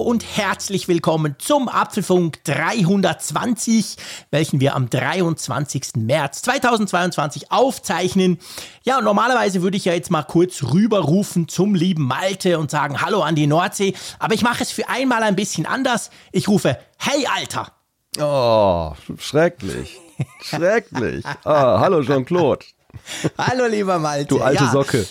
[0.00, 3.96] Und herzlich willkommen zum Apfelfunk 320,
[4.30, 5.96] welchen wir am 23.
[5.96, 8.38] März 2022 aufzeichnen.
[8.82, 13.22] Ja, normalerweise würde ich ja jetzt mal kurz rüberrufen zum lieben Malte und sagen Hallo
[13.22, 16.10] an die Nordsee, aber ich mache es für einmal ein bisschen anders.
[16.32, 17.72] Ich rufe Hey Alter.
[18.18, 19.98] Oh, schrecklich.
[20.42, 21.24] Schrecklich.
[21.44, 22.66] Ah, hallo Jean-Claude.
[23.38, 24.26] Hallo, lieber Malte.
[24.26, 24.70] Du alte ja.
[24.70, 25.06] Socke.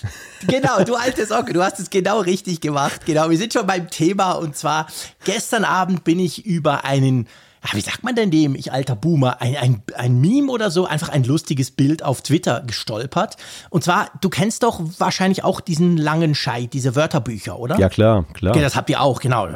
[0.48, 1.54] Genau, du alte Socke.
[1.54, 3.06] Du hast es genau richtig gemacht.
[3.06, 4.34] Genau, wir sind schon beim Thema.
[4.34, 4.88] Und zwar,
[5.26, 7.28] gestern Abend bin ich über einen,
[7.66, 10.86] ja, wie sagt man denn dem, ich alter Boomer, ein, ein, ein Meme oder so,
[10.86, 13.36] einfach ein lustiges Bild auf Twitter gestolpert.
[13.70, 17.78] Und zwar, du kennst doch wahrscheinlich auch diesen langen Scheit, diese Wörterbücher, oder?
[17.78, 18.54] Ja, klar, klar.
[18.54, 19.48] Okay, das habt ihr auch, genau.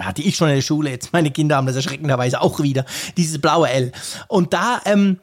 [0.00, 0.90] Hatte ich schon in der Schule.
[0.90, 2.86] Jetzt meine Kinder haben das erschreckenderweise auch wieder.
[3.16, 3.92] Dieses blaue L.
[4.28, 5.18] Und da, ähm,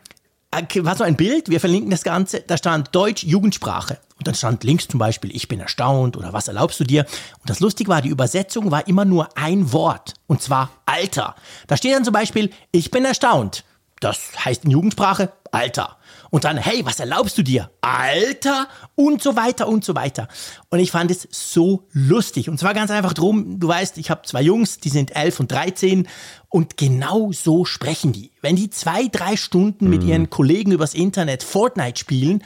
[0.52, 4.00] war so ein Bild, wir verlinken das Ganze, da stand Deutsch Jugendsprache.
[4.18, 7.06] Und dann stand links zum Beispiel, ich bin erstaunt oder was erlaubst du dir?
[7.40, 10.16] Und das Lustige war, die Übersetzung war immer nur ein Wort.
[10.28, 11.36] Und zwar Alter.
[11.68, 13.64] Da steht dann zum Beispiel, ich bin erstaunt.
[14.02, 15.98] Das heißt in Jugendsprache Alter.
[16.30, 17.72] Und dann, hey, was erlaubst du dir?
[17.82, 18.68] Alter?
[18.96, 20.28] Und so weiter und so weiter.
[20.70, 22.50] Und ich fand es so lustig.
[22.50, 25.52] Und zwar ganz einfach drum, du weißt, ich habe zwei Jungs, die sind elf und
[25.52, 26.08] dreizehn.
[26.50, 28.32] Und genau so sprechen die.
[28.42, 30.10] Wenn die zwei, drei Stunden mit mhm.
[30.10, 32.44] ihren Kollegen übers Internet Fortnite spielen,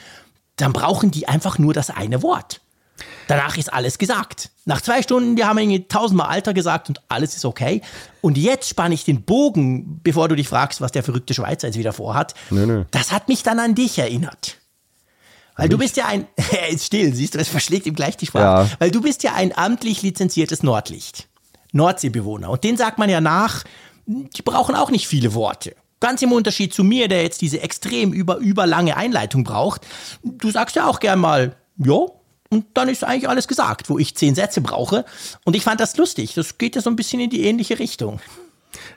[0.55, 2.61] dann brauchen die einfach nur das eine Wort.
[3.27, 4.51] Danach ist alles gesagt.
[4.65, 7.81] Nach zwei Stunden, die haben irgendwie tausendmal Alter gesagt und alles ist okay.
[8.21, 11.77] Und jetzt spanne ich den Bogen, bevor du dich fragst, was der verrückte Schweizer jetzt
[11.77, 12.33] wieder vorhat.
[12.49, 12.85] Nö, nö.
[12.91, 14.57] Das hat mich dann an dich erinnert.
[15.55, 18.25] Weil du bist ja ein, er ist still, siehst du, das verschlägt ihm gleich die
[18.25, 18.69] Sprache.
[18.69, 18.77] Ja.
[18.79, 21.27] Weil du bist ja ein amtlich lizenziertes Nordlicht.
[21.71, 22.49] Nordseebewohner.
[22.49, 23.63] Und den sagt man ja nach,
[24.05, 25.75] die brauchen auch nicht viele Worte.
[25.99, 29.87] Ganz im Unterschied zu mir, der jetzt diese extrem über, überlange Einleitung braucht.
[30.21, 32.19] Du sagst ja auch gern mal, jo,
[32.53, 35.05] und dann ist eigentlich alles gesagt, wo ich zehn Sätze brauche.
[35.43, 36.35] Und ich fand das lustig.
[36.35, 38.19] Das geht ja so ein bisschen in die ähnliche Richtung.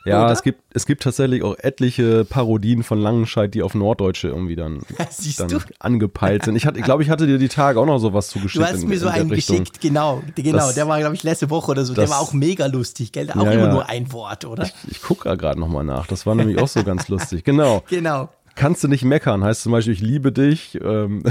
[0.04, 4.56] Ja, es gibt, es gibt tatsächlich auch etliche Parodien von Langenscheid, die auf Norddeutsche irgendwie
[4.56, 4.80] dann,
[5.38, 6.56] dann angepeilt sind.
[6.56, 8.64] Ich hatte, glaube, ich hatte dir die Tage auch noch sowas zugeschickt.
[8.64, 9.58] Du hast in, mir so einen Richtung.
[9.58, 10.22] geschickt, genau.
[10.34, 11.94] Genau, das, der war, glaube ich, letzte Woche oder so.
[11.94, 13.30] Das, der war auch mega lustig, gell?
[13.30, 13.72] Auch ja, immer ja.
[13.72, 14.64] nur ein Wort, oder?
[14.64, 16.06] Ich, ich gucke gerade nochmal nach.
[16.06, 17.44] Das war nämlich auch so ganz lustig.
[17.44, 17.82] Genau.
[17.96, 18.28] Genau.
[18.54, 20.78] Kannst du nicht meckern, heißt zum Beispiel, ich liebe dich.
[20.82, 21.22] Ähm,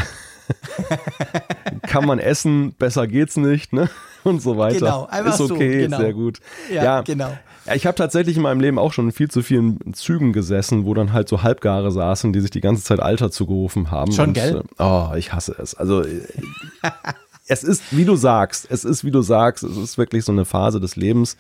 [1.88, 3.90] kann man essen, besser geht's nicht, ne?
[4.24, 4.80] Und so weiter.
[4.80, 5.98] Genau, einfach Ist okay, so, genau.
[5.98, 6.40] sehr gut.
[6.72, 7.38] Ja, ja, genau.
[7.74, 10.94] Ich habe tatsächlich in meinem Leben auch schon in viel zu vielen Zügen gesessen, wo
[10.94, 14.12] dann halt so Halbgare saßen, die sich die ganze Zeit Alter zugerufen haben.
[14.12, 14.64] Schon, und, gell?
[14.78, 15.76] Äh, oh, ich hasse es.
[15.76, 16.22] Also äh,
[17.48, 20.46] es ist, wie du sagst, es ist, wie du sagst, es ist wirklich so eine
[20.46, 21.38] Phase des Lebens,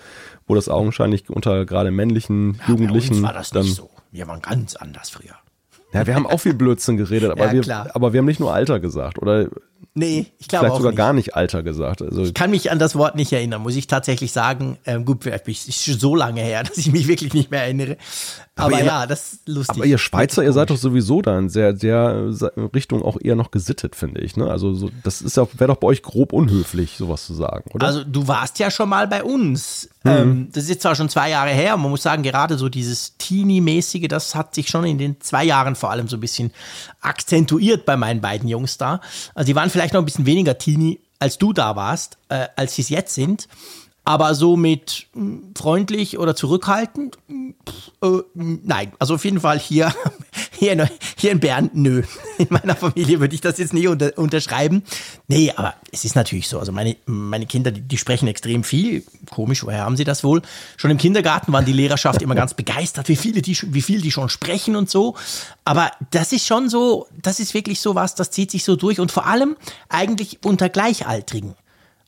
[0.47, 3.21] wo das augenscheinlich unter gerade männlichen ja, Jugendlichen.
[3.21, 3.89] Bei uns war das dann, nicht so.
[4.11, 5.35] Wir waren ganz anders früher.
[5.95, 8.53] Ja, wir haben auch viel Blödsinn geredet, aber, ja, wir, aber wir haben nicht nur
[8.53, 9.19] Alter gesagt.
[9.21, 9.47] Oder
[9.97, 10.97] Nee, ich glaube Vielleicht sogar nicht.
[10.97, 12.01] gar nicht Alter gesagt.
[12.01, 14.77] Also ich kann mich an das Wort nicht erinnern, muss ich tatsächlich sagen.
[14.85, 17.95] Ähm, gut, es ist so lange her, dass ich mich wirklich nicht mehr erinnere.
[18.57, 19.77] Aber, aber ihr, ja, das ist lustig.
[19.77, 22.29] Aber ihr Schweizer, ihr seid doch sowieso dann sehr, sehr
[22.73, 24.35] Richtung auch eher noch gesittet, finde ich.
[24.37, 24.49] Ne?
[24.49, 27.87] Also so, das ist ja, wäre doch bei euch grob unhöflich, sowas zu sagen, oder?
[27.87, 29.89] Also du warst ja schon mal bei uns.
[30.03, 30.11] Mhm.
[30.11, 33.17] Ähm, das ist jetzt zwar schon zwei Jahre her, man muss sagen, gerade so dieses
[33.17, 36.51] Teenie-mäßige, das hat sich schon in den zwei Jahren vor allem so ein bisschen
[37.05, 39.01] akzentuiert bei meinen beiden Jungs da.
[39.33, 42.75] Also die waren vielleicht noch ein bisschen weniger Teenie, als du da warst, äh, als
[42.75, 43.47] sie es jetzt sind.
[44.03, 47.17] Aber so mit hm, freundlich oder zurückhaltend,
[48.01, 48.91] äh, nein.
[48.99, 49.93] Also auf jeden Fall hier,
[50.51, 50.87] hier, in,
[51.17, 52.03] hier in Bern, nö.
[52.37, 54.83] In meiner Familie würde ich das jetzt nicht unter, unterschreiben.
[55.27, 56.59] Nee, aber es ist natürlich so.
[56.59, 59.03] Also meine, meine Kinder, die, die, sprechen extrem viel.
[59.31, 60.41] Komisch, woher haben sie das wohl?
[60.77, 64.11] Schon im Kindergarten waren die Lehrerschaft immer ganz begeistert, wie viele die, wie viel die
[64.11, 65.15] schon sprechen und so.
[65.63, 68.99] Aber das ist schon so, das ist wirklich so was, das zieht sich so durch
[68.99, 69.55] und vor allem
[69.89, 71.55] eigentlich unter Gleichaltrigen.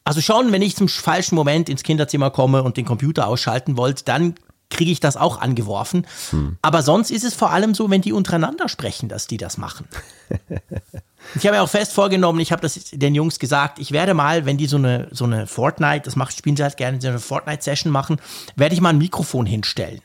[0.07, 4.05] Also schon, wenn ich zum falschen Moment ins Kinderzimmer komme und den Computer ausschalten wollte,
[4.05, 4.35] dann
[4.69, 6.05] kriege ich das auch angeworfen.
[6.31, 6.57] Hm.
[6.61, 9.87] Aber sonst ist es vor allem so, wenn die untereinander sprechen, dass die das machen.
[11.35, 14.45] ich habe mir auch fest vorgenommen, ich habe das den Jungs gesagt, ich werde mal,
[14.45, 17.19] wenn die so eine, so eine Fortnite, das macht, spielen sie halt gerne, so eine
[17.19, 18.19] Fortnite-Session machen,
[18.55, 20.01] werde ich mal ein Mikrofon hinstellen.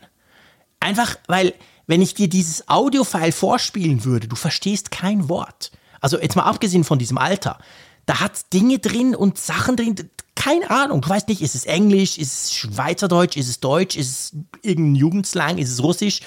[0.80, 1.54] Einfach, weil,
[1.86, 5.72] wenn ich dir dieses Audiofile vorspielen würde, du verstehst kein Wort.
[6.00, 7.58] Also jetzt mal abgesehen von diesem Alter
[8.06, 9.96] da hat Dinge drin und Sachen drin,
[10.34, 11.00] keine Ahnung.
[11.02, 14.96] Du weißt nicht, ist es Englisch, ist es Schweizerdeutsch, ist es Deutsch, ist es irgendein
[14.96, 16.20] Jugendslang, ist es Russisch?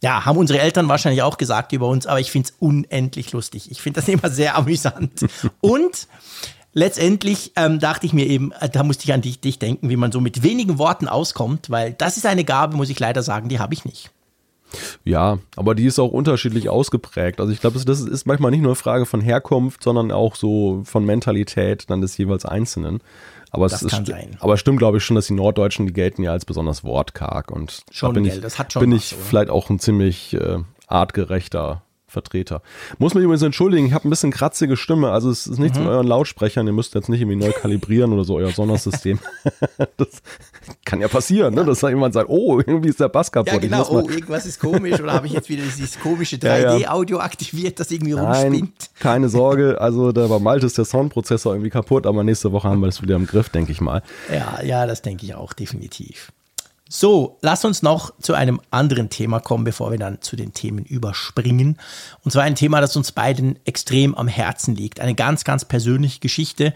[0.00, 3.70] Ja, haben unsere Eltern wahrscheinlich auch gesagt über uns, aber ich finde es unendlich lustig.
[3.70, 5.26] Ich finde das immer sehr amüsant.
[5.60, 6.06] und
[6.72, 9.96] letztendlich ähm, dachte ich mir eben, äh, da musste ich an dich, dich denken, wie
[9.96, 13.48] man so mit wenigen Worten auskommt, weil das ist eine Gabe, muss ich leider sagen,
[13.48, 14.10] die habe ich nicht.
[15.04, 17.40] Ja, aber die ist auch unterschiedlich ausgeprägt.
[17.40, 20.82] Also ich glaube, das ist manchmal nicht nur eine Frage von Herkunft, sondern auch so
[20.84, 23.00] von Mentalität dann des jeweils Einzelnen.
[23.50, 24.36] Aber das es ist, sein.
[24.40, 27.82] aber stimmt, glaube ich, schon, dass die Norddeutschen, die gelten ja als besonders wortkarg und
[27.90, 29.24] schon da bin gell, ich, das hat schon bin was, ich oder?
[29.24, 32.62] vielleicht auch ein ziemlich äh, artgerechter Vertreter.
[32.98, 35.84] Muss mich übrigens entschuldigen, ich habe ein bisschen kratzige Stimme, also es ist nichts Mhm.
[35.84, 39.18] mit euren Lautsprechern, ihr müsst jetzt nicht irgendwie neu kalibrieren oder so euer Sondersystem.
[39.98, 40.08] das
[40.84, 41.64] kann ja passieren, ne?
[41.64, 43.52] dass da jemand sagt, oh, irgendwie ist der Bass kaputt.
[43.52, 43.86] Ja, genau.
[43.90, 45.00] Oh, irgendwas ist komisch.
[45.00, 46.72] Oder habe ich jetzt wieder dieses komische Ja, ja.
[46.76, 48.90] 3D-Audio aktiviert, das irgendwie Nein, rumspinnt?
[48.98, 52.80] keine Sorge, also da bei Malte ist der Soundprozessor irgendwie kaputt, aber nächste Woche haben
[52.80, 54.02] wir das wieder im Griff, denke ich mal.
[54.32, 56.32] Ja, ja, das denke ich auch, definitiv.
[56.90, 60.86] So, lass uns noch zu einem anderen Thema kommen, bevor wir dann zu den Themen
[60.86, 61.76] überspringen.
[62.24, 64.98] Und zwar ein Thema, das uns beiden extrem am Herzen liegt.
[64.98, 66.72] Eine ganz, ganz persönliche Geschichte.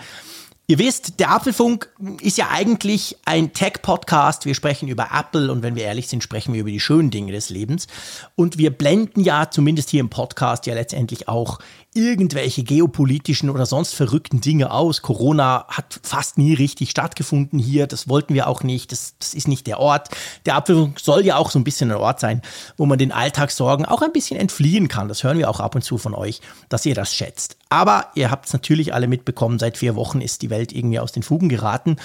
[0.67, 1.88] Ihr wisst, der Apfelfunk
[2.20, 4.44] ist ja eigentlich ein Tech-Podcast.
[4.44, 7.32] Wir sprechen über Apple und wenn wir ehrlich sind, sprechen wir über die schönen Dinge
[7.32, 7.88] des Lebens.
[8.37, 11.58] Und wir blenden ja, zumindest hier im Podcast, ja letztendlich auch
[11.94, 15.03] irgendwelche geopolitischen oder sonst verrückten Dinge aus.
[15.03, 17.87] Corona hat fast nie richtig stattgefunden hier.
[17.87, 18.93] Das wollten wir auch nicht.
[18.93, 20.09] Das, das ist nicht der Ort.
[20.47, 22.41] Der Apfelfunk soll ja auch so ein bisschen ein Ort sein,
[22.77, 25.09] wo man den Alltagssorgen auch ein bisschen entfliehen kann.
[25.09, 27.56] Das hören wir auch ab und zu von euch, dass ihr das schätzt.
[27.69, 31.12] Aber ihr habt es natürlich alle mitbekommen, seit vier Wochen ist die Welt irgendwie aus
[31.12, 31.97] den Fugen geraten.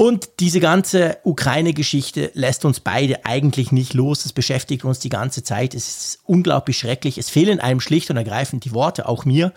[0.00, 4.24] Und diese ganze Ukraine-Geschichte lässt uns beide eigentlich nicht los.
[4.24, 5.74] Es beschäftigt uns die ganze Zeit.
[5.74, 7.18] Es ist unglaublich schrecklich.
[7.18, 9.52] Es fehlen einem schlicht und ergreifend die Worte, auch mir.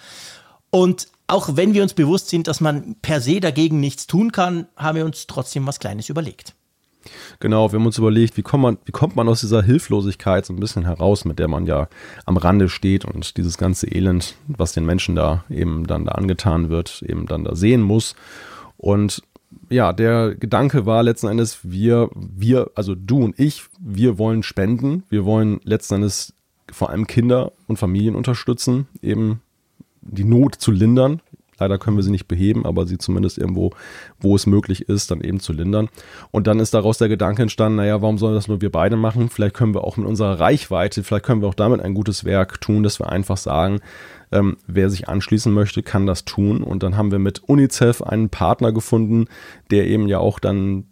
[0.69, 4.67] Und auch wenn wir uns bewusst sind, dass man per se dagegen nichts tun kann,
[4.75, 6.53] haben wir uns trotzdem was Kleines überlegt.
[7.39, 10.51] Genau, wir haben uns überlegt, wie kommt man, wie kommt man aus dieser Hilflosigkeit so
[10.51, 11.87] ein bisschen heraus, mit der man ja
[12.25, 16.67] am Rande steht und dieses ganze Elend, was den Menschen da eben dann da angetan
[16.67, 18.15] wird, eben dann da sehen muss.
[18.75, 19.23] Und
[19.69, 25.03] ja, der Gedanke war letzten Endes, wir, wir, also du und ich, wir wollen spenden.
[25.09, 26.33] Wir wollen letzten Endes
[26.71, 29.41] vor allem Kinder und Familien unterstützen, eben
[30.01, 31.21] die Not zu lindern.
[31.59, 33.71] Leider können wir sie nicht beheben, aber sie zumindest irgendwo,
[34.19, 35.87] wo es möglich ist, dann eben zu lindern.
[36.31, 39.29] Und dann ist daraus der Gedanke entstanden, naja, warum sollen das nur wir beide machen?
[39.29, 42.59] Vielleicht können wir auch mit unserer Reichweite, vielleicht können wir auch damit ein gutes Werk
[42.59, 43.79] tun, dass wir einfach sagen,
[44.33, 46.63] ähm, wer sich anschließen möchte, kann das tun.
[46.63, 49.27] Und dann haben wir mit UNICEF einen Partner gefunden,
[49.71, 50.85] der eben ja auch dann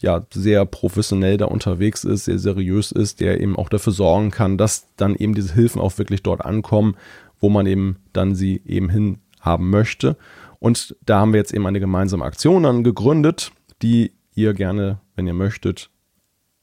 [0.00, 4.58] ja sehr professionell da unterwegs ist, sehr seriös ist, der eben auch dafür sorgen kann,
[4.58, 6.96] dass dann eben diese Hilfen auch wirklich dort ankommen,
[7.40, 10.16] wo man eben dann sie eben hin haben möchte.
[10.58, 15.26] Und da haben wir jetzt eben eine gemeinsame Aktion dann gegründet, die ihr gerne, wenn
[15.26, 15.88] ihr möchtet,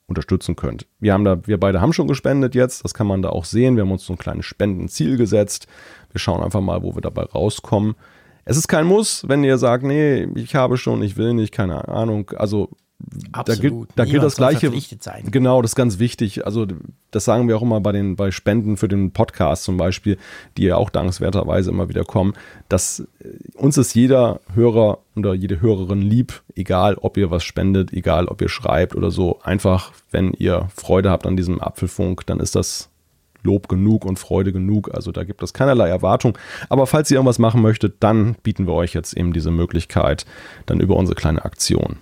[0.09, 0.87] unterstützen könnt.
[0.99, 3.75] Wir haben da, wir beide haben schon gespendet jetzt, das kann man da auch sehen.
[3.75, 5.67] Wir haben uns so ein kleines Spendenziel gesetzt.
[6.11, 7.95] Wir schauen einfach mal, wo wir dabei rauskommen.
[8.45, 11.87] Es ist kein Muss, wenn ihr sagt, nee, ich habe schon, ich will nicht, keine
[11.87, 12.31] Ahnung.
[12.35, 12.69] Also
[13.45, 14.71] da gilt, da gilt das Gleiche.
[15.31, 16.45] Genau, das ist ganz wichtig.
[16.45, 16.67] Also
[17.11, 20.17] das sagen wir auch immer bei den bei Spenden für den Podcast zum Beispiel,
[20.57, 22.33] die ja auch dankenswerterweise immer wieder kommen.
[22.67, 27.93] Dass äh, uns ist jeder Hörer oder jede Hörerin lieb, egal ob ihr was spendet,
[27.93, 29.39] egal ob ihr schreibt oder so.
[29.43, 32.89] Einfach, wenn ihr Freude habt an diesem Apfelfunk, dann ist das
[33.43, 34.93] Lob genug und Freude genug.
[34.93, 36.37] Also da gibt es keinerlei Erwartung.
[36.67, 40.25] Aber falls ihr irgendwas machen möchtet, dann bieten wir euch jetzt eben diese Möglichkeit
[40.65, 41.97] dann über unsere kleine Aktion.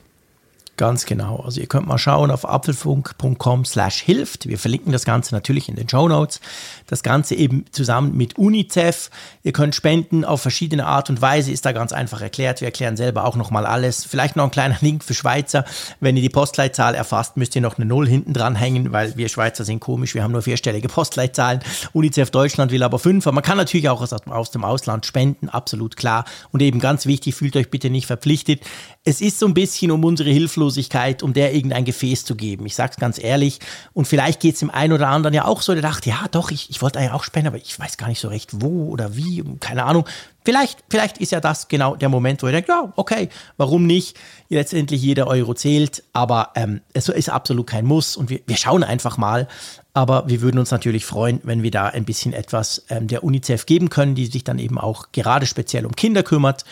[0.77, 1.38] Ganz genau.
[1.38, 4.47] Also ihr könnt mal schauen auf apfelfunk.com slash hilft.
[4.47, 6.40] Wir verlinken das Ganze natürlich in den Show Notes.
[6.85, 9.09] Das Ganze eben zusammen mit UNICEF.
[9.42, 12.61] Ihr könnt spenden auf verschiedene Art und Weise, ist da ganz einfach erklärt.
[12.61, 14.06] Wir erklären selber auch nochmal alles.
[14.06, 15.66] Vielleicht noch ein kleiner Link für Schweizer.
[15.99, 19.30] Wenn ihr die Postleitzahl erfasst, müsst ihr noch eine Null hinten dran hängen, weil wir
[19.30, 20.13] Schweizer sind komisch.
[20.13, 21.61] Wir haben nur vierstellige Postleitzahlen.
[21.94, 23.25] UNICEF Deutschland will aber fünf.
[23.25, 26.25] Aber man kann natürlich auch aus, aus dem Ausland spenden, absolut klar.
[26.51, 28.61] Und eben ganz wichtig, fühlt euch bitte nicht verpflichtet.
[29.07, 32.66] Es ist so ein bisschen um unsere Hilflosigkeit, um der irgendein Gefäß zu geben.
[32.66, 33.59] Ich sag's ganz ehrlich.
[33.94, 36.69] Und vielleicht geht's dem einen oder anderen ja auch so, der dachte, ja doch, ich,
[36.69, 39.45] ich wollte eigentlich auch spenden, aber ich weiß gar nicht so recht wo oder wie,
[39.61, 40.04] keine Ahnung.
[40.44, 44.18] Vielleicht, vielleicht ist ja das genau der Moment, wo ihr denkt, ja, okay, warum nicht?
[44.49, 48.83] Letztendlich jeder Euro zählt, aber ähm, es ist absolut kein Muss und wir, wir schauen
[48.83, 49.47] einfach mal.
[49.94, 53.66] Aber wir würden uns natürlich freuen, wenn wir da ein bisschen etwas ähm, der UNICEF
[53.66, 56.66] geben können, die sich dann eben auch gerade speziell um Kinder kümmert.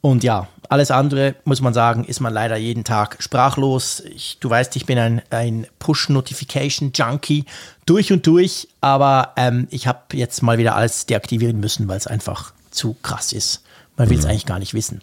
[0.00, 4.00] Und ja, alles andere, muss man sagen, ist man leider jeden Tag sprachlos.
[4.00, 7.44] Ich, du weißt, ich bin ein, ein Push-Notification-Junkie
[7.86, 12.06] durch und durch, aber ähm, ich habe jetzt mal wieder alles deaktivieren müssen, weil es
[12.06, 13.62] einfach zu krass ist.
[13.96, 15.02] Man will es eigentlich gar nicht wissen.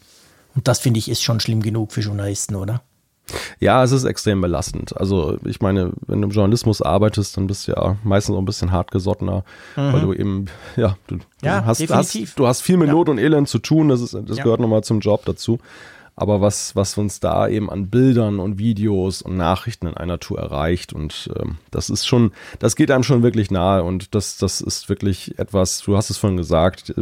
[0.55, 2.81] Und das finde ich ist schon schlimm genug für Journalisten, oder?
[3.59, 4.95] Ja, es ist extrem belastend.
[4.97, 8.45] Also ich meine, wenn du im Journalismus arbeitest, dann bist du ja meistens auch ein
[8.45, 9.43] bisschen hartgesottener,
[9.75, 9.93] mhm.
[9.93, 12.29] weil du eben, ja, du, ja, hast, definitiv.
[12.29, 12.93] hast, du hast viel mit ja.
[12.93, 14.43] Not und Elend zu tun, das, ist, das ja.
[14.43, 15.59] gehört nochmal zum Job dazu.
[16.19, 20.39] Aber was, was uns da eben an Bildern und Videos und Nachrichten in einer Tour
[20.39, 24.59] erreicht und ähm, das ist schon, das geht einem schon wirklich nahe und das, das
[24.59, 26.95] ist wirklich etwas, du hast es vorhin gesagt,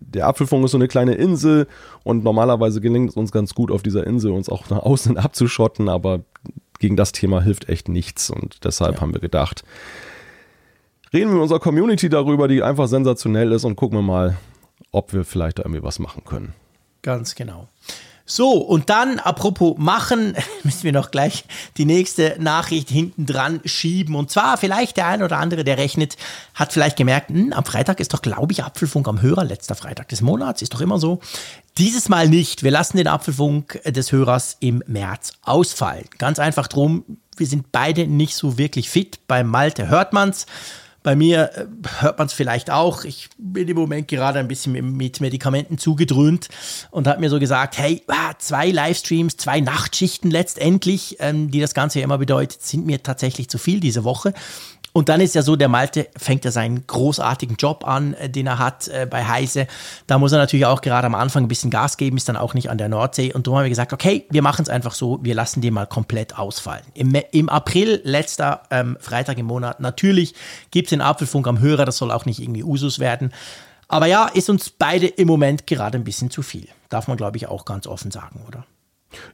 [0.00, 1.66] der Apfelfunk ist so eine kleine Insel
[2.04, 5.88] und normalerweise gelingt es uns ganz gut auf dieser Insel uns auch nach außen abzuschotten,
[5.88, 6.20] aber
[6.78, 9.00] gegen das Thema hilft echt nichts und deshalb ja.
[9.00, 9.64] haben wir gedacht,
[11.12, 14.36] reden wir mit unserer Community darüber, die einfach sensationell ist und gucken wir mal,
[14.92, 16.54] ob wir vielleicht da irgendwie was machen können.
[17.02, 17.68] Ganz genau.
[18.30, 21.44] So, und dann, apropos machen, müssen wir noch gleich
[21.78, 24.14] die nächste Nachricht hinten dran schieben.
[24.14, 26.18] Und zwar vielleicht der ein oder andere, der rechnet,
[26.54, 29.74] hat vielleicht gemerkt, mh, hm, am Freitag ist doch, glaube ich, Apfelfunk am Hörer, letzter
[29.74, 31.20] Freitag des Monats, ist doch immer so.
[31.78, 32.62] Dieses Mal nicht.
[32.62, 36.04] Wir lassen den Apfelfunk des Hörers im März ausfallen.
[36.18, 37.04] Ganz einfach drum,
[37.38, 39.20] wir sind beide nicht so wirklich fit.
[39.26, 40.44] Bei Malte hört man's.
[41.02, 41.66] Bei mir äh,
[42.00, 43.04] hört man es vielleicht auch.
[43.04, 46.48] Ich bin im Moment gerade ein bisschen mit Medikamenten zugedröhnt
[46.90, 51.74] und habe mir so gesagt, hey, ah, zwei Livestreams, zwei Nachtschichten letztendlich, ähm, die das
[51.74, 54.34] Ganze ja immer bedeutet, sind mir tatsächlich zu viel diese Woche.
[54.98, 58.48] Und dann ist ja so, der Malte fängt ja seinen großartigen Job an, äh, den
[58.48, 59.68] er hat äh, bei Heise.
[60.08, 62.52] Da muss er natürlich auch gerade am Anfang ein bisschen Gas geben, ist dann auch
[62.52, 63.32] nicht an der Nordsee.
[63.32, 65.86] Und darum haben wir gesagt, okay, wir machen es einfach so, wir lassen den mal
[65.86, 66.82] komplett ausfallen.
[66.94, 70.34] Im, im April, letzter ähm, Freitag im Monat, natürlich
[70.72, 73.32] gibt es den Apfelfunk am Hörer, das soll auch nicht irgendwie Usus werden.
[73.86, 76.66] Aber ja, ist uns beide im Moment gerade ein bisschen zu viel.
[76.88, 78.66] Darf man, glaube ich, auch ganz offen sagen, oder?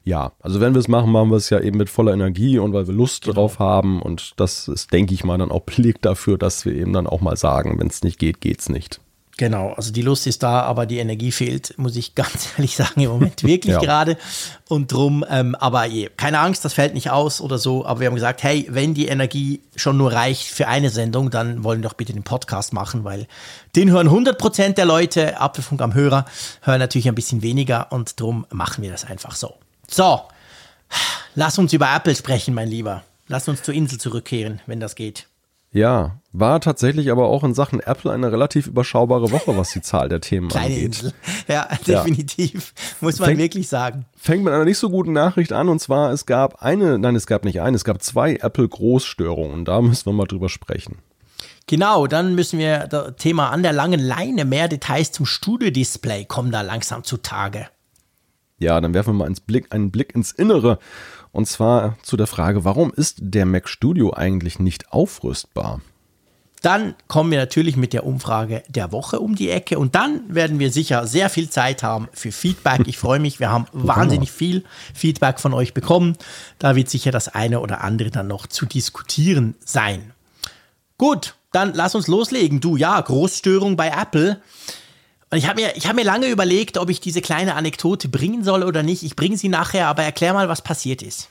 [0.05, 2.73] Ja, also wenn wir es machen, machen wir es ja eben mit voller Energie und
[2.73, 3.35] weil wir Lust genau.
[3.35, 4.01] drauf haben.
[4.03, 7.21] Und das ist, denke ich mal, dann auch Beleg dafür, dass wir eben dann auch
[7.21, 9.01] mal sagen, wenn es nicht geht, geht's nicht.
[9.37, 13.01] Genau, also die Lust ist da, aber die Energie fehlt, muss ich ganz ehrlich sagen,
[13.01, 13.81] im Moment wirklich ja.
[13.81, 14.17] gerade.
[14.69, 17.85] Und drum, ähm, aber je, keine Angst, das fällt nicht aus oder so.
[17.85, 21.65] Aber wir haben gesagt, hey, wenn die Energie schon nur reicht für eine Sendung, dann
[21.65, 23.27] wollen wir doch bitte den Podcast machen, weil
[23.75, 26.27] den hören 100% der Leute, Apfelfunk am Hörer,
[26.63, 29.55] hören natürlich ein bisschen weniger und drum machen wir das einfach so.
[29.89, 30.23] So,
[31.35, 33.03] lass uns über Apple sprechen, mein Lieber.
[33.27, 35.27] Lass uns zur Insel zurückkehren, wenn das geht.
[35.75, 40.09] Ja, war tatsächlich aber auch in Sachen Apple eine relativ überschaubare Woche, was die Zahl
[40.09, 40.85] der Themen Kleine angeht.
[40.85, 41.13] Insel.
[41.49, 42.75] Ja, definitiv.
[42.77, 42.85] Ja.
[43.01, 44.07] Muss man fängt, wirklich sagen.
[44.17, 47.27] Fängt mit einer nicht so guten Nachricht an und zwar, es gab eine, nein, es
[47.27, 49.65] gab nicht eine, es gab zwei Apple-Großstörungen.
[49.65, 50.99] Da müssen wir mal drüber sprechen.
[51.67, 56.53] Genau, dann müssen wir das Thema an der langen Leine, mehr Details zum Studio-Display kommen
[56.53, 57.69] da langsam zutage.
[58.59, 60.79] Ja, dann werfen wir mal Blick, einen Blick ins Innere.
[61.33, 65.81] Und zwar zu der Frage, warum ist der Mac Studio eigentlich nicht aufrüstbar?
[66.63, 70.59] Dann kommen wir natürlich mit der Umfrage der Woche um die Ecke und dann werden
[70.59, 72.87] wir sicher sehr viel Zeit haben für Feedback.
[72.87, 76.17] Ich freue mich, wir haben wahnsinnig viel Feedback von euch bekommen.
[76.59, 80.13] Da wird sicher das eine oder andere dann noch zu diskutieren sein.
[80.97, 82.61] Gut, dann lass uns loslegen.
[82.61, 84.41] Du, ja, Großstörung bei Apple.
[85.35, 88.63] Und ich habe mir, hab mir lange überlegt, ob ich diese kleine Anekdote bringen soll
[88.63, 89.03] oder nicht.
[89.03, 91.29] Ich bringe sie nachher, aber erklär mal, was passiert ist.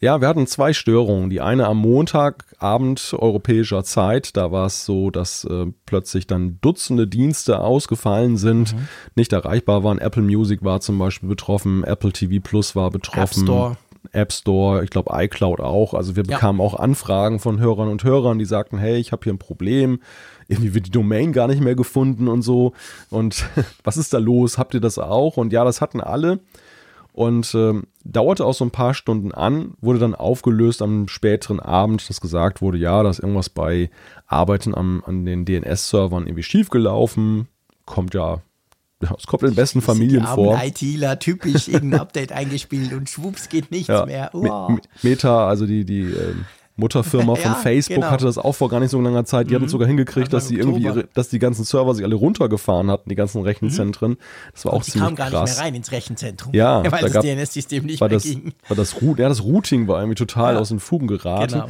[0.00, 1.28] Ja, wir hatten zwei Störungen.
[1.28, 4.34] Die eine am Montagabend europäischer Zeit.
[4.38, 8.88] Da war es so, dass äh, plötzlich dann Dutzende Dienste ausgefallen sind, mhm.
[9.14, 9.98] nicht erreichbar waren.
[9.98, 13.42] Apple Music war zum Beispiel betroffen, Apple TV Plus war betroffen.
[13.42, 13.76] App Store.
[14.12, 15.92] App Store, ich glaube iCloud auch.
[15.92, 16.66] Also wir bekamen ja.
[16.66, 20.00] auch Anfragen von Hörern und Hörern, die sagten, hey, ich habe hier ein Problem
[20.48, 22.72] irgendwie wird die Domain gar nicht mehr gefunden und so.
[23.10, 23.48] Und
[23.84, 24.58] was ist da los?
[24.58, 25.36] Habt ihr das auch?
[25.36, 26.40] Und ja, das hatten alle.
[27.12, 32.08] Und ähm, dauerte auch so ein paar Stunden an, wurde dann aufgelöst am späteren Abend,
[32.08, 33.90] dass gesagt wurde, ja, da ist irgendwas bei
[34.26, 37.48] Arbeiten am, an den DNS-Servern irgendwie schiefgelaufen.
[37.86, 38.40] Kommt ja
[39.00, 40.60] es kommt in den besten Familien die vor.
[40.60, 44.30] ITler typisch irgendein Update eingespielt und schwupps geht nichts ja, mehr.
[44.32, 44.78] Wow.
[45.02, 46.46] Meta, also die, die ähm,
[46.78, 48.10] Mutterfirma von ja, Facebook genau.
[48.10, 49.48] hatte das auch vor gar nicht so langer Zeit.
[49.48, 49.56] Die mhm.
[49.56, 52.90] haben es sogar hingekriegt, dass sie irgendwie, ihre, dass die ganzen Server sich alle runtergefahren
[52.90, 54.16] hatten, die ganzen Rechenzentren.
[54.54, 55.10] Das war auch ziemlich krass.
[55.10, 56.54] Die kamen gar nicht mehr rein ins Rechenzentrum.
[56.54, 58.52] Ja, weil da das DNS-System nicht war mehr das, ging.
[58.68, 60.60] War das, ja, das Routing war irgendwie total ja.
[60.60, 61.52] aus den Fugen geraten.
[61.52, 61.68] Genau.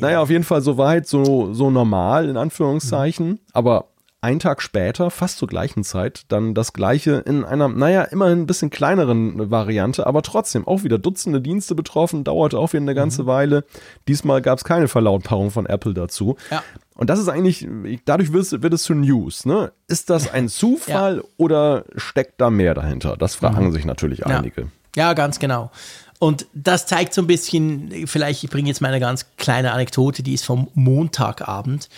[0.00, 3.28] Naja, auf jeden Fall soweit so, so normal, in Anführungszeichen.
[3.28, 3.38] Mhm.
[3.52, 3.86] Aber
[4.24, 8.46] einen Tag später, fast zur gleichen Zeit, dann das gleiche in einer, naja, immerhin ein
[8.46, 13.24] bisschen kleineren Variante, aber trotzdem auch wieder Dutzende Dienste betroffen, dauerte auch wieder eine ganze
[13.24, 13.26] mhm.
[13.26, 13.64] Weile.
[14.08, 16.36] Diesmal gab es keine Verlautbarung von Apple dazu.
[16.50, 16.62] Ja.
[16.94, 17.68] Und das ist eigentlich,
[18.06, 19.44] dadurch wird, wird es zu News.
[19.44, 19.72] Ne?
[19.88, 21.22] Ist das ein Zufall ja.
[21.36, 23.18] oder steckt da mehr dahinter?
[23.18, 23.72] Das fragen mhm.
[23.72, 24.26] sich natürlich ja.
[24.26, 24.68] einige.
[24.96, 25.70] Ja, ganz genau.
[26.18, 30.22] Und das zeigt so ein bisschen, vielleicht, ich bringe jetzt mal eine ganz kleine Anekdote,
[30.22, 31.90] die ist vom Montagabend.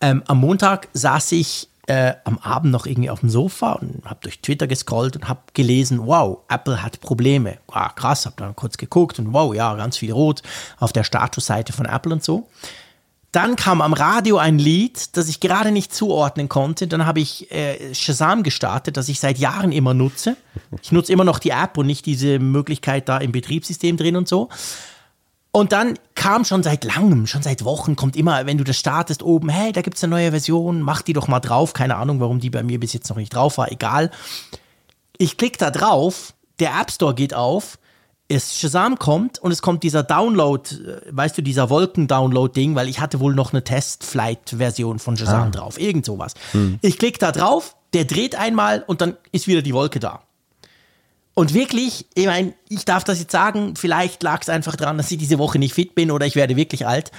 [0.00, 4.20] Ähm, am Montag saß ich äh, am Abend noch irgendwie auf dem Sofa und habe
[4.22, 7.58] durch Twitter gescrollt und habe gelesen, wow, Apple hat Probleme.
[7.70, 10.42] Ah, krass, habe dann kurz geguckt und wow, ja, ganz viel rot
[10.78, 12.48] auf der Statusseite von Apple und so.
[13.32, 16.88] Dann kam am Radio ein Lied, das ich gerade nicht zuordnen konnte.
[16.88, 20.36] Dann habe ich äh, Shazam gestartet, das ich seit Jahren immer nutze.
[20.82, 24.26] Ich nutze immer noch die App und nicht diese Möglichkeit da im Betriebssystem drin und
[24.26, 24.48] so.
[25.56, 29.22] Und dann kam schon seit langem, schon seit Wochen, kommt immer, wenn du das startest,
[29.22, 31.72] oben, hey, da gibt es eine neue Version, mach die doch mal drauf.
[31.72, 34.10] Keine Ahnung, warum die bei mir bis jetzt noch nicht drauf war, egal.
[35.16, 37.78] Ich klicke da drauf, der App Store geht auf,
[38.28, 43.00] es Shazam kommt und es kommt dieser Download, äh, weißt du, dieser Wolken-Download-Ding, weil ich
[43.00, 45.50] hatte wohl noch eine Test-Flight-Version von Shazam ah.
[45.50, 46.34] drauf, irgend sowas.
[46.52, 46.78] Hm.
[46.82, 50.20] Ich klicke da drauf, der dreht einmal und dann ist wieder die Wolke da.
[51.38, 55.10] Und wirklich, ich meine, ich darf das jetzt sagen, vielleicht lag es einfach daran, dass
[55.10, 57.12] ich diese Woche nicht fit bin oder ich werde wirklich alt.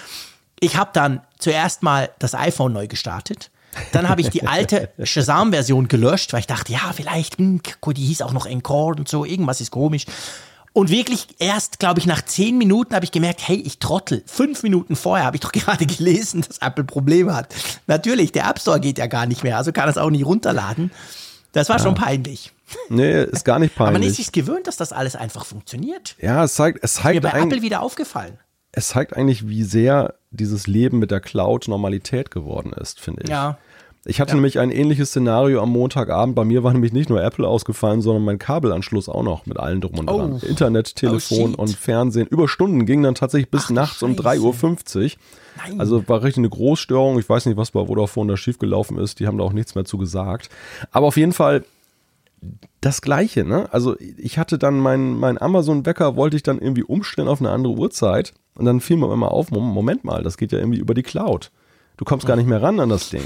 [0.59, 3.51] Ich habe dann zuerst mal das iPhone neu gestartet.
[3.91, 7.61] Dann habe ich die alte Shazam-Version gelöscht, weil ich dachte, ja, vielleicht, hm,
[7.95, 10.05] die hieß auch noch Encore und so, irgendwas ist komisch.
[10.73, 14.23] Und wirklich erst, glaube ich, nach zehn Minuten habe ich gemerkt, hey, ich trottel.
[14.25, 17.53] Fünf Minuten vorher habe ich doch gerade gelesen, dass Apple Probleme hat.
[17.85, 20.89] Natürlich, der App Store geht ja gar nicht mehr, also kann das auch nicht runterladen.
[21.57, 21.83] Das war ja.
[21.83, 22.53] schon peinlich.
[22.89, 23.89] Nee, ist gar nicht peinlich.
[23.95, 26.15] Aber man ist sich gewöhnt, dass das alles einfach funktioniert.
[26.19, 28.37] Ja, es zeigt, es zeigt Mir bei Apple wieder aufgefallen.
[28.71, 33.29] Es zeigt eigentlich, wie sehr dieses Leben mit der Cloud Normalität geworden ist, finde ich.
[33.29, 33.57] Ja.
[34.07, 34.35] Ich hatte ja.
[34.35, 36.33] nämlich ein ähnliches Szenario am Montagabend.
[36.33, 39.81] Bei mir war nämlich nicht nur Apple ausgefallen, sondern mein Kabelanschluss auch noch mit allen
[39.81, 40.39] drum und dran.
[40.41, 40.45] Oh.
[40.45, 42.25] Internet, Telefon oh, und Fernsehen.
[42.27, 45.11] Über Stunden ging dann tatsächlich bis Ach, nachts um 3.50 Uhr.
[45.57, 45.79] Nein.
[45.79, 47.19] Also war richtig eine Großstörung.
[47.19, 49.19] Ich weiß nicht, was bei Vodafone da schiefgelaufen ist.
[49.19, 50.49] Die haben da auch nichts mehr zu gesagt.
[50.91, 51.65] Aber auf jeden Fall
[52.79, 53.67] das Gleiche, ne?
[53.73, 57.73] Also ich hatte dann mein, mein Amazon-Wecker, wollte ich dann irgendwie umstellen auf eine andere
[57.73, 61.03] Uhrzeit und dann fiel mir immer auf, Moment mal, das geht ja irgendwie über die
[61.03, 61.51] Cloud.
[61.97, 63.23] Du kommst gar nicht mehr ran an das Ding.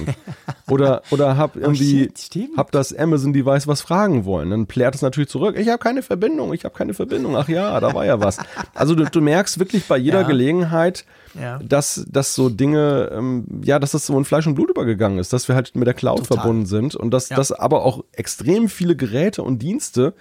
[0.70, 4.50] Oder, oder hab oh, irgendwie, oh shit, hab das Amazon-Device was fragen wollen.
[4.50, 5.58] Dann plärt es natürlich zurück.
[5.58, 7.36] Ich habe keine Verbindung, ich habe keine Verbindung.
[7.36, 8.38] Ach ja, da war ja was.
[8.74, 10.28] Also du, du merkst wirklich bei jeder ja.
[10.28, 11.06] Gelegenheit,
[11.40, 11.60] ja.
[11.60, 15.34] dass, dass so Dinge, ähm, ja, dass das so in Fleisch und Blut übergegangen ist,
[15.34, 16.38] dass wir halt mit der Cloud Total.
[16.38, 17.36] verbunden sind und dass, ja.
[17.36, 20.14] dass aber auch extrem viele Geräte und Dienste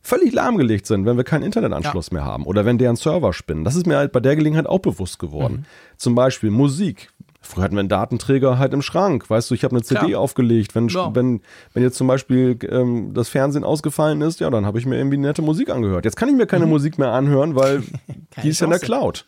[0.00, 2.14] völlig lahmgelegt sind, wenn wir keinen Internetanschluss ja.
[2.14, 3.64] mehr haben oder wenn deren Server spinnen.
[3.64, 5.54] Das ist mir halt bei der Gelegenheit auch bewusst geworden.
[5.54, 5.64] Mhm.
[5.96, 7.10] Zum Beispiel Musik.
[7.48, 9.30] Früher hatten wir einen Datenträger halt im Schrank.
[9.30, 10.20] Weißt du, ich habe eine CD Klar.
[10.20, 10.74] aufgelegt.
[10.74, 11.14] Wenn, ja.
[11.14, 11.40] wenn,
[11.72, 15.16] wenn jetzt zum Beispiel ähm, das Fernsehen ausgefallen ist, ja, dann habe ich mir irgendwie
[15.16, 16.04] nette Musik angehört.
[16.04, 16.72] Jetzt kann ich mir keine mhm.
[16.72, 17.84] Musik mehr anhören, weil
[18.42, 19.24] die ist ja in der Cloud.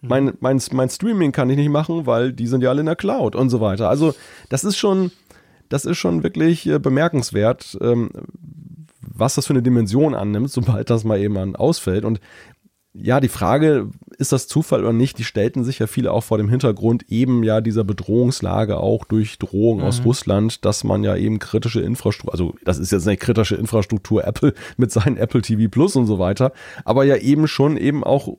[0.00, 0.08] Mhm.
[0.08, 2.96] Mein, mein, mein Streaming kann ich nicht machen, weil die sind ja alle in der
[2.96, 3.88] Cloud und so weiter.
[3.88, 4.14] Also
[4.48, 5.12] das ist schon,
[5.68, 8.10] das ist schon wirklich äh, bemerkenswert, ähm,
[9.00, 12.04] was das für eine Dimension annimmt, sobald das mal eben ausfällt.
[12.04, 12.20] Und
[12.96, 16.38] ja, die Frage, ist das Zufall oder nicht, die stellten sich ja viele auch vor
[16.38, 19.88] dem Hintergrund eben ja dieser Bedrohungslage auch durch Drohungen mhm.
[19.88, 24.24] aus Russland, dass man ja eben kritische Infrastruktur, also das ist jetzt eine kritische Infrastruktur
[24.24, 26.52] Apple mit seinen Apple TV Plus und so weiter,
[26.84, 28.36] aber ja eben schon eben auch,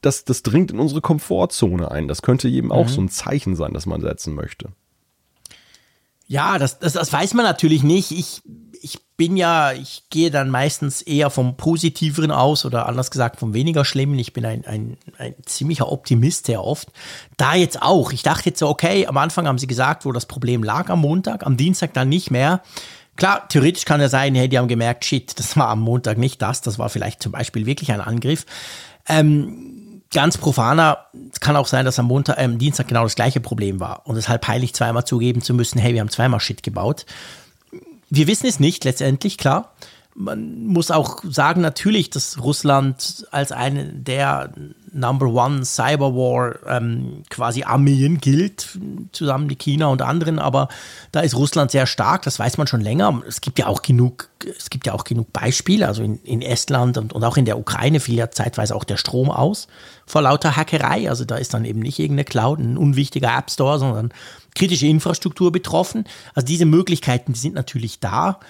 [0.00, 2.08] das, das dringt in unsere Komfortzone ein.
[2.08, 2.72] Das könnte eben mhm.
[2.72, 4.70] auch so ein Zeichen sein, das man setzen möchte.
[6.26, 8.12] Ja, das, das, das weiß man natürlich nicht.
[8.12, 8.42] Ich
[8.82, 13.52] ich bin ja, ich gehe dann meistens eher vom Positiveren aus oder anders gesagt vom
[13.52, 14.18] weniger Schlimmen.
[14.18, 16.88] Ich bin ein, ein, ein ziemlicher Optimist sehr oft.
[17.36, 18.12] Da jetzt auch.
[18.12, 21.00] Ich dachte jetzt so, okay, am Anfang haben sie gesagt, wo das Problem lag am
[21.00, 22.62] Montag, am Dienstag dann nicht mehr.
[23.16, 26.40] Klar, theoretisch kann ja sein, hey, die haben gemerkt, shit, das war am Montag nicht
[26.40, 28.46] das, das war vielleicht zum Beispiel wirklich ein Angriff.
[29.06, 33.40] Ähm, ganz profaner, es kann auch sein, dass am Montag, ähm, Dienstag genau das gleiche
[33.40, 37.04] Problem war und deshalb peinlich zweimal zugeben zu müssen, hey, wir haben zweimal Shit gebaut.
[38.10, 39.72] Wir wissen es nicht letztendlich, klar.
[40.14, 44.52] Man muss auch sagen, natürlich, dass Russland als eine der
[44.92, 48.78] Number One Cyberwar ähm, quasi Armeen gilt,
[49.12, 50.68] zusammen mit China und anderen, aber
[51.12, 53.22] da ist Russland sehr stark, das weiß man schon länger.
[53.26, 56.98] Es gibt ja auch genug, es gibt ja auch genug Beispiele, also in, in Estland
[56.98, 59.68] und, und auch in der Ukraine fiel ja zeitweise auch der Strom aus
[60.06, 61.08] vor lauter Hackerei.
[61.08, 64.12] Also da ist dann eben nicht irgendeine Cloud, ein unwichtiger App Store, sondern
[64.54, 66.04] kritische Infrastruktur betroffen.
[66.34, 68.40] Also diese Möglichkeiten die sind natürlich da.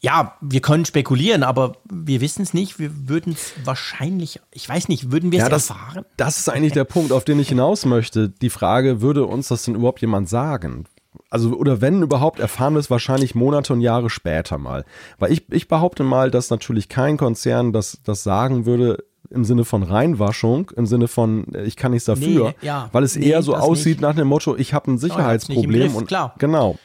[0.00, 2.78] Ja, wir können spekulieren, aber wir wissen es nicht.
[2.78, 6.04] Wir würden es wahrscheinlich, ich weiß nicht, würden wir es ja, erfahren?
[6.16, 8.28] Das ist eigentlich der Punkt, auf den ich hinaus möchte.
[8.28, 10.84] Die Frage, würde uns das denn überhaupt jemand sagen?
[11.30, 14.84] Also, oder wenn überhaupt, erfahren wir es wahrscheinlich Monate und Jahre später mal.
[15.18, 19.64] Weil ich, ich behaupte mal, dass natürlich kein Konzern das, das sagen würde, im Sinne
[19.64, 22.88] von Reinwaschung, im Sinne von ich kann nichts dafür, nee, ja.
[22.92, 24.00] weil es nee, eher so aussieht nicht.
[24.00, 26.34] nach dem Motto, ich habe ein Sicherheitsproblem und klar.
[26.38, 26.78] genau.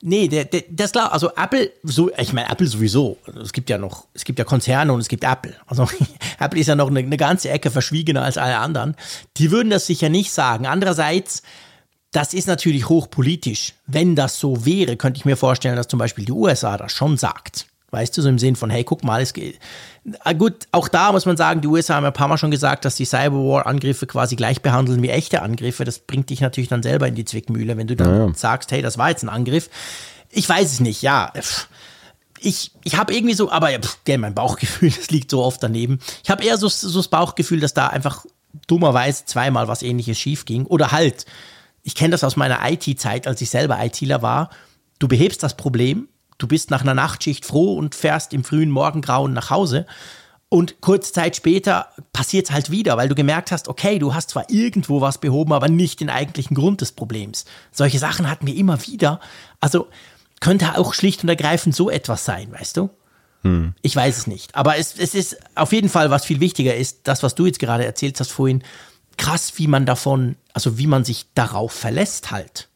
[0.00, 1.12] Nee, der, der, das ist klar.
[1.12, 3.18] Also Apple, so, ich meine Apple sowieso.
[3.42, 5.54] Es gibt ja noch, es gibt ja Konzerne und es gibt Apple.
[5.66, 5.88] Also
[6.38, 8.94] Apple ist ja noch eine, eine ganze Ecke verschwiegener als alle anderen.
[9.38, 10.66] Die würden das sicher nicht sagen.
[10.66, 11.42] Andererseits,
[12.12, 13.74] Das ist natürlich hochpolitisch.
[13.86, 17.16] Wenn das so wäre, könnte ich mir vorstellen, dass zum Beispiel die USA das schon
[17.18, 17.66] sagt.
[17.90, 19.58] Weißt du, so im Sinn von, hey, guck mal, es geht.
[20.20, 22.84] Ah, gut, auch da muss man sagen, die USA haben ein paar Mal schon gesagt,
[22.84, 25.84] dass die Cyberwar-Angriffe quasi gleich behandeln wie echte Angriffe.
[25.84, 28.34] Das bringt dich natürlich dann selber in die Zwickmühle, wenn du dann ja.
[28.34, 29.70] sagst, hey, das war jetzt ein Angriff.
[30.30, 31.32] Ich weiß es nicht, ja.
[32.40, 33.78] Ich, ich habe irgendwie so, aber ja,
[34.18, 35.98] mein Bauchgefühl, das liegt so oft daneben.
[36.22, 38.26] Ich habe eher so, so das Bauchgefühl, dass da einfach
[38.66, 40.66] dummerweise zweimal was ähnliches schief ging.
[40.66, 41.24] Oder halt,
[41.82, 44.50] ich kenne das aus meiner IT-Zeit, als ich selber ITler war.
[44.98, 49.32] Du behebst das Problem, Du bist nach einer Nachtschicht froh und fährst im frühen Morgengrauen
[49.32, 49.86] nach Hause.
[50.50, 54.30] Und kurze Zeit später passiert es halt wieder, weil du gemerkt hast, okay, du hast
[54.30, 57.44] zwar irgendwo was behoben, aber nicht den eigentlichen Grund des Problems.
[57.70, 59.20] Solche Sachen hatten wir immer wieder.
[59.60, 59.88] Also
[60.40, 62.88] könnte auch schlicht und ergreifend so etwas sein, weißt du?
[63.42, 63.74] Hm.
[63.82, 64.54] Ich weiß es nicht.
[64.54, 67.58] Aber es, es ist auf jeden Fall, was viel wichtiger ist, das, was du jetzt
[67.58, 68.62] gerade erzählt hast vorhin,
[69.18, 72.67] krass, wie man davon, also wie man sich darauf verlässt halt.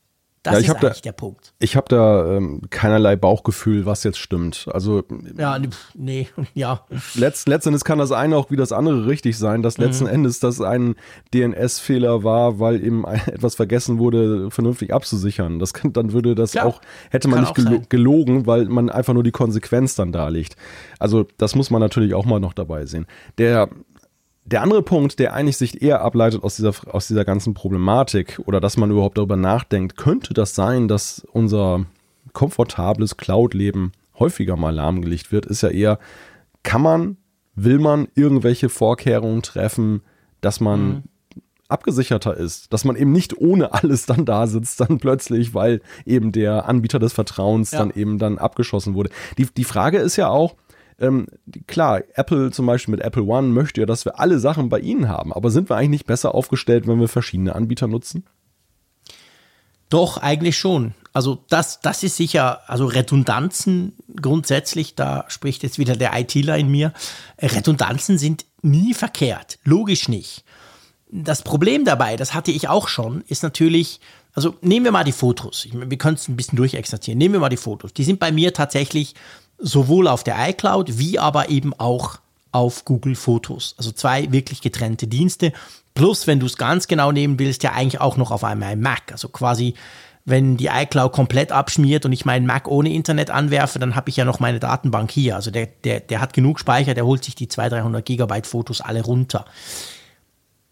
[0.42, 1.54] Das ja, ich ist eigentlich da, der Punkt.
[1.60, 4.66] Ich habe da ähm, keinerlei Bauchgefühl, was jetzt stimmt.
[4.72, 5.04] Also
[5.38, 5.56] ja,
[5.94, 6.84] nee, ja.
[7.14, 10.10] Letzt, letztendlich kann das eine auch wie das andere richtig sein, dass letzten mhm.
[10.10, 10.96] Endes das ein
[11.32, 15.60] DNS-Fehler war, weil eben etwas vergessen wurde, vernünftig abzusichern.
[15.60, 19.14] Das kann, dann würde das ja, auch hätte man nicht gelo gelogen, weil man einfach
[19.14, 20.56] nur die Konsequenz dann darlegt.
[20.98, 23.06] Also das muss man natürlich auch mal noch dabei sehen.
[23.38, 23.68] Der
[24.44, 28.60] der andere Punkt, der eigentlich sich eher ableitet aus dieser, aus dieser ganzen Problematik oder
[28.60, 31.86] dass man überhaupt darüber nachdenkt, könnte das sein, dass unser
[32.32, 35.98] komfortables Cloud-Leben häufiger mal lahmgelegt wird, ist ja eher,
[36.62, 37.16] kann man,
[37.54, 40.02] will man irgendwelche Vorkehrungen treffen,
[40.40, 41.02] dass man mhm.
[41.68, 46.32] abgesicherter ist, dass man eben nicht ohne alles dann da sitzt, dann plötzlich, weil eben
[46.32, 47.78] der Anbieter des Vertrauens ja.
[47.78, 49.10] dann eben dann abgeschossen wurde.
[49.38, 50.56] Die, die Frage ist ja auch,
[51.02, 51.26] ähm,
[51.66, 55.08] klar, Apple zum Beispiel mit Apple One möchte ja, dass wir alle Sachen bei ihnen
[55.08, 58.24] haben, aber sind wir eigentlich nicht besser aufgestellt, wenn wir verschiedene Anbieter nutzen?
[59.90, 60.94] Doch, eigentlich schon.
[61.12, 66.70] Also das, das ist sicher, also Redundanzen grundsätzlich, da spricht jetzt wieder der ITler in
[66.70, 66.94] mir,
[67.38, 70.44] Redundanzen sind nie verkehrt, logisch nicht.
[71.10, 74.00] Das Problem dabei, das hatte ich auch schon, ist natürlich,
[74.32, 75.68] also nehmen wir mal die Fotos.
[75.70, 77.18] Wir können es ein bisschen durchexerzieren.
[77.18, 77.92] Nehmen wir mal die Fotos.
[77.92, 79.14] Die sind bei mir tatsächlich
[79.62, 82.18] sowohl auf der iCloud wie aber eben auch
[82.50, 83.74] auf Google Fotos.
[83.78, 85.52] Also zwei wirklich getrennte Dienste.
[85.94, 89.10] Plus, wenn du es ganz genau nehmen willst, ja eigentlich auch noch auf einem Mac.
[89.10, 89.74] Also quasi,
[90.24, 94.16] wenn die iCloud komplett abschmiert und ich meinen Mac ohne Internet anwerfe, dann habe ich
[94.16, 95.36] ja noch meine Datenbank hier.
[95.36, 98.80] Also der, der, der hat genug Speicher, der holt sich die 200, 300 Gigabyte Fotos
[98.80, 99.46] alle runter.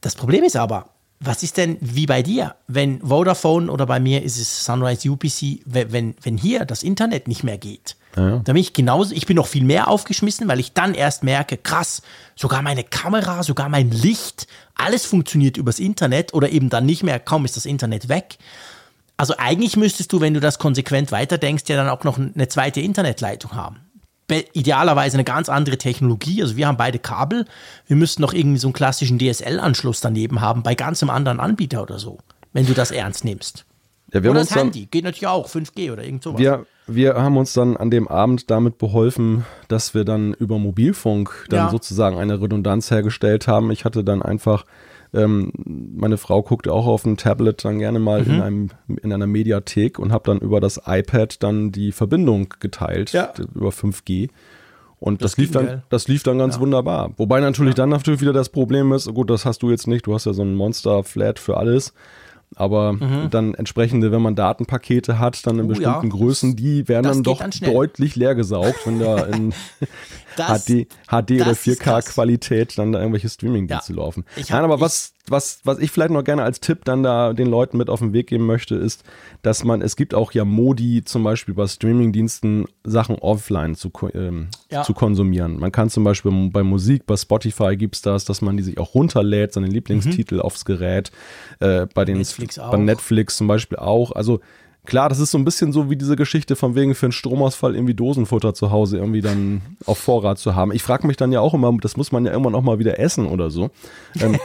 [0.00, 0.86] Das Problem ist aber,
[1.22, 5.60] was ist denn wie bei dir, wenn Vodafone oder bei mir ist es Sunrise UPC,
[5.66, 7.96] wenn, wenn hier das Internet nicht mehr geht?
[8.16, 8.38] Ja.
[8.38, 11.58] Da bin ich genauso, ich bin noch viel mehr aufgeschmissen, weil ich dann erst merke,
[11.58, 12.00] krass,
[12.36, 17.20] sogar meine Kamera, sogar mein Licht, alles funktioniert übers Internet oder eben dann nicht mehr,
[17.20, 18.38] kaum ist das Internet weg.
[19.18, 22.80] Also eigentlich müsstest du, wenn du das konsequent weiterdenkst, ja dann auch noch eine zweite
[22.80, 23.76] Internetleitung haben.
[24.30, 26.42] Idealerweise eine ganz andere Technologie.
[26.42, 27.46] Also wir haben beide Kabel.
[27.86, 31.82] Wir müssten noch irgendwie so einen klassischen DSL-Anschluss daneben haben, bei ganz einem anderen Anbieter
[31.82, 32.18] oder so,
[32.52, 33.64] wenn du das ernst nimmst.
[34.12, 36.40] Ja, oder das Handy, geht natürlich auch, 5G oder irgend sowas.
[36.40, 41.46] Wir, wir haben uns dann an dem Abend damit beholfen, dass wir dann über Mobilfunk
[41.48, 41.70] dann ja.
[41.70, 43.70] sozusagen eine Redundanz hergestellt haben.
[43.70, 44.64] Ich hatte dann einfach,
[45.12, 48.30] ähm, meine Frau guckte auch auf dem Tablet dann gerne mal mhm.
[48.30, 48.70] in, einem,
[49.02, 53.32] in einer Mediathek und habe dann über das iPad dann die Verbindung geteilt, ja.
[53.54, 54.30] über 5G.
[55.00, 56.60] Und das, das lief dann, das lief dann ganz ja.
[56.60, 57.12] wunderbar.
[57.16, 60.14] Wobei natürlich dann natürlich wieder das Problem ist, gut, das hast du jetzt nicht, du
[60.14, 61.94] hast ja so ein Monster-Flat für alles.
[62.56, 63.30] Aber mhm.
[63.30, 66.12] dann entsprechende, wenn man Datenpakete hat, dann in oh, bestimmten ja.
[66.12, 69.54] Größen, die werden das dann doch dann deutlich leer gesaugt, wenn da in
[70.48, 73.98] das, HD, HD oder 4K-Qualität dann da irgendwelche Streaming-Dienste ja.
[73.98, 74.24] laufen.
[74.36, 77.46] Hab, Nein, aber was, was, was ich vielleicht noch gerne als Tipp dann da den
[77.46, 79.04] Leuten mit auf den Weg geben möchte, ist,
[79.42, 84.48] dass man, es gibt auch ja Modi, zum Beispiel bei Streaming-Diensten Sachen offline zu, ähm,
[84.70, 84.82] ja.
[84.82, 85.58] zu konsumieren.
[85.58, 88.78] Man kann zum Beispiel bei Musik, bei Spotify gibt es das, dass man die sich
[88.78, 90.40] auch runterlädt, seine Lieblingstitel mhm.
[90.42, 91.10] aufs Gerät.
[91.60, 94.12] Äh, bei den Netflix bei Netflix zum Beispiel auch.
[94.12, 94.40] Also
[94.86, 97.74] Klar, das ist so ein bisschen so wie diese Geschichte von wegen für einen Stromausfall
[97.74, 100.72] irgendwie Dosenfutter zu Hause irgendwie dann auf Vorrat zu haben.
[100.72, 102.98] Ich frage mich dann ja auch immer, das muss man ja irgendwann auch mal wieder
[102.98, 103.70] essen oder so.
[104.20, 104.38] Ähm,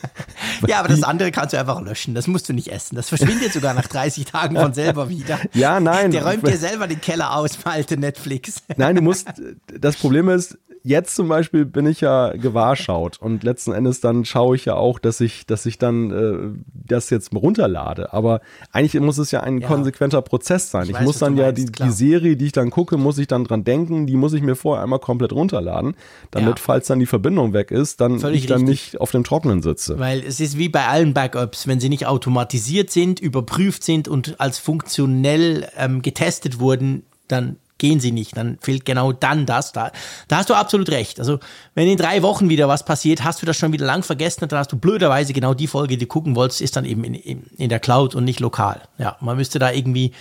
[0.66, 2.14] ja, aber das andere kannst du einfach löschen.
[2.14, 2.94] Das musst du nicht essen.
[2.94, 5.38] Das verschwindet sogar nach 30 Tagen von selber wieder.
[5.52, 6.12] Ja, nein.
[6.12, 8.62] Der räumt dir selber den Keller aus, alte Netflix.
[8.76, 9.26] Nein, du musst,
[9.66, 14.54] das Problem ist, jetzt zum Beispiel bin ich ja gewahrschaut und letzten Endes dann schaue
[14.54, 18.12] ich ja auch, dass ich, dass ich dann äh, das jetzt runterlade.
[18.12, 19.68] Aber eigentlich muss es ja ein ja.
[19.68, 20.84] konsequenter Prozess sein.
[20.84, 23.18] Ich, ich weiß, muss dann ja meinst, die, die, Serie, die ich dann gucke, muss
[23.18, 25.96] ich dann dran denken, die muss ich mir vorher einmal komplett runterladen,
[26.30, 26.64] damit, ja.
[26.64, 28.92] falls dann die Verbindung weg ist, dann Völlig ich dann richtig.
[28.92, 29.98] nicht auf dem Trockenen sitze.
[29.98, 34.40] Weil es ist wie bei allen Backups, wenn sie nicht automatisiert sind, überprüft sind und
[34.40, 38.36] als funktionell ähm, getestet wurden, dann gehen sie nicht.
[38.36, 39.72] Dann fehlt genau dann das.
[39.72, 39.92] Da,
[40.28, 41.18] da hast du absolut recht.
[41.18, 41.38] Also,
[41.74, 44.52] wenn in drei Wochen wieder was passiert, hast du das schon wieder lang vergessen und
[44.52, 47.44] dann hast du blöderweise genau die Folge, die du gucken wolltest, ist dann eben in,
[47.56, 48.82] in, der Cloud und nicht lokal.
[48.98, 50.12] Ja, man müsste da irgendwie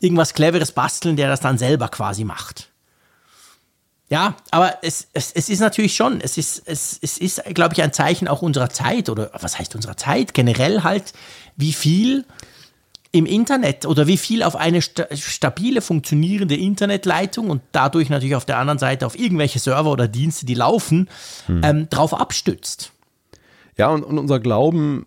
[0.00, 2.70] irgendwas Cleveres basteln, der das dann selber quasi macht.
[4.08, 7.82] Ja, aber es, es, es ist natürlich schon, es ist, es, es ist, glaube ich,
[7.82, 10.34] ein Zeichen auch unserer Zeit oder was heißt unserer Zeit?
[10.34, 11.14] Generell halt,
[11.56, 12.26] wie viel
[13.12, 18.46] im Internet oder wie viel auf eine sta stabile, funktionierende Internetleitung und dadurch natürlich auf
[18.46, 21.08] der anderen Seite auf irgendwelche Server oder Dienste, die laufen,
[21.46, 21.60] hm.
[21.62, 22.92] ähm, drauf abstützt.
[23.76, 25.06] Ja, und, und unser Glauben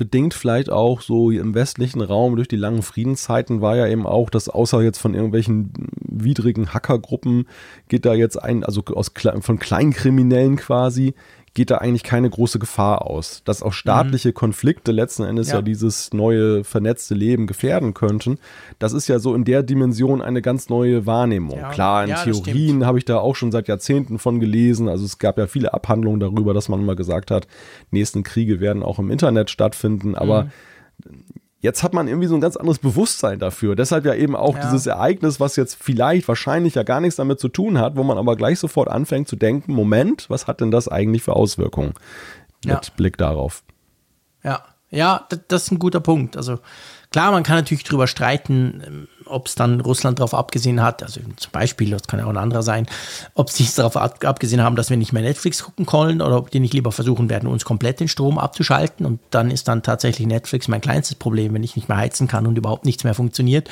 [0.00, 4.30] bedingt vielleicht auch so im westlichen Raum durch die langen Friedenszeiten war ja eben auch,
[4.30, 7.46] dass außer jetzt von irgendwelchen widrigen Hackergruppen
[7.88, 11.12] geht da jetzt ein, also aus, von Kleinkriminellen quasi,
[11.54, 13.42] geht da eigentlich keine große Gefahr aus.
[13.44, 14.34] Dass auch staatliche mhm.
[14.34, 15.56] Konflikte letzten Endes ja.
[15.56, 15.62] ja.
[15.62, 18.38] dieses neue vernetzte Leben gefährden könnten,
[18.78, 21.58] das ist ja so in der Dimension eine ganz neue Wahrnehmung.
[21.58, 21.70] Ja.
[21.70, 24.88] Klar, in ja, Theorien habe ich da auch schon seit Jahrzehnten von gelesen.
[24.88, 27.46] Also es gab ja viele Abhandlungen darüber, dass man immer gesagt hat,
[27.90, 30.50] nächsten Kriege werden auch im Internet stattfinden, aber mhm
[31.62, 33.76] Jetzt hat man irgendwie so ein ganz anderes Bewusstsein dafür.
[33.76, 34.62] Deshalb ja eben auch ja.
[34.62, 38.16] dieses Ereignis, was jetzt vielleicht wahrscheinlich ja gar nichts damit zu tun hat, wo man
[38.16, 41.92] aber gleich sofort anfängt zu denken, Moment, was hat denn das eigentlich für Auswirkungen?
[42.64, 42.92] Mit ja.
[42.96, 43.62] Blick darauf.
[44.42, 46.36] Ja, ja, das ist ein guter Punkt.
[46.36, 46.58] Also
[47.10, 51.20] klar, man kann natürlich darüber streiten, ähm, ob es dann Russland darauf abgesehen hat, also
[51.36, 52.86] zum Beispiel, das kann ja auch ein anderer sein,
[53.34, 56.50] ob sie es darauf abgesehen haben, dass wir nicht mehr Netflix gucken können oder ob
[56.50, 60.26] die nicht lieber versuchen werden, uns komplett den Strom abzuschalten und dann ist dann tatsächlich
[60.26, 63.70] Netflix mein kleinstes Problem, wenn ich nicht mehr heizen kann und überhaupt nichts mehr funktioniert.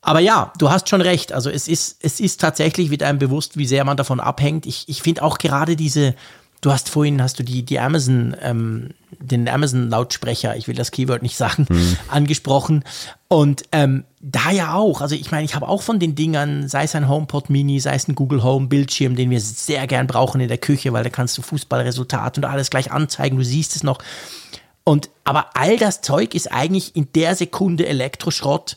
[0.00, 1.32] Aber ja, du hast schon recht.
[1.32, 4.66] Also es ist, es ist tatsächlich, wird einem bewusst, wie sehr man davon abhängt.
[4.66, 6.16] Ich, ich finde auch gerade diese,
[6.62, 8.90] Du hast vorhin, hast du die, die Amazon, ähm,
[9.22, 11.96] den Amazon-Lautsprecher, ich will das Keyword nicht sagen, hm.
[12.08, 12.84] angesprochen.
[13.28, 16.84] Und ähm, da ja auch, also ich meine, ich habe auch von den Dingern, sei
[16.84, 20.40] es ein HomePod Mini, sei es ein Google Home Bildschirm, den wir sehr gern brauchen
[20.40, 23.82] in der Küche, weil da kannst du Fußballresultate und alles gleich anzeigen, du siehst es
[23.82, 23.98] noch.
[24.84, 28.76] Und aber all das Zeug ist eigentlich in der Sekunde Elektroschrott,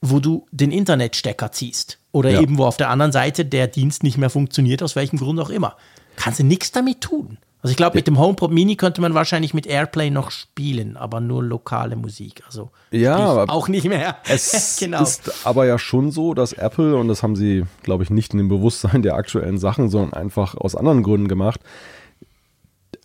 [0.00, 1.98] wo du den Internetstecker ziehst.
[2.12, 2.40] Oder ja.
[2.40, 5.50] eben wo auf der anderen Seite der Dienst nicht mehr funktioniert, aus welchem Grund auch
[5.50, 5.76] immer
[6.16, 7.38] kannst du nichts damit tun.
[7.64, 11.22] Also ich glaube, mit dem HomePod Mini könnte man wahrscheinlich mit Airplay noch spielen, aber
[11.22, 12.42] nur lokale Musik.
[12.46, 14.18] Also ja, aber auch nicht mehr.
[14.28, 15.02] Es genau.
[15.02, 18.38] ist aber ja schon so, dass Apple, und das haben sie, glaube ich, nicht in
[18.38, 21.60] dem Bewusstsein der aktuellen Sachen, sondern einfach aus anderen Gründen gemacht,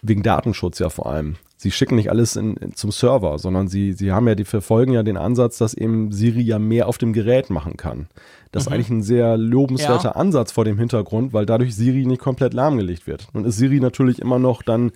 [0.01, 1.37] wegen Datenschutz ja vor allem.
[1.61, 4.93] Sie schicken nicht alles in, in, zum Server, sondern sie, sie haben ja, die verfolgen
[4.93, 8.07] ja den Ansatz, dass eben Siri ja mehr auf dem Gerät machen kann.
[8.53, 8.67] Das mhm.
[8.67, 10.15] ist eigentlich ein sehr lobenswerter ja.
[10.15, 13.27] Ansatz vor dem Hintergrund, weil dadurch Siri nicht komplett lahmgelegt wird.
[13.33, 14.93] Nun ist Siri natürlich immer noch dann,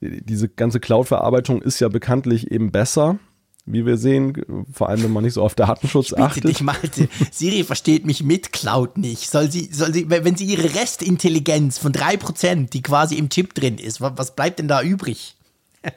[0.00, 3.18] diese ganze Cloud-Verarbeitung ist ja bekanntlich eben besser,
[3.66, 6.44] wie wir sehen, vor allem wenn man nicht so auf Datenschutz ich bitte achtet.
[6.44, 7.08] Dich, Malte.
[7.30, 9.28] Siri versteht mich mit Cloud nicht.
[9.28, 13.52] Soll sie, soll sie, wenn sie ihre Restintelligenz von drei Prozent, die quasi im Chip
[13.52, 15.36] drin ist, was bleibt denn da übrig?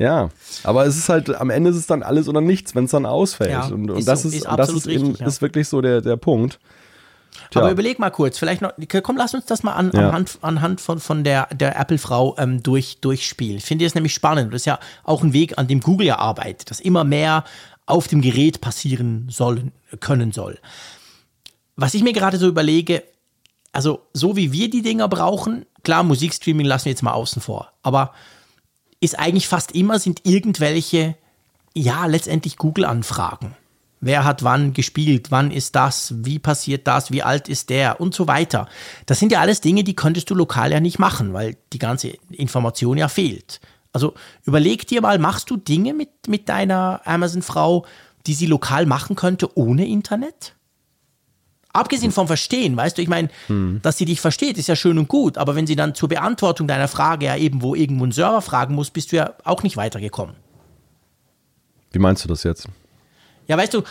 [0.00, 0.30] Ja,
[0.64, 3.04] aber es ist halt, am Ende ist es dann alles oder nichts, wenn es dann
[3.04, 3.50] ausfällt.
[3.50, 5.26] Ja, und, und das so, ist, ist, das ist, richtig, eben, ja.
[5.26, 6.58] ist wirklich so der, der Punkt.
[7.50, 7.60] Tja.
[7.60, 10.08] Aber überleg mal kurz, vielleicht noch, komm, lass uns das mal an, ja.
[10.08, 13.58] anhand, anhand von, von der, der Apple-Frau ähm, durch, durchspielen.
[13.58, 14.54] Ich finde das nämlich spannend.
[14.54, 17.44] Das ist ja auch ein Weg, an dem Google ja arbeitet, dass immer mehr
[17.84, 20.58] auf dem Gerät passieren sollen, können soll.
[21.76, 23.02] Was ich mir gerade so überlege,
[23.72, 27.72] also so wie wir die Dinger brauchen, klar, Musikstreaming lassen wir jetzt mal außen vor,
[27.82, 28.12] aber
[29.00, 31.16] ist eigentlich fast immer sind irgendwelche,
[31.74, 33.56] ja, letztendlich Google-Anfragen.
[34.02, 35.30] Wer hat wann gespielt?
[35.30, 36.14] Wann ist das?
[36.24, 37.10] Wie passiert das?
[37.10, 38.00] Wie alt ist der?
[38.00, 38.66] Und so weiter.
[39.04, 42.14] Das sind ja alles Dinge, die könntest du lokal ja nicht machen, weil die ganze
[42.30, 43.60] Information ja fehlt.
[43.92, 47.84] Also überleg dir mal, machst du Dinge mit, mit deiner Amazon-Frau,
[48.26, 50.54] die sie lokal machen könnte ohne Internet?
[51.72, 53.80] Abgesehen vom Verstehen, weißt du, ich meine, hm.
[53.82, 56.66] dass sie dich versteht, ist ja schön und gut, aber wenn sie dann zur Beantwortung
[56.66, 59.76] deiner Frage ja eben wo irgendwo einen Server fragen muss, bist du ja auch nicht
[59.76, 60.34] weitergekommen.
[61.92, 62.68] Wie meinst du das jetzt?
[63.46, 63.82] Ja, weißt du,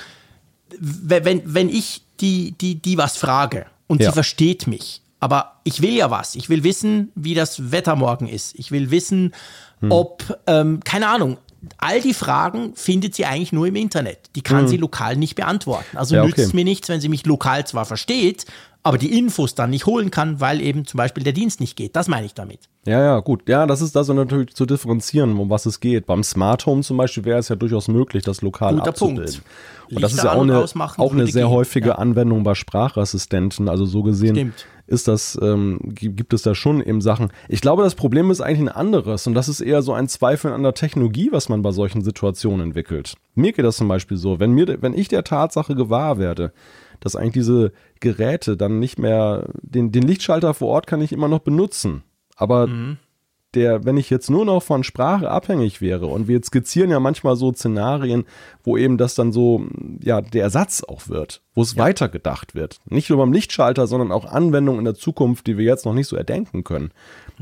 [0.80, 4.10] wenn, wenn ich die, die, die was frage und ja.
[4.10, 6.36] sie versteht mich, aber ich will ja was.
[6.36, 8.58] Ich will wissen, wie das Wetter morgen ist.
[8.60, 9.34] Ich will wissen,
[9.80, 9.92] hm.
[9.92, 11.38] ob, ähm, keine Ahnung,
[11.78, 14.20] all die Fragen findet sie eigentlich nur im Internet.
[14.36, 14.68] Die kann mhm.
[14.68, 15.98] sie lokal nicht beantworten.
[15.98, 18.46] Also ja, nützt es mir nichts, wenn sie mich lokal zwar versteht,
[18.82, 21.96] aber die Infos dann nicht holen kann, weil eben zum Beispiel der Dienst nicht geht.
[21.96, 22.62] Das meine ich damit.
[22.86, 23.48] Ja, ja, gut.
[23.50, 26.06] Ja, das ist das natürlich zu differenzieren, um was es geht.
[26.06, 29.26] Beim Smart Home zum Beispiel wäre es ja durchaus möglich, das lokal Guter abzubilden.
[29.26, 29.44] Punkt.
[29.92, 31.52] Und das ist ja auch eine, auch eine sehr gehen.
[31.52, 31.96] häufige Ja.
[31.96, 33.68] Anwendung bei Sprachassistenten.
[33.68, 34.66] Also so gesehen Stimmt.
[34.90, 37.30] Ist das, ähm, gi- gibt es da schon eben Sachen.
[37.48, 40.52] Ich glaube, das Problem ist eigentlich ein anderes und das ist eher so ein Zweifel
[40.52, 43.14] an der Technologie, was man bei solchen Situationen entwickelt.
[43.36, 46.52] Mir geht das zum Beispiel so, wenn mir, wenn ich der Tatsache gewahr werde,
[47.00, 51.28] dass eigentlich diese Geräte dann nicht mehr, den, den Lichtschalter vor Ort kann ich immer
[51.28, 52.04] noch benutzen.
[52.36, 52.68] Aber
[53.56, 57.36] der, wenn ich jetzt nur noch von Sprache abhängig wäre und wir skizzieren ja manchmal
[57.36, 58.26] so Szenarien,
[58.64, 59.66] wo eben das dann so,
[60.02, 62.80] ja, der Ersatz auch wird, wo es weitergedacht wird.
[62.86, 66.08] Nicht nur beim Lichtschalter, sondern auch Anwendungen in der Zukunft, die wir jetzt noch nicht
[66.08, 66.92] so erdenken können.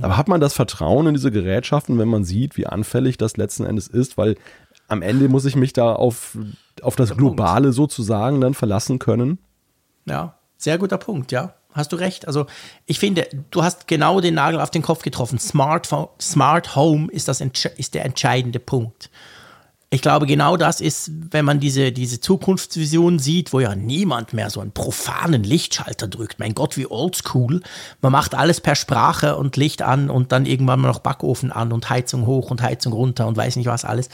[0.01, 3.65] Aber hat man das Vertrauen in diese Gerätschaften, wenn man sieht, wie anfällig das letzten
[3.65, 4.17] Endes ist?
[4.17, 4.35] Weil
[4.87, 6.37] am Ende muss ich mich da auf,
[6.81, 7.17] auf das.
[7.17, 9.39] Globale sozusagen dann verlassen können.
[10.05, 11.55] Ja, sehr guter Punkt, ja.
[11.77, 12.27] Hast du recht.
[12.27, 12.47] Also
[12.85, 15.39] ich finde, du hast genau den Nagel auf den Kopf getroffen.
[15.39, 15.87] Smart,
[16.19, 19.09] Smart Home ist, das, ist der entscheidende Punkt.
[19.89, 24.49] Ich glaube, genau das ist, wenn man diese, diese Zukunftsvision sieht, wo ja niemand mehr
[24.49, 26.39] so einen profanen Lichtschalter drückt.
[26.39, 27.61] Mein Gott, wie oldschool.
[28.01, 31.71] Man macht alles per Sprache und Licht an und dann irgendwann mal noch Backofen an
[31.71, 34.09] und Heizung hoch und Heizung runter und weiß nicht was alles.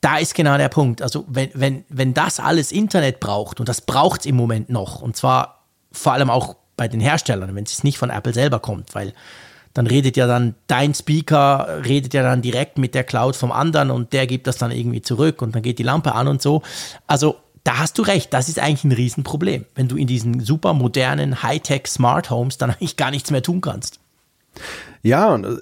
[0.00, 1.02] Da ist genau der Punkt.
[1.02, 5.02] Also wenn, wenn, wenn das alles Internet braucht, und das braucht es im Moment noch,
[5.02, 8.94] und zwar vor allem auch bei den Herstellern, wenn es nicht von Apple selber kommt,
[8.94, 9.12] weil
[9.74, 13.90] dann redet ja dann dein Speaker, redet ja dann direkt mit der Cloud vom anderen
[13.90, 16.62] und der gibt das dann irgendwie zurück und dann geht die Lampe an und so.
[17.08, 20.74] Also da hast du recht, das ist eigentlich ein Riesenproblem, wenn du in diesen super
[20.74, 23.98] modernen Hightech Smart Homes dann eigentlich gar nichts mehr tun kannst.
[25.02, 25.56] Ja, und äh,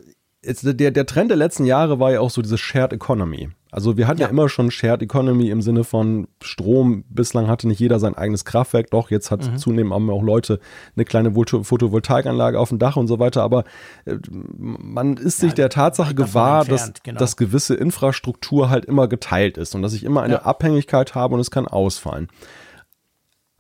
[0.45, 3.49] jetzt, der, der Trend der letzten Jahre war ja auch so diese Shared Economy.
[3.75, 4.27] Also wir hatten ja.
[4.27, 4.31] Ja.
[4.31, 7.05] immer schon Shared Economy im Sinne von Strom.
[7.09, 10.61] Bislang hatte nicht jeder sein eigenes Kraftwerk, doch jetzt hat zunehmend haben auch Leute
[10.95, 13.43] eine kleine Photo- Photovoltaikanlage auf dem Dach und so weiter.
[13.43, 13.65] Aber
[14.05, 14.17] äh,
[14.59, 17.19] man ist sich der Tatsache gewahr, dass, entfernt, genau.
[17.19, 20.43] dass gewisse Infrastruktur halt immer geteilt ist und dass ich immer eine Ja.
[20.43, 22.29] Abhängigkeit habe und es kann ausfallen.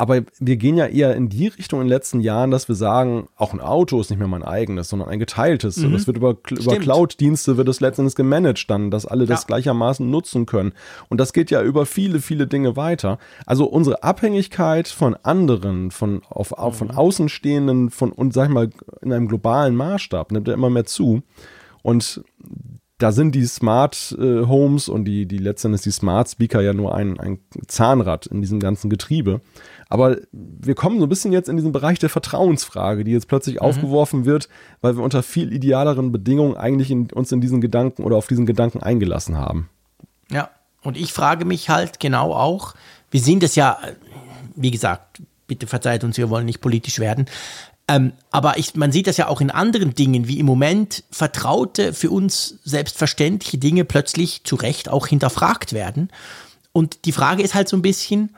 [0.03, 3.29] Aber wir gehen ja eher in die Richtung in den letzten Jahren, dass wir sagen,
[3.37, 5.79] auch ein Auto ist nicht mehr mein eigenes, sondern ein geteiltes.
[5.79, 6.77] Und es wird über, über.
[6.77, 9.47] Cloud-Dienste wird es letztendlich gemanagt dann, dass alle das Ja.
[9.47, 10.73] gleichermaßen nutzen können.
[11.09, 13.21] Und das geht ja über viele, viele Dinge weiter.
[13.47, 18.71] Also unsere Abhängigkeit von anderen, von, auf, auf, von Außenstehenden, von, und sag ich mal,
[19.03, 21.23] in einem globalen Maßstab nimmt ja immer mehr zu.
[21.83, 22.25] Und
[22.99, 26.95] da sind die Smart äh, Homes und die, die letztendlich die Smart Speaker ja nur
[26.95, 29.41] ein, ein Zahnrad in diesem ganzen Getriebe.
[29.93, 33.61] Aber wir kommen so ein bisschen jetzt in diesen Bereich der Vertrauensfrage, die jetzt plötzlich
[33.61, 34.49] aufgeworfen wird,
[34.81, 38.47] weil wir unter viel idealeren Bedingungen eigentlich in, uns in diesen Gedanken oder auf diesen
[38.47, 39.69] Gedanken eingelassen haben.
[40.31, 40.49] Ja,
[40.83, 42.75] und ich frage mich halt genau auch,
[43.11, 43.77] wir sind es ja,
[44.57, 47.27] wie gesagt, bitte verzeiht uns, wir wollen nicht politisch werden,
[47.87, 51.93] ähm, aber ich, man sieht das ja auch in anderen Dingen, wie im Moment vertraute,
[51.93, 56.09] für uns selbstverständliche Dinge plötzlich zu Recht auch hinterfragt werden.
[56.73, 58.31] Und die Frage ist halt so ein bisschen,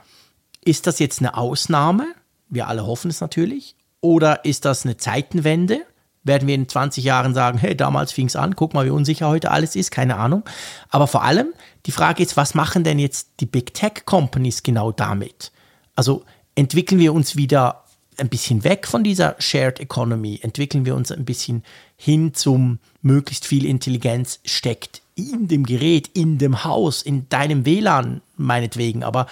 [0.64, 2.07] ist das jetzt eine Ausnahme?
[2.48, 3.77] Wir alle hoffen es natürlich.
[4.00, 5.81] Oder ist das eine Zeitenwende?
[6.22, 9.29] Werden wir in 20 Jahren sagen, hey, damals fing es an, guck mal, wie unsicher
[9.29, 10.42] heute alles ist, keine Ahnung.
[10.88, 11.53] Aber vor allem,
[11.87, 15.53] die Frage ist, was machen denn jetzt die Big Tech Companies genau damit?
[15.96, 16.24] Also
[16.55, 17.84] entwickeln wir uns wieder
[18.18, 21.62] ein bisschen weg von dieser Shared Economy, entwickeln wir uns ein bisschen
[21.96, 28.20] hin zum möglichst viel Intelligenz steckt in dem Gerät, in dem Haus, in deinem WLAN
[28.37, 29.27] meinetwegen, aber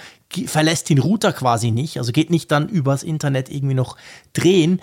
[0.45, 3.97] verlässt den Router quasi nicht, also geht nicht dann übers Internet irgendwie noch
[4.33, 4.81] drehen.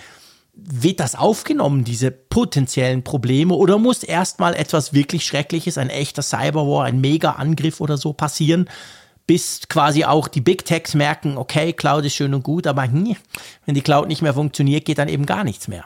[0.52, 6.84] Wird das aufgenommen, diese potenziellen Probleme, oder muss erstmal etwas wirklich Schreckliches, ein echter Cyberwar,
[6.84, 8.68] ein Mega-Angriff oder so passieren,
[9.26, 13.16] bis quasi auch die Big Techs merken, okay, Cloud ist schön und gut, aber hm,
[13.66, 15.84] wenn die Cloud nicht mehr funktioniert, geht dann eben gar nichts mehr.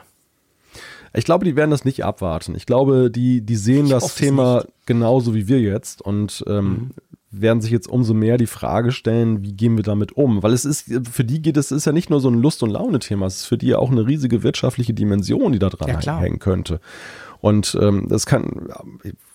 [1.17, 2.57] Ich glaube, die werden das nicht abwarten.
[2.57, 6.91] Ich glaube, die, die sehen das hoffe es Thema genauso wie wir jetzt und ähm,
[7.31, 10.43] werden sich jetzt umso mehr die Frage stellen, wie gehen wir damit um?
[10.43, 12.71] Weil es ist, für die geht es, ist ja nicht nur so ein Lust- und
[12.71, 16.19] Laune-Thema, es ist für die ja auch eine riesige wirtschaftliche Dimension, die da dran Ja,
[16.19, 16.81] hängen könnte.
[17.45, 18.71] Und ähm, das kann,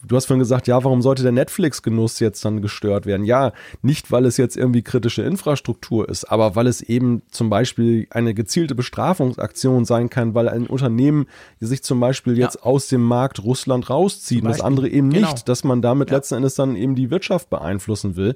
[0.03, 3.23] du hast vorhin gesagt, ja, warum sollte der Netflix-Genuss jetzt dann gestört werden?
[3.23, 8.07] Ja, nicht, weil es jetzt irgendwie kritische Infrastruktur ist, aber weil es eben zum Beispiel
[8.09, 11.27] eine gezielte Bestrafungsaktion sein kann, weil ein Unternehmen
[11.59, 15.29] sich zum Beispiel jetzt aus dem Markt Russland rauszieht und das andere eben Genau.
[15.29, 18.35] nicht, dass man damit letzten Endes dann eben die Wirtschaft beeinflussen will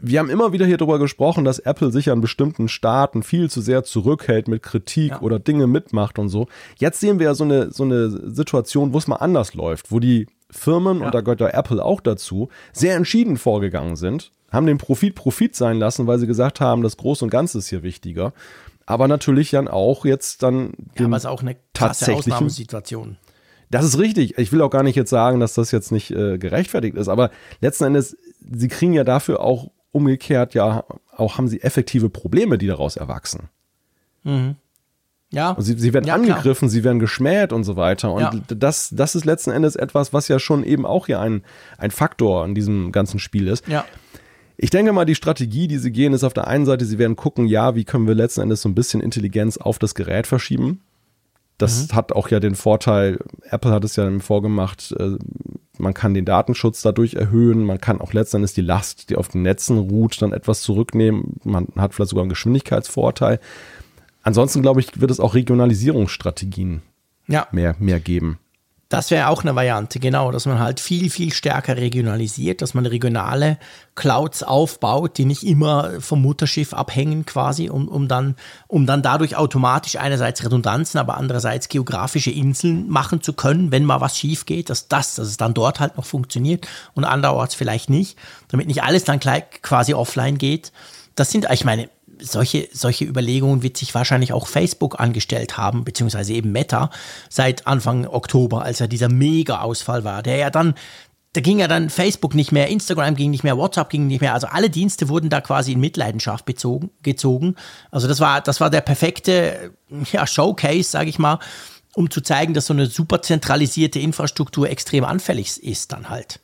[0.00, 3.60] wir haben immer wieder hier darüber gesprochen, dass Apple sich an bestimmten Staaten viel zu
[3.60, 5.20] sehr zurückhält mit Kritik Ja.
[5.22, 6.46] oder Dinge mitmacht und so.
[6.78, 9.98] Jetzt sehen wir ja so eine, so eine Situation, wo es mal anders läuft, wo
[9.98, 14.78] die Firmen, und da gehört ja Apple auch dazu, sehr entschieden vorgegangen sind, haben den
[14.78, 18.32] Profit Profit sein lassen, weil sie gesagt haben, das Groß und Ganze ist hier wichtiger.
[18.86, 23.18] aber natürlich dann auch jetzt dann ja, aber es ist auch eine krasse Ausnahmesituation.
[23.70, 24.38] Das ist richtig.
[24.38, 27.30] Ich will auch gar nicht jetzt sagen, dass das jetzt nicht äh, gerechtfertigt ist, aber
[27.60, 30.84] letzten Endes, sie kriegen ja dafür auch umgekehrt ja
[31.14, 33.48] auch haben sie effektive Probleme, die daraus erwachsen.
[34.24, 34.56] Mhm.
[35.30, 35.50] Ja.
[35.50, 36.70] Und sie, sie werden ja, angegriffen, klar.
[36.70, 38.12] sie werden geschmäht und so weiter.
[38.12, 38.32] Und ja.
[38.48, 41.42] das, das ist letzten Endes etwas, was ja schon eben auch hier ein,
[41.76, 43.68] ein Faktor in diesem ganzen Spiel ist.
[43.68, 43.84] Ja.
[44.56, 47.14] Ich denke mal, die Strategie, die sie gehen, ist auf der einen Seite, sie werden
[47.14, 50.82] gucken, ja, wie können wir letzten Endes so ein bisschen Intelligenz auf das Gerät verschieben.
[51.58, 51.96] Das mhm.
[51.96, 55.18] hat auch ja den Vorteil, Apple hat es ja vorgemacht, äh,
[55.76, 59.28] man kann den Datenschutz dadurch erhöhen, man kann auch letzten Endes die Last, die auf
[59.28, 61.36] den Netzen ruht, dann etwas zurücknehmen.
[61.44, 63.40] Man hat vielleicht sogar einen Geschwindigkeitsvorteil.
[64.22, 66.82] Ansonsten, glaube ich, wird es auch Regionalisierungsstrategien
[67.28, 67.46] ja.
[67.52, 68.38] mehr, mehr geben.
[68.90, 72.86] Das wäre auch eine Variante, genau, dass man halt viel, viel stärker regionalisiert, dass man
[72.86, 73.58] regionale
[73.96, 78.34] Clouds aufbaut, die nicht immer vom Mutterschiff abhängen quasi, um, um, dann,
[78.66, 84.00] um dann dadurch automatisch einerseits Redundanzen, aber andererseits geografische Inseln machen zu können, wenn mal
[84.00, 87.90] was schief geht, dass das, dass es dann dort halt noch funktioniert und anderorts vielleicht
[87.90, 88.16] nicht,
[88.48, 90.72] damit nicht alles dann gleich quasi offline geht.
[91.14, 96.32] Das sind, ich meine, solche, solche Überlegungen wird sich wahrscheinlich auch Facebook angestellt haben, beziehungsweise
[96.32, 96.90] eben Meta
[97.28, 100.74] seit Anfang Oktober, als ja dieser Mega-Ausfall war, der ja dann,
[101.32, 104.34] da ging ja dann Facebook nicht mehr, Instagram ging nicht mehr, WhatsApp ging nicht mehr,
[104.34, 107.56] also alle Dienste wurden da quasi in Mitleidenschaft bezogen, gezogen.
[107.90, 109.72] Also das war, das war der perfekte
[110.12, 111.38] ja, Showcase, sage ich mal,
[111.94, 116.40] um zu zeigen, dass so eine super zentralisierte Infrastruktur extrem anfällig ist dann halt.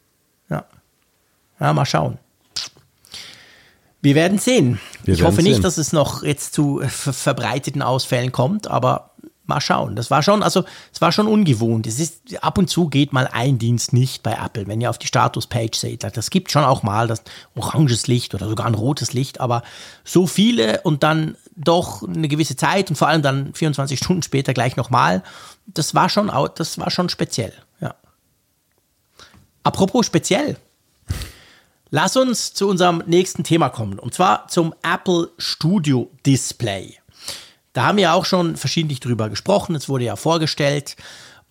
[0.50, 0.64] Ja.
[1.60, 2.18] Ja, mal schauen.
[4.04, 4.78] Wir werden sehen.
[5.02, 5.62] Wir ich hoffe nicht, sehen.
[5.62, 9.12] dass es noch jetzt zu verbreiteten Ausfällen kommt, aber
[9.46, 9.96] mal schauen.
[9.96, 11.86] Das war schon, also es war schon ungewohnt.
[11.86, 14.98] Es ist ab und zu geht mal ein Dienst nicht bei Apple, wenn ihr auf
[14.98, 16.04] die Statuspage seht.
[16.04, 17.22] Das gibt schon auch mal das
[17.54, 19.62] oranges Licht oder sogar ein rotes Licht, aber
[20.04, 24.52] so viele und dann doch eine gewisse Zeit und vor allem dann 24 Stunden später
[24.52, 25.22] gleich nochmal.
[25.66, 27.54] Das war schon, das war schon speziell.
[27.80, 27.94] Ja.
[29.62, 30.58] Apropos speziell.
[31.96, 36.96] Lass uns zu unserem nächsten Thema kommen, und zwar zum Apple Studio Display.
[37.72, 40.96] Da haben wir auch schon verschiedentlich drüber gesprochen, es wurde ja vorgestellt.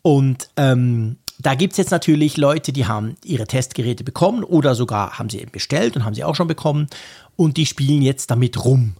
[0.02, 5.18] Und ähm, da gibt es jetzt natürlich Leute, die haben ihre Testgeräte bekommen oder sogar
[5.18, 6.90] haben sie eben bestellt und haben sie auch schon bekommen
[7.38, 8.98] und die spielen jetzt damit rum.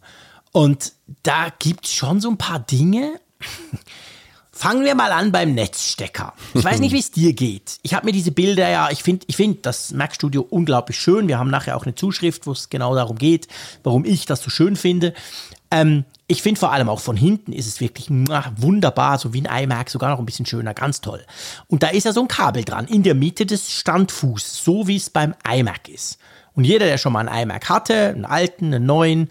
[0.54, 3.20] Und da gibt es schon so ein paar Dinge,
[4.56, 6.34] Fangen wir mal an beim Netzstecker.
[6.54, 7.80] Ich weiß nicht, wie es dir geht.
[7.82, 11.28] Ich habe mir diese Bilder ja, ich finde ich find das Mac Studio unglaublich schön.
[11.28, 13.48] Wir haben nachher auch eine Zuschrift, wo es genau darum geht,
[13.82, 15.16] warum ich das so schön finde.
[15.72, 19.64] Ähm, ich finde vor allem auch von hinten ist es wirklich wunderbar, so wie ein
[19.64, 21.26] iMac, sogar noch ein bisschen schöner, ganz toll.
[21.68, 24.96] Und da ist ja so ein Kabel dran, in der Mitte des Standfußs, so wie
[24.96, 26.20] es beim iMac ist.
[26.54, 29.30] Und jeder, der schon mal einen iMac hatte, einen alten, einen neuen,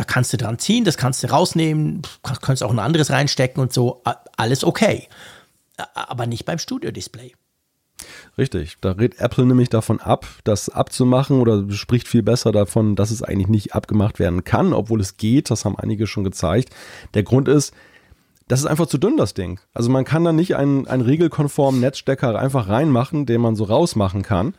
[0.00, 2.00] da kannst du dran ziehen, das kannst du rausnehmen,
[2.40, 4.02] kannst auch ein anderes reinstecken und so,
[4.34, 5.08] alles okay.
[5.94, 7.34] Aber nicht beim Studio-Display.
[8.38, 13.10] Richtig, da redet Apple nämlich davon ab, das abzumachen oder spricht viel besser davon, dass
[13.10, 16.70] es eigentlich nicht abgemacht werden kann, obwohl es geht, das haben einige schon gezeigt.
[17.12, 17.74] Der Grund ist,
[18.48, 19.60] das ist einfach zu dünn, das Ding.
[19.74, 24.22] Also man kann da nicht einen, einen regelkonformen Netzstecker einfach reinmachen, den man so rausmachen
[24.22, 24.54] kann.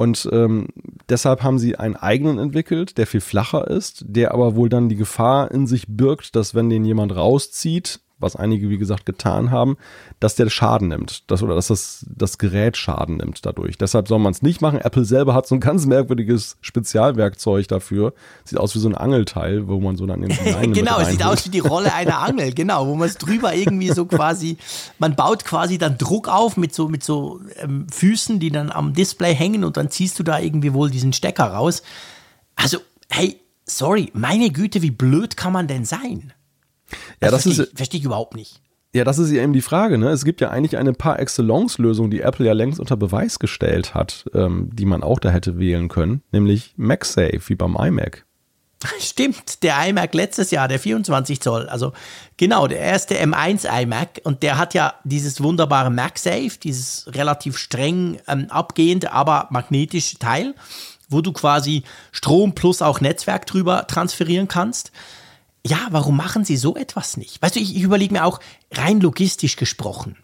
[0.00, 0.68] Und ähm,
[1.10, 4.96] deshalb haben sie einen eigenen entwickelt, der viel flacher ist, der aber wohl dann die
[4.96, 9.76] Gefahr in sich birgt, dass wenn den jemand rauszieht, was einige, wie gesagt, getan haben,
[10.20, 13.78] dass der Schaden nimmt, dass, oder dass das, das Gerät Schaden nimmt dadurch.
[13.78, 14.78] Deshalb soll man es nicht machen.
[14.80, 18.12] Apple selber hat so ein ganz merkwürdiges Spezialwerkzeug dafür.
[18.44, 20.30] Sieht aus wie so ein Angelteil, wo man so dann den
[20.72, 23.90] Genau, es sieht aus wie die Rolle einer Angel, genau, wo man es drüber irgendwie
[23.90, 24.58] so quasi,
[24.98, 28.92] man baut quasi dann Druck auf mit so, mit so ähm, Füßen, die dann am
[28.92, 31.82] Display hängen und dann ziehst du da irgendwie wohl diesen Stecker raus.
[32.56, 36.32] Also, hey, sorry, meine Güte, wie blöd kann man denn sein?
[37.20, 38.60] Ja, das, das verstehe ist ich, verstehe ich überhaupt nicht.
[38.92, 39.98] Ja, das ist ja eben die Frage.
[39.98, 40.08] Ne?
[40.08, 43.94] Es gibt ja eigentlich eine par excellence Lösung, die Apple ja längst unter Beweis gestellt
[43.94, 48.26] hat, ähm, die man auch da hätte wählen können, nämlich MagSafe, wie beim iMac.
[48.98, 51.92] Stimmt, der iMac letztes Jahr, der 24 Zoll, also
[52.36, 58.18] genau, der erste M1 iMac und der hat ja dieses wunderbare MagSafe, dieses relativ streng
[58.26, 60.54] ähm, abgehende, aber magnetische Teil,
[61.08, 64.90] wo du quasi Strom plus auch Netzwerk drüber transferieren kannst
[65.66, 67.40] ja, warum machen sie so etwas nicht?
[67.42, 68.40] Weißt du, ich, ich überlege mir auch
[68.72, 70.16] rein logistisch gesprochen.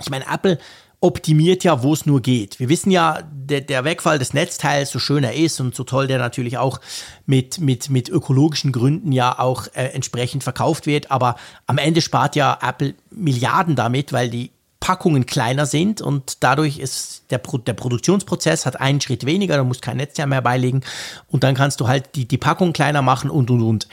[0.00, 0.58] Ich meine, Apple
[1.00, 2.58] optimiert ja, wo es nur geht.
[2.58, 6.08] Wir wissen ja, der, der Wegfall des Netzteils, so schön er ist und so toll
[6.08, 6.80] der natürlich auch
[7.24, 12.34] mit, mit, mit ökologischen Gründen ja auch äh, entsprechend verkauft wird, aber am Ende spart
[12.34, 14.50] ja Apple Milliarden damit, weil die
[14.80, 19.64] Packungen kleiner sind und dadurch ist der, Pro der Produktionsprozess hat einen Schritt weniger, du
[19.64, 20.82] musst kein Netzteil mehr beilegen
[21.28, 23.88] und dann kannst du halt die, die Packung kleiner machen und und und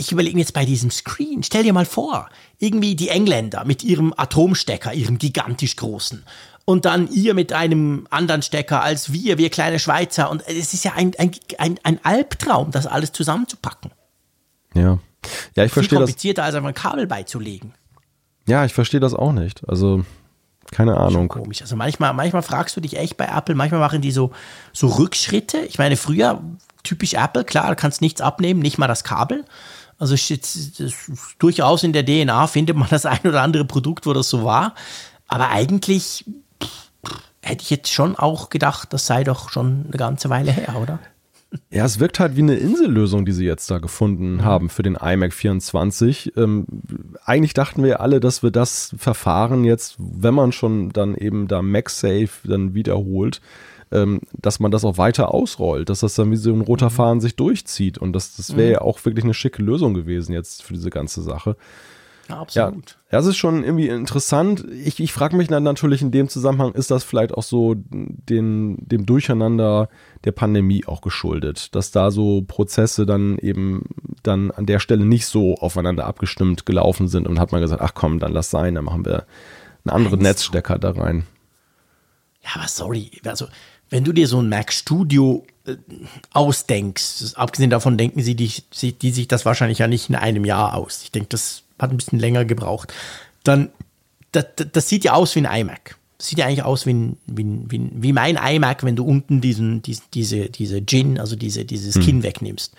[0.00, 2.28] ich überlege mir jetzt bei diesem Screen, stell dir mal vor,
[2.58, 6.24] irgendwie die Engländer mit ihrem Atomstecker, ihrem gigantisch großen.
[6.64, 10.30] Und dann ihr mit einem anderen Stecker als wir, wir kleine Schweizer.
[10.30, 13.90] Und es ist ja ein, ein, ein, Albtraum, das alles zusammenzupacken.
[14.74, 14.98] Ja.
[15.54, 16.06] Ja, ich verstehe das.
[16.06, 17.74] komplizierter, als einfach ein Kabel beizulegen.
[18.46, 19.68] Ja, ich verstehe das auch nicht.
[19.68, 20.04] Also,
[20.70, 21.28] keine Ahnung.
[21.28, 21.60] Komisch.
[21.60, 24.30] Also manchmal, manchmal fragst du dich echt bei Apple, manchmal machen die so,
[24.72, 25.58] so Rückschritte.
[25.58, 26.40] Ich meine, früher,
[26.84, 29.44] typisch Apple, klar, du kannst nichts abnehmen, nicht mal das Kabel.
[30.00, 30.16] Also
[31.38, 34.74] durchaus in der DNA findet man das ein oder andere Produkt, wo das so war.
[35.28, 36.24] Aber eigentlich
[37.42, 40.98] hätte ich jetzt schon auch gedacht, das sei doch schon eine ganze Weile her, oder?
[41.70, 44.44] Ja, es wirkt halt wie eine Insellösung, die sie jetzt da gefunden mhm.
[44.44, 46.36] haben für den iMac 24.
[46.36, 46.66] Ähm,
[47.24, 51.60] eigentlich dachten wir alle, dass wir das Verfahren jetzt, wenn man schon dann eben da
[51.60, 53.40] MagSafe dann wiederholt,
[53.92, 56.94] ähm, dass man das auch weiter ausrollt, dass das dann wie so ein roter mhm.
[56.94, 57.98] Faden sich durchzieht.
[57.98, 58.72] Und das, das wäre mhm.
[58.72, 61.56] ja auch wirklich eine schicke Lösung gewesen jetzt für diese ganze Sache.
[62.30, 62.90] Ja, absolut.
[63.10, 64.64] Ja, das ist schon irgendwie interessant.
[64.70, 68.76] Ich, ich frage mich dann natürlich in dem Zusammenhang, ist das vielleicht auch so den,
[68.86, 69.88] dem Durcheinander
[70.22, 73.86] der Pandemie auch geschuldet, dass da so Prozesse dann eben
[74.22, 77.94] dann an der Stelle nicht so aufeinander abgestimmt gelaufen sind und hat man gesagt, ach
[77.94, 79.26] komm, dann lass sein, dann machen wir
[79.84, 81.24] einen anderen Netzstecker da rein.
[82.42, 83.46] Ja, aber sorry, also
[83.90, 85.76] wenn du dir so ein Mac Studio äh,
[86.32, 88.50] ausdenkst, abgesehen davon denken sie, die,
[88.92, 91.02] die sich das wahrscheinlich ja nicht in einem Jahr aus.
[91.02, 92.92] Ich denke, das hat ein bisschen länger gebraucht.
[93.42, 93.70] Dann,
[94.32, 95.96] das, das sieht ja aus wie ein iMac.
[96.18, 99.40] Das sieht ja eigentlich aus wie, ein, wie, wie, wie mein iMac, wenn du unten
[99.40, 102.22] diesen, diesen diese, diese Gin, also diese, dieses hm.
[102.22, 102.74] wegnimmst.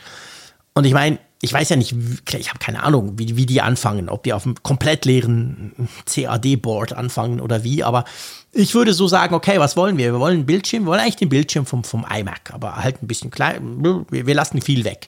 [0.73, 1.95] Und ich meine, ich weiß ja nicht,
[2.33, 6.93] ich habe keine Ahnung, wie, wie die anfangen, ob die auf einem komplett leeren CAD-Board
[6.93, 8.05] anfangen oder wie, aber
[8.51, 10.13] ich würde so sagen, okay, was wollen wir?
[10.13, 13.07] Wir wollen einen Bildschirm, wir wollen eigentlich den Bildschirm vom, vom iMac, aber halt ein
[13.07, 15.07] bisschen klein, wir, wir lassen viel weg.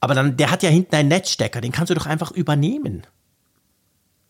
[0.00, 3.06] Aber dann, der hat ja hinten einen Netzstecker, den kannst du doch einfach übernehmen.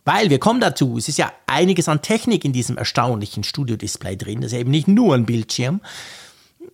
[0.04, 4.40] Weil wir kommen dazu, es ist ja einiges an Technik in diesem erstaunlichen Studio-Display drin.
[4.40, 5.80] Das ist ja eben nicht nur ein Bildschirm.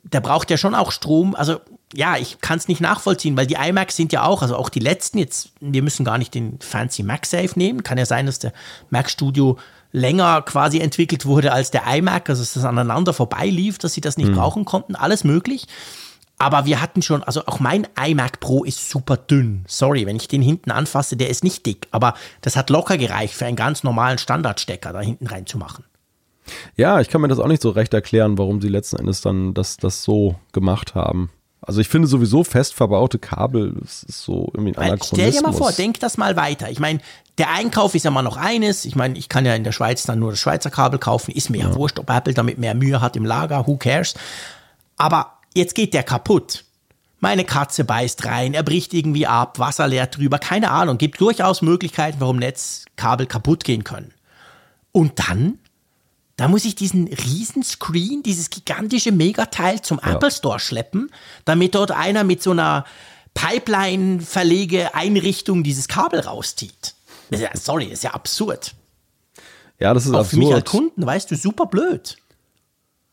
[0.02, 1.34] Der braucht ja schon auch Strom.
[1.34, 1.60] Also
[1.94, 4.80] ja, ich kann es nicht nachvollziehen, weil die iMacs sind ja auch, also auch die
[4.80, 7.82] letzten jetzt, wir müssen gar nicht den fancy MagSafe nehmen.
[7.82, 8.52] Kann ja sein, dass der
[8.90, 9.58] Mac Studio
[9.90, 14.18] länger quasi entwickelt wurde als der iMac, also dass das aneinander vorbeilief, dass sie das
[14.18, 14.36] nicht mhm.
[14.36, 14.96] brauchen konnten.
[14.96, 15.66] Alles möglich.
[16.40, 19.64] Aber wir hatten schon, also auch mein iMac Pro ist super dünn.
[19.66, 21.88] Sorry, wenn ich den hinten anfasse, der ist nicht dick.
[21.90, 25.84] Aber das hat locker gereicht, für einen ganz normalen Standardstecker da hinten reinzumachen.
[26.76, 29.52] Ja, ich kann mir das auch nicht so recht erklären, warum sie letzten Endes dann
[29.52, 31.30] das, das so gemacht haben.
[31.68, 35.08] Also ich finde sowieso fest verbaute Kabel ist, ist so irgendwie ein Anachronismus.
[35.08, 36.70] Stell dir mal vor, denk das mal weiter.
[36.70, 37.00] Ich meine,
[37.36, 38.86] der Einkauf ist ja mal noch eines.
[38.86, 41.30] Ich meine, ich kann ja in der Schweiz dann nur das Schweizer Kabel kaufen.
[41.30, 43.66] Ist mir ja, ja wurscht, ob Apple damit mehr Mühe hat im Lager.
[43.66, 44.14] Who cares?
[44.96, 46.64] Aber jetzt geht der kaputt.
[47.20, 50.96] Meine Katze beißt rein, er bricht irgendwie ab, Wasser leert drüber, keine Ahnung.
[50.96, 54.14] Gibt durchaus Möglichkeiten, warum Netzkabel kaputt gehen können.
[54.90, 55.58] Und dann,
[56.38, 60.12] da muss ich diesen riesen Screen, dieses gigantische Megateil zum ja.
[60.12, 61.10] Apple Store schleppen,
[61.44, 62.84] damit dort einer mit so einer
[63.34, 66.94] Pipeline-Verlege-Einrichtung dieses Kabel rauszieht.
[67.30, 68.76] Ja, sorry, das ist ja absurd.
[69.80, 70.30] Ja, das ist Auch absurd.
[70.30, 72.16] für mich als Kunden, weißt du, super blöd.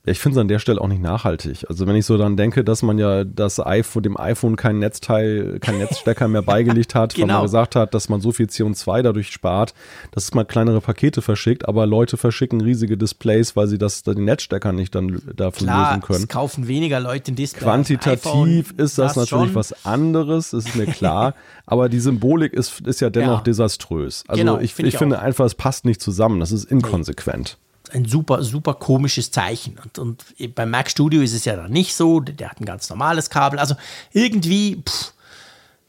[0.06, 1.66] Ja, ich finde es an der Stelle auch nicht nachhaltig.
[1.68, 5.58] Also wenn ich so dann denke, dass man ja das iPhone, dem iPhone kein Netzteil,
[5.60, 7.22] kein Netzstecker mehr beigelegt hat, genau.
[7.22, 7.44] weil man genau.
[7.44, 9.74] gesagt hat, dass man so viel CO2 dadurch spart,
[10.12, 14.74] dass man kleinere Pakete verschickt, aber Leute verschicken riesige Displays, weil sie das den Netzstecker
[14.74, 16.24] nicht dann davon Klar, lösen können.
[16.24, 17.64] Es kaufen weniger Leute ein Display.
[17.64, 19.56] Quantitativ ist das, das natürlich schon.
[19.56, 21.34] was anderes, ist mir klar.
[21.66, 23.44] aber die Symbolik ist, ist ja dennoch ja.
[23.44, 24.24] desaströs.
[24.28, 26.40] Also genau, ich, find ich, ich finde einfach, es passt nicht zusammen.
[26.40, 27.58] Das ist inkonsequent
[27.94, 29.78] ein super, super komisches Zeichen.
[29.84, 32.20] Und, und beim Mac Studio ist es ja dann nicht so.
[32.20, 33.60] Der hat ein ganz normales Kabel.
[33.60, 33.76] Also
[34.12, 35.14] irgendwie, pff,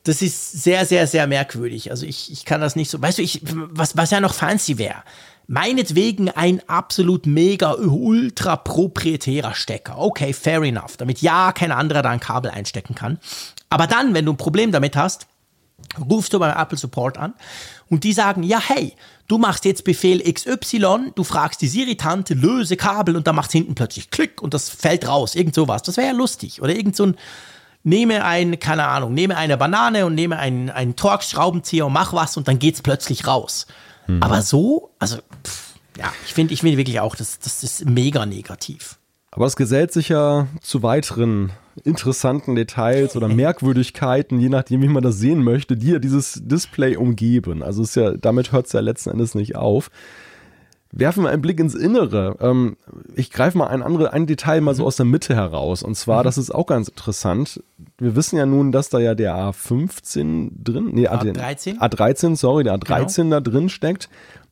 [0.05, 1.91] das ist sehr, sehr, sehr merkwürdig.
[1.91, 3.01] Also ich, ich kann das nicht so.
[3.03, 5.03] Weißt du, ich, was, was ja noch fancy wäre.
[5.49, 9.99] Meinetwegen ein absolut mega ultra proprietärer Stecker.
[9.99, 10.97] Okay, fair enough.
[10.97, 13.19] Damit ja kein anderer da ein Kabel einstecken kann.
[13.69, 15.27] Aber dann, wenn du ein Problem damit hast,
[15.99, 17.35] rufst du beim Apple Support an
[17.89, 18.95] und die sagen, ja, hey,
[19.29, 23.75] du machst jetzt Befehl XY, du fragst die Siri-Tante, löse Kabel und dann macht hinten
[23.75, 25.83] plötzlich Klick und das fällt raus, irgend sowas.
[25.83, 26.63] Das wäre ja lustig.
[26.63, 27.17] Oder irgend so ein,
[27.83, 32.37] nehme ein, keine Ahnung, nehme eine Banane und nehme einen, einen Torx-Schraubenzieher und mach was
[32.37, 33.67] und dann geht's plötzlich raus.
[34.07, 34.23] Mhm.
[34.23, 38.27] Aber so, also, pff, ja, ich finde, ich finde wirklich auch, das, das ist mega
[38.27, 38.99] negativ.
[39.31, 41.53] Aber es gesellt sich ja zu weiteren
[41.85, 46.97] interessanten Details oder Merkwürdigkeiten, je nachdem, wie man das sehen möchte, die ja dieses Display
[46.97, 47.63] umgeben.
[47.63, 49.91] Also ist ja, damit hört es ja letzten Endes nicht auf.
[50.93, 52.37] Werfen wir einen Blick ins Innere.
[52.41, 52.77] Ähm,
[53.15, 54.87] ich greife mal ein, andere, ein Detail mal so mhm.
[54.87, 55.83] aus der Mitte heraus.
[55.83, 56.25] Und zwar, mhm.
[56.25, 57.63] das ist auch ganz interessant.
[57.99, 61.79] wir wissen ja nun, dass da ja der A15 drin, nee, A13?
[61.81, 63.37] A13, sorry, der A13 genau.
[63.37, 64.09] da drin steckt,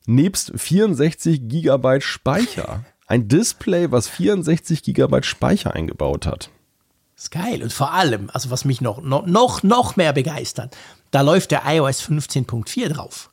[0.06, 2.84] nebst 64 Gigabyte Speicher.
[3.06, 6.50] Ein Display, was 64 Gigabyte Speicher eingebaut hat.
[7.14, 7.62] Das ist geil.
[7.62, 10.76] Und vor allem, also was mich noch, noch, noch mehr begeistert,
[11.10, 13.30] da läuft der iOS 15.4 drauf.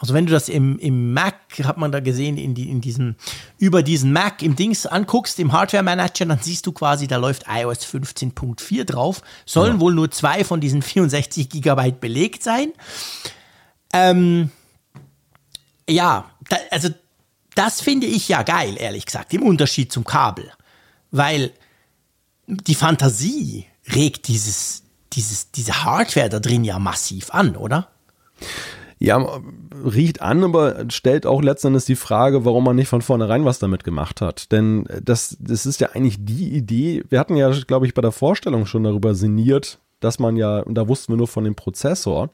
[0.00, 3.16] Also wenn du das im, im Mac, hat man da gesehen, in, die, in diesem,
[3.58, 7.44] über diesen Mac im Dings anguckst, im Hardware Manager, dann siehst du quasi, da läuft
[7.48, 9.20] iOS 15.4 drauf.
[9.44, 9.80] Sollen ja.
[9.80, 12.72] wohl nur zwei von diesen 64 Gigabyte belegt sein.
[13.92, 14.50] Ähm,
[15.86, 16.88] ja, da, also
[17.54, 20.50] das finde ich ja geil, ehrlich gesagt, im Unterschied zum Kabel.
[21.10, 21.52] Weil
[22.50, 24.82] die Fantasie regt dieses,
[25.12, 27.88] dieses, diese Hardware da drin ja massiv an, oder?
[28.98, 29.40] Ja,
[29.82, 33.82] riecht an, aber stellt auch letztendlich die Frage, warum man nicht von vornherein was damit
[33.82, 34.52] gemacht hat.
[34.52, 37.02] Denn das, das ist ja eigentlich die Idee.
[37.08, 40.74] Wir hatten ja, glaube ich, bei der Vorstellung schon darüber sinniert, dass man ja, und
[40.74, 42.30] da wussten wir nur von dem Prozessor,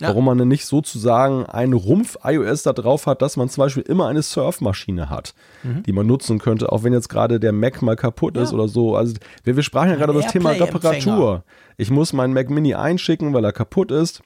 [0.00, 0.08] ja.
[0.08, 3.82] warum man denn nicht sozusagen einen Rumpf iOS da drauf hat, dass man zum Beispiel
[3.82, 5.82] immer eine Surfmaschine hat, mhm.
[5.82, 8.42] die man nutzen könnte, auch wenn jetzt gerade der Mac mal kaputt ja.
[8.42, 8.96] ist oder so.
[8.96, 11.44] Also wir, wir sprachen ja gerade über das Thema Reparatur.
[11.76, 14.22] Ich muss meinen Mac Mini einschicken, weil er kaputt ist.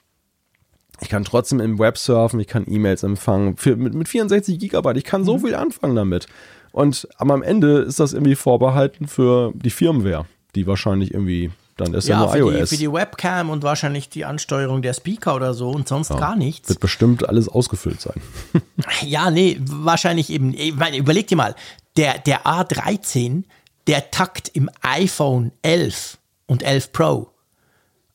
[1.00, 3.56] Ich kann trotzdem im Web surfen, ich kann E-Mails empfangen.
[3.56, 5.40] Für, mit, mit 64 Gigabyte, ich kann so mhm.
[5.40, 6.26] viel anfangen damit.
[6.70, 11.50] Und am Ende ist das irgendwie vorbehalten für die Firmware, die wahrscheinlich irgendwie
[11.84, 12.70] dann ist ja, ja nur für iOS.
[12.70, 16.16] Die, für die Webcam und wahrscheinlich die Ansteuerung der Speaker oder so und sonst ja,
[16.16, 16.68] gar nichts.
[16.68, 18.20] Wird bestimmt alles ausgefüllt sein.
[19.02, 20.54] ja, nee, wahrscheinlich eben.
[20.54, 21.54] Ich meine, überleg dir mal,
[21.96, 23.44] der, der A13,
[23.86, 27.28] der takt im iPhone 11 und 11 Pro.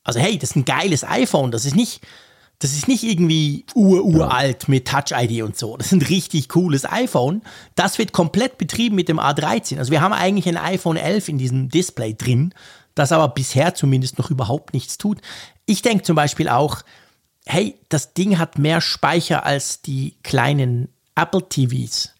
[0.04, 1.50] Also hey, das ist ein geiles iPhone.
[1.50, 2.00] Das ist nicht,
[2.60, 4.70] das ist nicht irgendwie ururalt ja.
[4.70, 5.76] mit Touch ID und so.
[5.76, 7.42] Das ist ein richtig cooles iPhone.
[7.74, 9.78] Das wird komplett betrieben mit dem A13.
[9.78, 12.54] Also wir haben eigentlich ein iPhone 11 in diesem Display drin,
[12.98, 15.20] das aber bisher zumindest noch überhaupt nichts tut.
[15.66, 16.82] Ich denke zum Beispiel auch,
[17.46, 22.14] hey, das Ding hat mehr Speicher als die kleinen Apple TVs.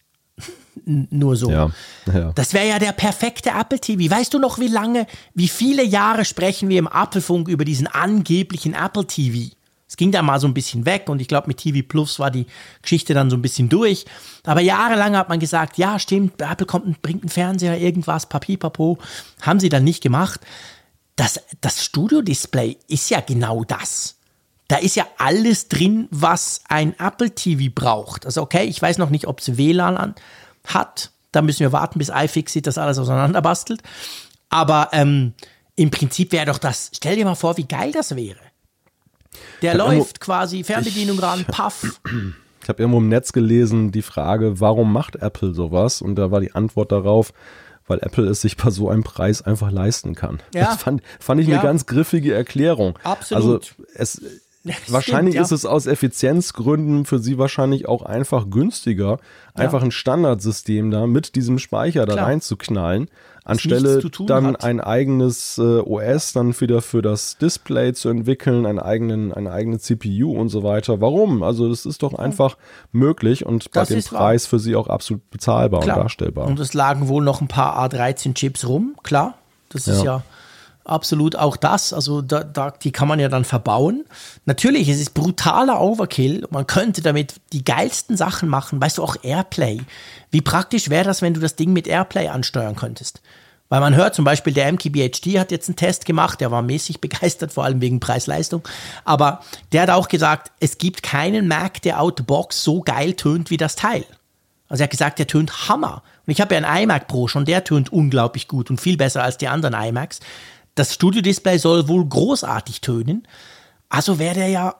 [0.85, 1.51] Nur so.
[1.51, 1.71] Ja,
[2.11, 2.31] ja.
[2.33, 4.09] Das wäre ja der perfekte Apple TV.
[4.09, 8.73] Weißt du noch, wie lange, wie viele Jahre sprechen wir im Apfelfunk über diesen angeblichen
[8.73, 9.53] Apple TV?
[9.89, 12.29] Es ging da mal so ein bisschen weg und ich glaube, mit TV Plus war
[12.29, 12.45] die
[12.83, 14.05] Geschichte dann so ein bisschen durch.
[14.45, 18.99] Aber jahrelang hat man gesagt, ja, stimmt, Apple kommt bringt einen Fernseher, irgendwas, Papipapo.
[19.41, 20.41] Haben sie dann nicht gemacht.
[21.15, 24.17] Das, das Studio-Display ist ja genau das.
[24.67, 28.27] Da ist ja alles drin, was ein Apple TV braucht.
[28.27, 30.13] Also okay, ich weiß noch nicht, ob es WLAN
[30.67, 31.09] hat.
[31.31, 33.81] Da müssen wir warten, bis iFixit das alles auseinanderbastelt.
[34.49, 35.33] Aber ähm,
[35.75, 38.48] im Prinzip wäre doch das, stell dir mal vor, wie geil das wäre.
[39.61, 42.01] Der läuft quasi, Fernbedienung ran, paff.
[42.61, 46.03] Ich habe irgendwo im Netz gelesen, die Frage, warum macht Apple sowas?
[46.03, 47.33] Und da war die Antwort darauf,
[47.87, 50.39] weil Apple es sich bei so einem Preis einfach leisten kann.
[50.53, 50.65] Ja.
[50.65, 51.55] Das fand, fand ich ja.
[51.55, 52.99] eine ganz griffige Erklärung.
[53.01, 53.43] Absolut.
[53.43, 53.59] Also
[53.95, 54.21] es,
[54.87, 59.19] wahrscheinlich stimmt, ist es aus Effizienzgründen für sie wahrscheinlich auch einfach günstiger,
[59.55, 63.09] einfach ein Standardsystem da mit diesem Speicher da reinzuknallen
[63.49, 64.63] anstelle dann hat.
[64.63, 69.79] ein eigenes äh, OS dann wieder für das Display zu entwickeln, einen eigenen, eine eigene
[69.79, 71.01] CPU und so weiter.
[71.01, 71.43] Warum?
[71.43, 72.57] Also das ist doch einfach
[72.91, 74.49] möglich und das bei dem Preis wahr.
[74.49, 75.97] für sie auch absolut bezahlbar klar.
[75.97, 76.47] und darstellbar.
[76.47, 79.35] Und es lagen wohl noch ein paar A13-Chips rum, klar.
[79.69, 80.23] Das ist ja, ja
[80.85, 81.93] absolut auch das.
[81.93, 84.05] Also da, da, die kann man ja dann verbauen.
[84.45, 86.47] Natürlich, es ist brutaler Overkill.
[86.49, 88.81] Man könnte damit die geilsten Sachen machen.
[88.81, 89.81] Weißt du, auch Airplay.
[90.31, 93.21] Wie praktisch wäre das, wenn du das Ding mit Airplay ansteuern könntest?
[93.69, 97.01] Weil man hört zum Beispiel, der MKBHD hat jetzt einen Test gemacht, der war mäßig
[97.01, 98.67] begeistert, vor allem wegen Preis-Leistung.
[99.05, 103.13] Aber der hat auch gesagt, es gibt keinen Mac, der out the box so geil
[103.13, 104.05] tönt wie das Teil.
[104.67, 106.03] Also er hat gesagt, der tönt Hammer.
[106.25, 109.23] Und ich habe ja einen iMac Pro schon, der tönt unglaublich gut und viel besser
[109.23, 110.19] als die anderen iMacs.
[110.79, 113.27] Das Studio-Display soll wohl großartig tönen.
[113.89, 114.75] Also wäre der ja,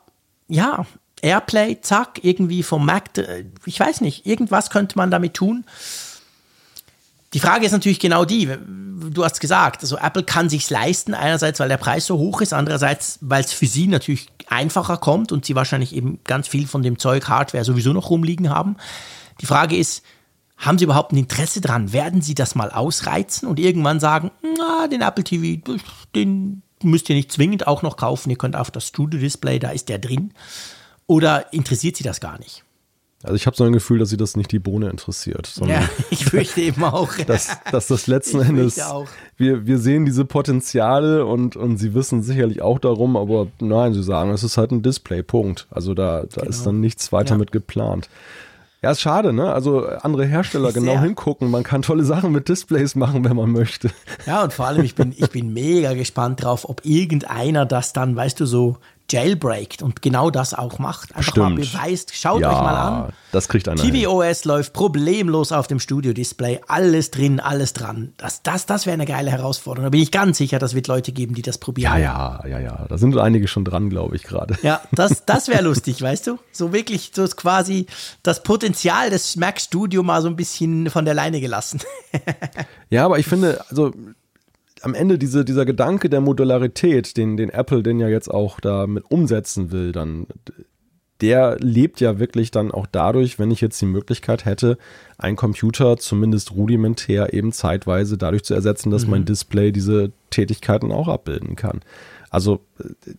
[0.47, 0.85] ja,
[1.21, 5.65] Airplay, zack, irgendwie vom Mac, äh, ich weiß nicht, irgendwas könnte man damit tun.
[7.33, 11.59] Die Frage ist natürlich genau die, du hast gesagt, also Apple kann sich's leisten, einerseits,
[11.59, 15.43] weil der Preis so hoch ist, andererseits, weil es für sie natürlich einfacher kommt und
[15.43, 18.77] sie wahrscheinlich eben ganz viel von dem Zeug Hardware sowieso noch rumliegen haben.
[19.41, 20.01] Die Frage ist,
[20.59, 21.93] haben sie überhaupt ein Interesse dran?
[21.93, 25.61] Werden sie das mal ausreizen und irgendwann sagen, na, den Apple TV,
[26.13, 29.71] den müsst ihr nicht zwingend auch noch kaufen, ihr könnt auf das Studio Display, da
[29.71, 30.33] ist der drin.
[31.07, 32.63] Oder interessiert sie das gar nicht?
[33.23, 35.53] Also ich habe so ein Gefühl, dass sie das nicht die Bohne interessiert.
[35.65, 37.13] Ja, ich fürchte eben auch.
[37.27, 38.79] dass, dass das letzten Endes,
[39.35, 44.03] wir, wir sehen diese Potenziale und, und sie wissen sicherlich auch darum, aber nein, sie
[44.03, 45.67] sagen, es ist halt ein Display, Punkt.
[45.69, 46.49] Also da, da genau.
[46.49, 47.39] ist dann nichts weiter ja.
[47.39, 48.07] mit geplant.
[48.81, 49.51] Ja, ist schade, ne?
[49.53, 51.01] Also andere Hersteller genau Sehr.
[51.01, 51.51] hingucken.
[51.51, 53.91] Man kann tolle Sachen mit Displays machen, wenn man möchte.
[54.25, 58.15] Ja, und vor allem, ich bin, ich bin mega gespannt drauf, ob irgendeiner das dann,
[58.15, 58.77] weißt du, so
[59.11, 61.15] jailbreakt und genau das auch macht.
[61.15, 61.73] Einfach mal Stimmt.
[61.73, 63.13] beweist, schaut euch mal an.
[63.31, 63.81] das kriegt einer.
[63.81, 68.13] TVOS läuft problemlos auf dem Studio-Display, alles drin, alles dran.
[68.17, 69.85] Das, das, das wäre eine geile Herausforderung.
[69.85, 71.93] Da bin ich ganz sicher, das wird Leute geben, die das probieren.
[71.93, 72.85] Ja, ja, ja, ja.
[72.87, 74.57] Da sind einige schon dran, glaube ich, gerade.
[74.61, 76.39] Ja, das, das wäre lustig, weißt du?
[76.51, 77.87] So wirklich, so ist quasi
[78.23, 81.81] das Potenzial des Mac Studio mal so ein bisschen von der Leine gelassen.
[82.91, 83.93] Ja, aber ich finde, also
[84.81, 89.03] am Ende diese, dieser Gedanke der Modularität, den, den Apple den ja jetzt auch damit
[89.09, 90.27] umsetzen will, dann
[91.21, 94.77] der lebt ja wirklich dann auch dadurch, wenn ich jetzt die Möglichkeit hätte,
[95.17, 101.09] einen Computer zumindest rudimentär eben zeitweise dadurch zu ersetzen, dass mein Display diese Tätigkeiten auch
[101.09, 101.81] abbilden kann.
[102.29, 102.61] Also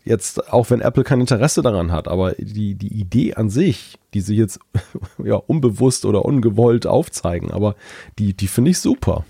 [0.04, 4.20] jetzt, auch wenn Apple kein Interesse daran hat, aber die, die Idee an sich, die
[4.20, 4.61] sie jetzt
[5.22, 7.74] ja unbewusst oder ungewollt aufzeigen, aber
[8.18, 9.24] die, die finde ich super.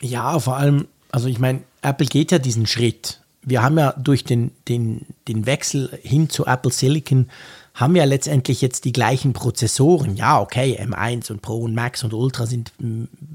[0.00, 3.20] Ja, vor allem, also ich meine, Apple geht ja diesen Schritt.
[3.40, 7.30] Wir haben ja durch den, den, den Wechsel hin zu Apple Silicon,
[7.72, 10.16] haben wir letztendlich jetzt die gleichen Prozessoren.
[10.16, 12.72] Ja, okay, M1 und Pro und Max und Ultra sind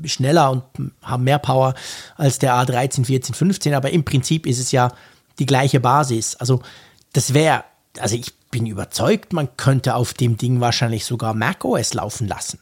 [0.04, 0.64] schneller und
[1.02, 1.74] haben mehr Power
[2.18, 4.92] als der A13, 14, 15, aber im Prinzip ist es ja
[5.40, 6.36] die gleiche Basis.
[6.36, 6.62] Also
[7.14, 7.64] das wäre,
[7.98, 12.60] also ich bin überzeugt, man könnte auf dem Ding wahrscheinlich sogar macOS laufen lassen.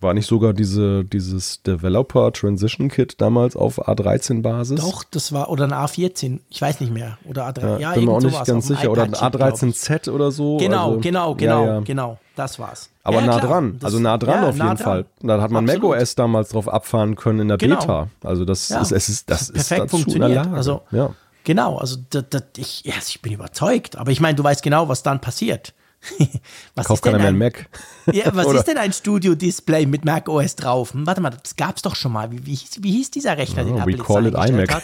[0.00, 4.80] War nicht sogar diese, dieses Developer Transition Kit damals auf A13-Basis?
[4.80, 7.18] Doch, das war, oder ein A14, ich weiß nicht mehr.
[7.24, 8.92] Oder A3, Ja, ja, bin mir auch nicht ganz sicher.
[8.92, 9.60] Oder ein iPad-Chip, glaub ich.
[9.60, 10.56] A13Z oder so.
[10.58, 11.80] Genau, also, genau, ja, genau, ja.
[11.80, 12.18] genau.
[12.36, 12.90] Das war's.
[13.02, 13.50] Aber Ja, nah klar.
[13.50, 14.84] dran, also nah dran ja, auf nah jeden dran.
[14.84, 15.04] Fall.
[15.22, 15.90] Da hat man Absolut.
[15.98, 17.80] macOS damals drauf abfahren können in der Genau.
[17.80, 18.08] Beta.
[18.22, 20.46] Also das Ja, ist, es ist, das ist perfekt funktioniert.
[20.52, 21.10] Also, ja.
[21.42, 23.96] Genau, also da, da, ich, ja, ich bin überzeugt.
[23.96, 25.72] Aber ich meine, du weißt genau, was dann passiert.
[26.74, 27.68] was Kauft keiner mehr einen Mac.
[28.12, 30.94] Ja, was ist denn ein Studio-Display mit Mac OS drauf?
[30.94, 32.30] Hm, Warte mal, das gab's doch schon mal.
[32.30, 34.74] Wie, wie, hieß, wie hieß dieser Rechner, den Ja, Apple we call it iMac.
[34.74, 34.82] Hat?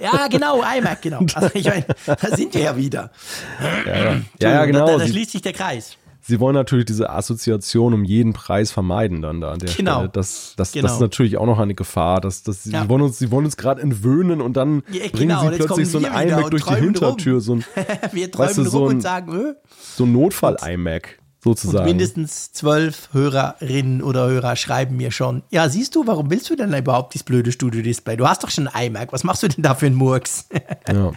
[0.00, 1.20] Ja, genau, iMac, genau.
[1.34, 3.10] Also ich meine, da sind wir ja wieder.
[3.60, 4.86] Ja, ja, ja, Entschuldigung, genau.
[4.86, 5.96] Da, da schließt sich der Kreis.
[6.22, 9.94] Sie wollen natürlich diese Assoziation um jeden Preis vermeiden dann da an der Genau.
[9.96, 10.08] Stelle.
[10.12, 10.86] Das, das, Genau.
[10.86, 12.20] das ist natürlich auch noch eine Gefahr.
[12.20, 12.88] Dass, dass sie, Ja.
[12.88, 15.88] wollen uns, sie wollen uns gerade entwöhnen und dann Ja, bringen genau, und sie plötzlich
[15.88, 17.08] so ein iMac und durch die träumen rum.
[17.08, 17.64] Hintertür, so ein,
[18.12, 19.54] Wir träumen weißt du, rum so und ein, sagen, äh,
[19.96, 21.78] so ein Notfall-iMac sozusagen.
[21.78, 26.56] Und mindestens zwölf Hörerinnen oder Hörer schreiben mir schon, ja, siehst du, warum willst du
[26.56, 28.16] denn überhaupt dieses blöde Studio-Display?
[28.18, 30.46] Du hast doch schon ein iMac, was machst du denn da für einen Murks?
[30.92, 31.12] ja.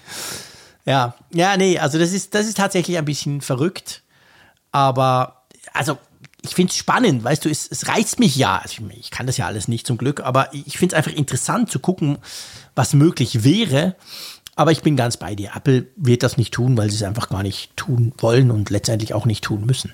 [0.86, 4.03] ja, ja, nee, also das ist, das ist tatsächlich ein bisschen verrückt,
[4.74, 5.98] aber, also,
[6.42, 9.28] ich finde es spannend, weißt du, es, es reizt mich ja, also ich, ich kann
[9.28, 12.18] das ja alles nicht zum Glück, aber ich finde es einfach interessant zu gucken,
[12.76, 13.96] was möglich wäre.
[14.56, 15.52] Aber ich bin ganz bei dir.
[15.56, 19.14] Apple wird das nicht tun, weil sie es einfach gar nicht tun wollen und letztendlich
[19.14, 19.94] auch nicht tun müssen.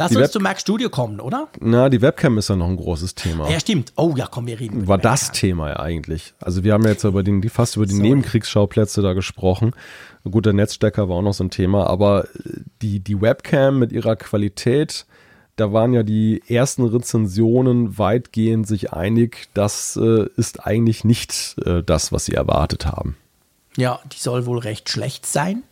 [0.00, 1.48] Lass Die uns Web- zu Mac Studio kommen, oder?
[1.58, 3.50] Na, die Webcam ist ja noch ein großes Thema.
[3.50, 3.92] Ja, stimmt.
[3.96, 4.86] Oh ja, komm, wir reden.
[4.86, 5.34] war das Webcam.
[5.40, 6.34] Thema ja eigentlich.
[6.40, 8.08] Also wir haben ja jetzt über den, die, fast über die Sorry.
[8.08, 9.72] Nebenkriegsschauplätze da gesprochen.
[10.22, 13.90] Gut, der Netzstecker war auch noch so ein Thema, aber äh, die, die Webcam mit
[13.90, 15.04] ihrer Qualität,
[15.56, 21.82] da waren ja die ersten Rezensionen weitgehend sich einig, das äh, ist eigentlich nicht äh,
[21.82, 23.16] das, was sie erwartet haben.
[23.76, 25.62] Ja, die soll wohl recht schlecht sein.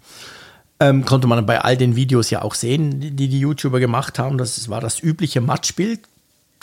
[0.79, 4.37] Ähm, konnte man bei all den Videos ja auch sehen, die die YouTuber gemacht haben.
[4.37, 6.01] Das war das übliche Matchbild,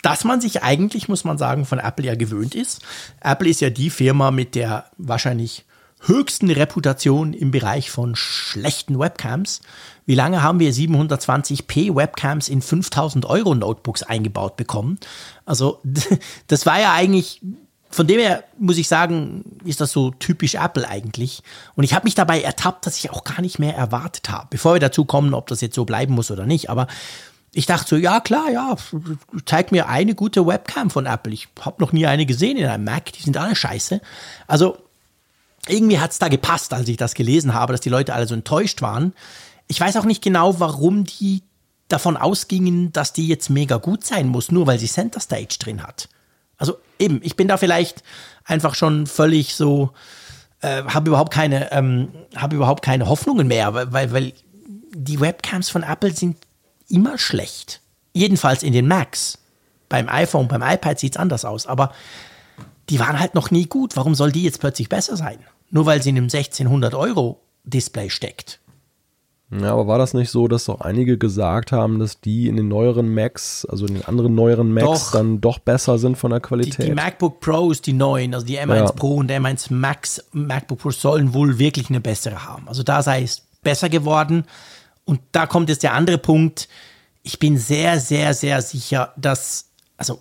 [0.02, 2.82] das man sich eigentlich, muss man sagen, von Apple ja gewöhnt ist.
[3.20, 5.64] Apple ist ja die Firma mit der wahrscheinlich
[6.06, 9.62] höchsten Reputation im Bereich von schlechten Webcams.
[10.06, 14.98] Wie lange haben wir 720p Webcams in 5000 Euro Notebooks eingebaut bekommen?
[15.46, 15.80] Also
[16.46, 17.40] das war ja eigentlich
[17.94, 21.42] von dem her muss ich sagen, ist das so typisch Apple eigentlich.
[21.76, 24.48] Und ich habe mich dabei ertappt, dass ich auch gar nicht mehr erwartet habe.
[24.50, 26.70] Bevor wir dazu kommen, ob das jetzt so bleiben muss oder nicht.
[26.70, 26.88] Aber
[27.52, 28.76] ich dachte so, ja klar, ja,
[29.46, 31.32] zeig mir eine gute Webcam von Apple.
[31.32, 34.00] Ich habe noch nie eine gesehen in einem Mac, die sind alle scheiße.
[34.48, 34.76] Also
[35.68, 38.34] irgendwie hat es da gepasst, als ich das gelesen habe, dass die Leute alle so
[38.34, 39.14] enttäuscht waren.
[39.68, 41.42] Ich weiß auch nicht genau, warum die
[41.86, 45.84] davon ausgingen, dass die jetzt mega gut sein muss, nur weil sie Center Stage drin
[45.84, 46.08] hat.
[46.56, 48.02] Also eben, ich bin da vielleicht
[48.44, 49.90] einfach schon völlig so,
[50.60, 54.32] äh, habe überhaupt keine, ähm, habe überhaupt keine Hoffnungen mehr, weil, weil,
[54.96, 56.36] die Webcams von Apple sind
[56.88, 57.80] immer schlecht.
[58.12, 59.38] Jedenfalls in den Macs.
[59.88, 61.92] Beim iPhone, beim iPad sieht es anders aus, aber
[62.88, 63.96] die waren halt noch nie gut.
[63.96, 65.38] Warum soll die jetzt plötzlich besser sein?
[65.70, 68.60] Nur weil sie in einem 1600 Euro Display steckt.
[69.60, 72.68] Ja, aber war das nicht so, dass doch einige gesagt haben, dass die in den
[72.68, 75.12] neueren Macs, also in den anderen neueren Macs, Doch.
[75.12, 76.86] dann doch besser sind von der Die, Qualität?
[76.88, 78.84] die MacBook Pros, die neuen, also die M1 Ja.
[78.92, 82.66] Pro und M1 Max MacBook Pro sollen wohl wirklich eine bessere haben.
[82.68, 84.44] Also da sei es besser geworden.
[85.04, 86.68] Und da kommt jetzt der andere Punkt.
[87.22, 90.20] Ich bin sehr, sehr, sehr sicher, dass, also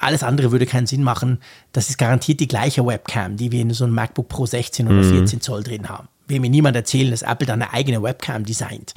[0.00, 1.40] alles andere würde keinen Sinn machen.
[1.72, 5.02] Das ist garantiert die gleiche Webcam, die wir in so einem MacBook Pro 16 oder
[5.02, 6.08] 14 Zoll drin haben.
[6.28, 8.94] Will mir niemand erzählen, dass Apple da eine eigene Webcam designt.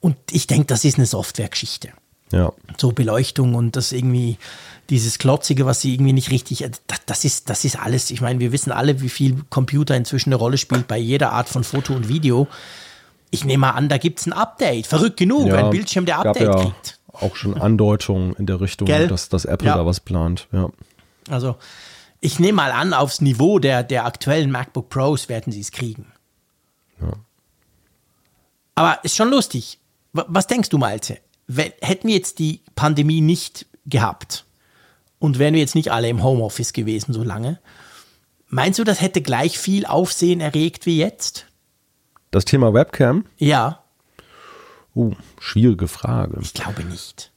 [0.00, 1.90] Und ich denke, das ist eine Softwaregeschichte.
[2.32, 2.52] Ja.
[2.78, 4.38] So Beleuchtung und das irgendwie,
[4.88, 8.10] dieses Klotzige, was sie irgendwie nicht richtig, das, das, ist, das ist alles.
[8.10, 11.48] Ich meine, wir wissen alle, wie viel Computer inzwischen eine Rolle spielt bei jeder Art
[11.48, 12.46] von Foto und Video.
[13.30, 14.86] Ich nehme mal an, da gibt es ein Update.
[14.86, 16.98] Verrückt genug, Ja, ein Bildschirm, der Update ja kriegt.
[17.12, 19.08] Auch schon Andeutungen in der Richtung, Gell?
[19.08, 19.76] dass, dass Apple Ja.
[19.76, 20.46] da was plant.
[20.52, 20.70] Ja.
[21.28, 21.56] Also,
[22.20, 26.06] ich nehme mal an, aufs Niveau der, der aktuellen MacBook Pros werden sie es kriegen.
[28.74, 29.78] Aber ist schon lustig.
[30.12, 31.18] Was denkst du, Malte?
[31.80, 34.44] Hätten wir jetzt die Pandemie nicht gehabt
[35.18, 37.60] und wären wir jetzt nicht alle im Homeoffice gewesen so lange,
[38.48, 41.46] meinst du, das hätte gleich viel Aufsehen erregt wie jetzt?
[42.30, 43.82] Das Thema Webcam, Ja,
[44.94, 46.38] uh, schwierige Frage.
[46.40, 47.32] ich glaube nicht.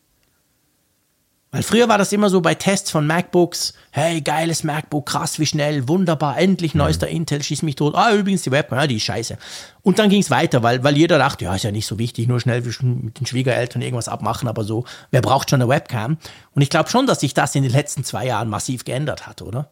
[1.54, 5.46] Weil früher war das immer so bei Tests von MacBooks, hey, geiles MacBook, krass, wie
[5.46, 7.94] schnell, wunderbar, endlich neuester Intel, schieß mich tot.
[7.94, 9.38] Ah, übrigens die Webcam, ja, die ist scheiße.
[9.84, 12.28] Und dann ging es weiter, weil, weil jeder dachte, ja, ist ja nicht so wichtig,
[12.28, 16.18] nur schnell mit den Schwiegereltern irgendwas abmachen, aber so, wer braucht schon eine Webcam?
[16.56, 19.44] Und ich glaube schon, dass sich das in den letzten zwei Jahren massiv geändert hat,
[19.44, 19.70] oder?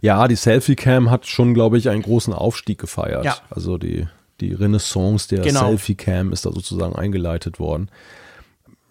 [0.00, 3.24] Ja, die Selfie-Cam hat schon, glaube ich, einen großen Aufstieg gefeiert.
[3.24, 3.36] Ja.
[3.50, 4.08] Also die,
[4.40, 5.60] die Renaissance der Genau.
[5.60, 7.88] Selfie-Cam ist da sozusagen eingeleitet worden.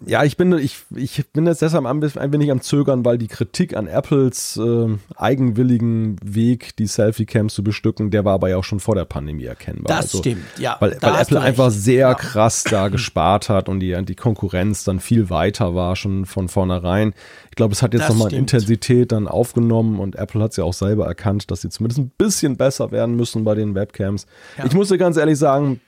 [0.05, 3.17] Ja, ich bin, ich, ich bin jetzt deshalb ein bisschen- ein wenig am Zögern, weil
[3.17, 8.57] die Kritik an Apples äh, eigenwilligen Weg, die Selfie-Cams zu bestücken, der war aber ja
[8.57, 9.97] auch schon vor der Pandemie erkennbar.
[9.97, 12.13] Das stimmt, ja, Weil, weil Apple einfach sehr Ja.
[12.13, 17.13] krass da gespart hat und die, die Konkurrenz dann viel weiter war schon von vornherein.
[17.49, 18.31] Ich glaube, es hat jetzt nochmal.
[18.33, 22.11] Intensität dann aufgenommen und Apple hat es ja auch selber erkannt, dass sie zumindest ein
[22.17, 24.27] bisschen besser werden müssen bei den Webcams.
[24.59, 24.65] Ja.
[24.65, 25.81] Ich muss dir ganz ehrlich sagen,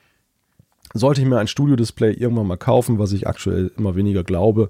[0.92, 4.68] sollte ich mir ein Studio-Display irgendwann mal kaufen, was ich aktuell immer weniger glaube,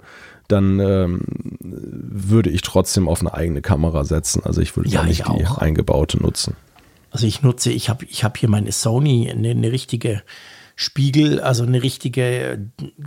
[0.48, 1.20] dann ähm,
[1.60, 4.42] würde ich trotzdem auf eine eigene Kamera setzen.
[4.44, 5.58] Also ich würde Ja, nicht ich die auch.
[5.58, 6.56] eingebaute nutzen.
[7.10, 10.22] Also ich nutze, ich habe ich hab hier meine Sony, eine, eine richtige
[10.76, 12.58] Spiegel, also eine richtige äh,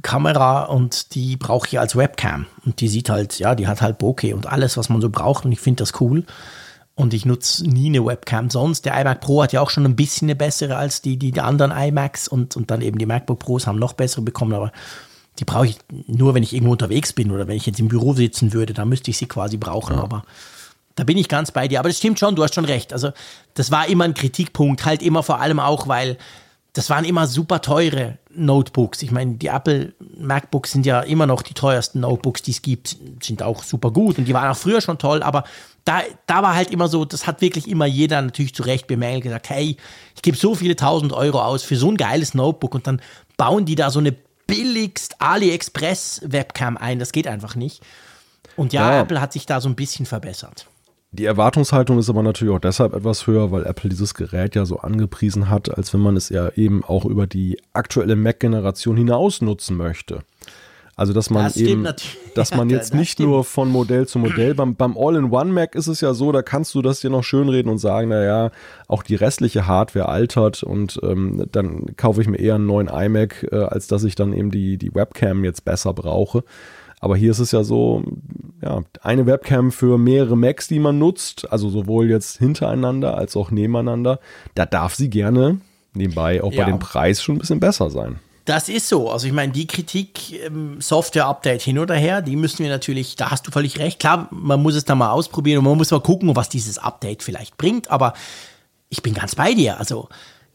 [0.02, 2.46] Kamera und die brauche ich als Webcam.
[2.66, 5.46] Und die sieht halt, ja, die hat halt Bokeh und alles, was man so braucht
[5.46, 6.24] und ich finde das cool.
[6.96, 8.86] Und ich nutze nie eine Webcam sonst.
[8.86, 11.72] Der iMac Pro hat ja auch schon ein bisschen eine bessere als die, die, anderen
[11.72, 14.72] iMacs und, und dann eben die MacBook Pros haben noch bessere bekommen, aber
[15.40, 18.14] die brauche ich nur, wenn ich irgendwo unterwegs bin oder wenn ich jetzt im Büro
[18.14, 20.24] sitzen würde, da müsste ich sie quasi brauchen, aber
[20.96, 21.80] da bin ich ganz bei dir.
[21.80, 22.94] Aber das stimmt schon, du hast schon recht.
[22.94, 23.12] Also,
[23.56, 26.18] das war immer ein Kritikpunkt, halt immer vor allem auch, weil
[26.74, 29.04] das waren immer super teure Notebooks.
[29.04, 32.98] Ich meine, die Apple MacBooks sind ja immer noch die teuersten Notebooks, die es gibt,
[33.22, 35.44] sind auch super gut und die waren auch früher schon toll, aber
[35.86, 39.24] da, da war halt immer so, das hat wirklich immer jeder natürlich zu Recht bemängelt,
[39.24, 39.78] gesagt, hey,
[40.16, 43.02] ich gebe so viele tausend Euro aus für so ein geiles Notebook und dann
[43.38, 44.16] bauen die da so eine
[44.48, 47.00] billigst AliExpress Webcam ein.
[47.00, 47.82] Das geht einfach nicht.
[48.56, 49.02] Und ja, Ja.
[49.02, 50.68] Apple hat sich da so ein bisschen verbessert.
[51.14, 54.80] Die Erwartungshaltung ist aber natürlich auch deshalb etwas höher, weil Apple dieses Gerät ja so
[54.80, 59.78] angepriesen hat, als wenn man es ja eben auch über die aktuelle Mac-Generation hinaus nutzen
[59.78, 60.22] möchte.
[60.96, 61.88] Also dass man Das eben,
[62.36, 63.30] dass man Ja, jetzt das nicht stimmt.
[63.30, 66.82] nur von Modell zu Modell, beim, beim All-in-One-Mac ist es ja so, da kannst du
[66.82, 68.50] das dir noch schönreden und sagen, naja,
[68.88, 73.48] auch die restliche Hardware altert und ähm, dann kaufe ich mir eher einen neuen iMac,
[73.52, 76.44] äh, als dass ich dann eben die, die Webcam jetzt besser brauche.
[77.04, 78.02] Aber hier ist es ja so,
[78.62, 83.52] ja, eine Webcam für mehrere Macs, die man nutzt, also sowohl jetzt hintereinander als auch
[83.52, 84.22] nebeneinander,
[84.56, 85.60] da darf sie gerne
[85.94, 86.64] nebenbei auch Ja.
[86.64, 88.20] bei dem Preis schon ein bisschen besser sein.
[88.46, 89.10] Das ist so.
[89.10, 93.32] Also ich meine, die Kritik, ähm, Software-Update hin oder her, die müssen wir natürlich, da
[93.32, 94.00] hast du völlig recht.
[94.00, 97.22] Klar, man muss es da mal ausprobieren und man muss mal gucken, was dieses Update
[97.22, 97.92] vielleicht bringt.
[97.92, 98.14] Aber
[98.88, 99.78] ich bin ganz bei dir.
[99.78, 100.08] Also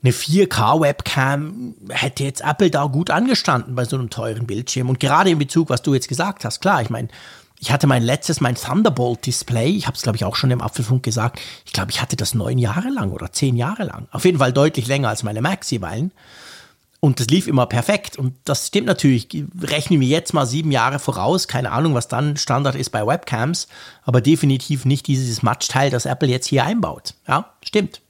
[0.02, 4.88] eine 4K-Webcam hätte jetzt Apple da gut angestanden bei so einem teuren Bildschirm.
[4.88, 7.08] Und gerade in Bezug, was du jetzt gesagt hast, klar, ich meine,
[7.60, 11.02] ich hatte mein letztes, mein Thunderbolt-Display, ich habe es, glaube ich, auch schon im Apfelfunk
[11.02, 14.06] gesagt, ich glaube, ich hatte das neun Jahre lang oder zehn Jahre lang.
[14.12, 16.12] Auf jeden Fall deutlich länger als meine Maxi-Weilen.
[17.00, 18.16] Und das lief immer perfekt.
[18.16, 19.28] Und das stimmt natürlich.
[19.60, 21.46] Rechnen wir jetzt mal sieben Jahre voraus.
[21.46, 23.68] Keine Ahnung, was dann Standard ist bei Webcams.
[24.02, 27.14] Aber definitiv nicht dieses Matchteil, das Apple jetzt hier einbaut.
[27.28, 28.00] Ja, stimmt.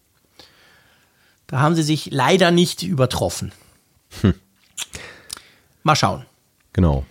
[1.49, 3.53] Da haben sie sich leider nicht übertroffen.
[5.83, 6.27] Mal schauen.
[6.75, 7.05] Genau.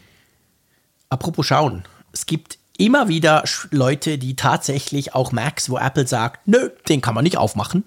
[1.09, 1.83] Apropos schauen.
[2.13, 7.15] Es gibt immer wieder Leute, die tatsächlich auch Macs, wo Apple sagt, nö, den kann
[7.15, 7.83] man nicht aufmachen,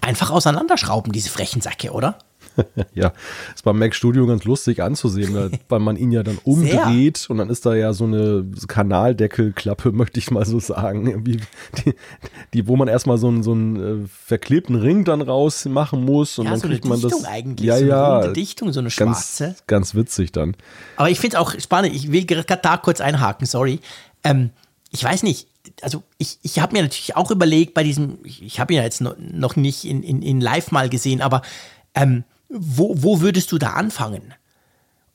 [0.00, 2.18] einfach auseinanderschrauben, diese frechen Säcke, oder?
[2.94, 3.12] ja,
[3.54, 7.30] ist beim Mac Studio ganz lustig anzusehen, weil man ihn ja dann umdreht Sehr.
[7.30, 11.40] und dann ist da ja so eine Kanaldeckelklappe, möchte ich mal so sagen, die,
[12.54, 16.46] die, wo man erstmal so einen, so einen äh, verklebten Ring dann rausmachen muss und
[16.46, 17.24] ja, dann so kriegt man das.
[17.24, 19.44] Eigentlich, ja, so eine ja, Dichtung, so eine schwarze.
[19.44, 20.56] Ganz, ganz witzig dann.
[20.96, 21.94] Aber ich finde es auch spannend.
[21.94, 23.80] Ich will gerade da kurz einhaken, sorry.
[24.24, 24.50] Ähm,
[24.90, 25.46] ich weiß nicht,
[25.82, 28.82] also ich, ich habe mir natürlich auch überlegt bei diesem, ich, ich habe ihn ja
[28.82, 31.42] jetzt noch nicht in, in, in live mal gesehen, aber
[31.94, 34.34] ähm, wo, wo würdest du da anfangen?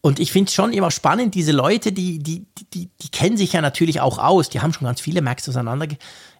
[0.01, 3.53] Und ich finde es schon immer spannend, diese Leute, die, die, die, die kennen sich
[3.53, 5.87] ja natürlich auch aus, die haben schon ganz viele Macs auseinander.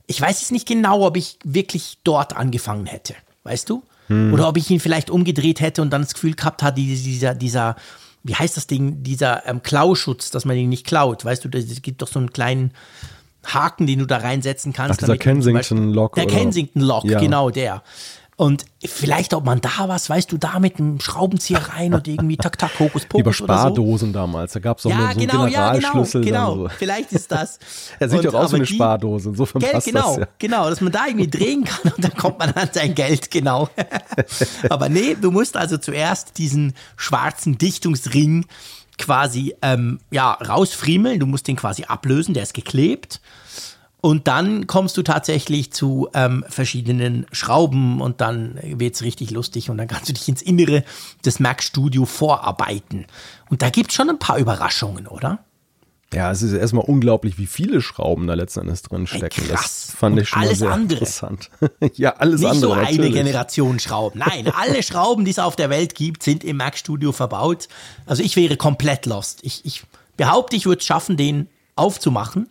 [0.06, 3.84] Ich weiß jetzt nicht genau, ob ich wirklich dort angefangen hätte, weißt du?
[4.08, 4.34] Hm.
[4.34, 7.76] Oder ob ich ihn vielleicht umgedreht hätte und dann das Gefühl gehabt hat, dieser, dieser,
[8.24, 11.82] wie heißt das Ding, dieser ähm, Klauschutz, dass man ihn nicht klaut, weißt du, es
[11.82, 12.72] gibt doch so einen kleinen
[13.46, 15.00] Haken, den du da reinsetzen kannst.
[15.00, 16.16] Ach, dieser Kensington-Lock.
[16.16, 17.20] Der Kensington-Lock, ja.
[17.20, 17.84] genau der.
[18.38, 22.36] Und vielleicht, ob man da was, weißt du, da mit einem Schraubenzieher rein und irgendwie
[22.36, 23.22] tak, tak, Hokus, Pokus.
[23.22, 24.14] Über Spardosen so.
[24.14, 26.26] damals, da gab es auch ja, so genau, einen Generalschlüssel.
[26.26, 26.68] Ja, genau, genau.
[26.68, 26.76] So.
[26.78, 27.60] vielleicht ist das.
[28.00, 30.28] er sieht doch aus wie eine die, Spardose, insofern Geld, passt genau, das, ja.
[30.38, 33.70] Genau, dass man da irgendwie drehen kann und dann kommt man an sein Geld, genau.
[34.70, 38.48] aber nee, du musst also zuerst diesen schwarzen Dichtungsring
[38.98, 43.22] quasi ähm, ja, rausfriemeln, du musst den quasi ablösen, der ist geklebt.
[44.06, 49.72] Und dann kommst du tatsächlich zu ähm, verschiedenen Schrauben und dann wird es richtig lustig
[49.72, 50.84] und dann kannst du dich ins Innere
[51.26, 53.08] des Mac Studio vorarbeiten.
[53.50, 55.40] Und da gibt es schon ein paar Überraschungen, oder?
[56.14, 59.42] Ja, es ist erstmal unglaublich, wie viele Schrauben da letzten Endes drin stecken.
[59.50, 61.00] Das fand ich schon alles sehr andere.
[61.00, 61.50] interessant.
[61.96, 62.78] ja, alles Nicht andere.
[62.82, 64.20] Nicht so eine Generation Schrauben.
[64.20, 67.70] Nein, alle Schrauben, die es auf der Welt gibt, sind im Mac Studio verbaut.
[68.06, 69.40] Also ich wäre komplett lost.
[69.42, 69.82] Ich, ich
[70.16, 72.50] behaupte, ich würde es schaffen, den aufzumachen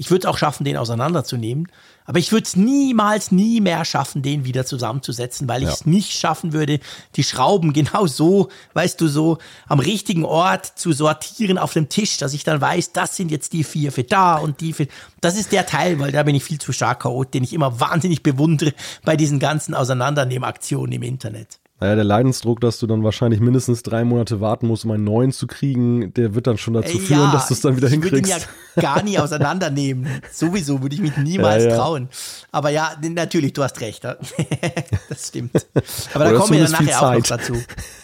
[0.00, 1.68] ich würde es auch schaffen, den auseinanderzunehmen.
[2.06, 6.18] Aber ich würde es niemals, nie mehr schaffen, den wieder zusammenzusetzen, weil ich es nicht
[6.18, 6.80] schaffen würde,
[7.16, 9.36] die Schrauben genau so, weißt du, so
[9.68, 13.52] am richtigen Ort zu sortieren auf dem Tisch, dass ich dann weiß, das sind jetzt
[13.52, 14.86] die vier für da und die für.
[15.20, 17.78] Das ist der Teil, weil da bin ich viel zu stark chaot, den ich immer
[17.78, 18.72] wahnsinnig bewundere
[19.04, 21.58] bei diesen ganzen Auseinandernehmaktionen im Internet.
[21.80, 25.32] Naja, der Leidensdruck, dass du dann wahrscheinlich mindestens drei Monate warten musst, um einen neuen
[25.32, 27.88] zu kriegen, der wird dann schon dazu äh, führen, ja, dass du es dann wieder
[27.88, 28.28] hinkriegst.
[28.28, 30.06] Ich würde ihn ja gar nie auseinandernehmen.
[30.30, 31.76] Sowieso würde ich mich niemals ja, ja.
[31.76, 32.10] trauen.
[32.52, 34.04] Aber ja, natürlich, du hast recht.
[35.08, 35.66] das stimmt.
[36.12, 37.54] Aber da kommen wir dann nachher auch noch dazu.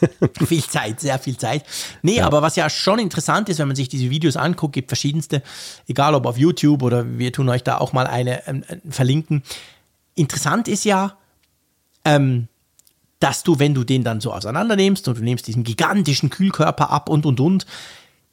[0.46, 1.62] viel Zeit, sehr viel Zeit.
[2.00, 5.42] Nee, aber was ja schon interessant ist, wenn man sich diese Videos anguckt, gibt verschiedenste,
[5.86, 9.42] egal ob auf YouTube oder wir tun euch da auch mal eine ähm, äh, verlinken.
[10.14, 11.18] Interessant ist ja,
[12.06, 12.48] ähm,
[13.20, 17.08] dass du, wenn du den dann so auseinandernimmst und du nimmst diesen gigantischen Kühlkörper ab
[17.08, 17.66] und und und,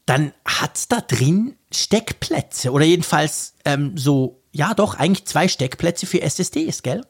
[0.05, 6.05] dann hat es da drin Steckplätze oder jedenfalls ähm, so, ja doch, eigentlich zwei Steckplätze
[6.05, 7.05] für SSDs, gell?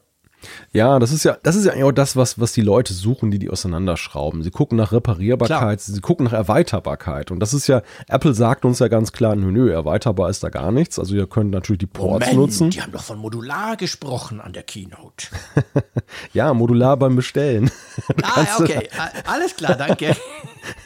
[0.72, 3.32] Ja, das ist ja, das ist ja eigentlich auch das, was, was die Leute suchen,
[3.32, 4.44] die die auseinanderschrauben.
[4.44, 5.78] Sie gucken nach Reparierbarkeit, Klar.
[5.78, 7.32] sie gucken nach Erweiterbarkeit.
[7.32, 10.50] Und das ist ja, Apple sagt uns ja ganz klar, nö, nö, erweiterbar ist da
[10.50, 11.00] gar nichts.
[11.00, 12.70] Also ihr könnt natürlich die Ports Moment, nutzen.
[12.70, 15.28] Die haben doch von modular gesprochen an der Keynote.
[16.34, 17.70] ja, modular beim Bestellen.
[18.24, 18.89] ah, okay,
[19.26, 20.16] alles klar, danke.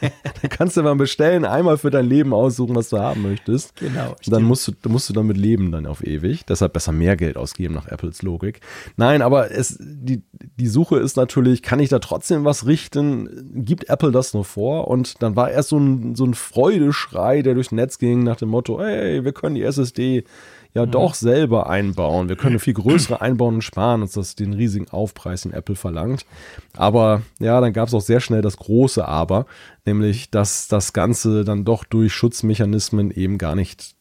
[0.00, 3.76] da kannst du beim Bestellen einmal für dein Leben aussuchen, was du haben möchtest.
[3.76, 4.16] Genau.
[4.26, 6.44] Dann musst du, musst du damit leben dann auf ewig.
[6.46, 8.60] Deshalb besser mehr Geld ausgeben nach Apples Logik.
[8.96, 13.64] Nein, aber es, die, die Suche ist natürlich, kann ich da trotzdem was richten?
[13.64, 14.88] Gibt Apple das nur vor?
[14.88, 18.48] Und dann war erst so ein, so ein Freudeschrei, der durchs Netz ging nach dem
[18.48, 20.24] Motto, hey, wir können die SSD
[20.78, 20.90] ja mhm.
[20.92, 22.28] doch selber einbauen.
[22.28, 25.76] Wir können eine viel größere einbauen und sparen uns das den riesigen Aufpreis, den Apple
[25.76, 26.24] verlangt.
[26.76, 29.46] Aber ja, dann gab es auch sehr schnell das große Aber,
[29.84, 33.96] nämlich, dass das Ganze dann doch durch Schutzmechanismen eben gar nicht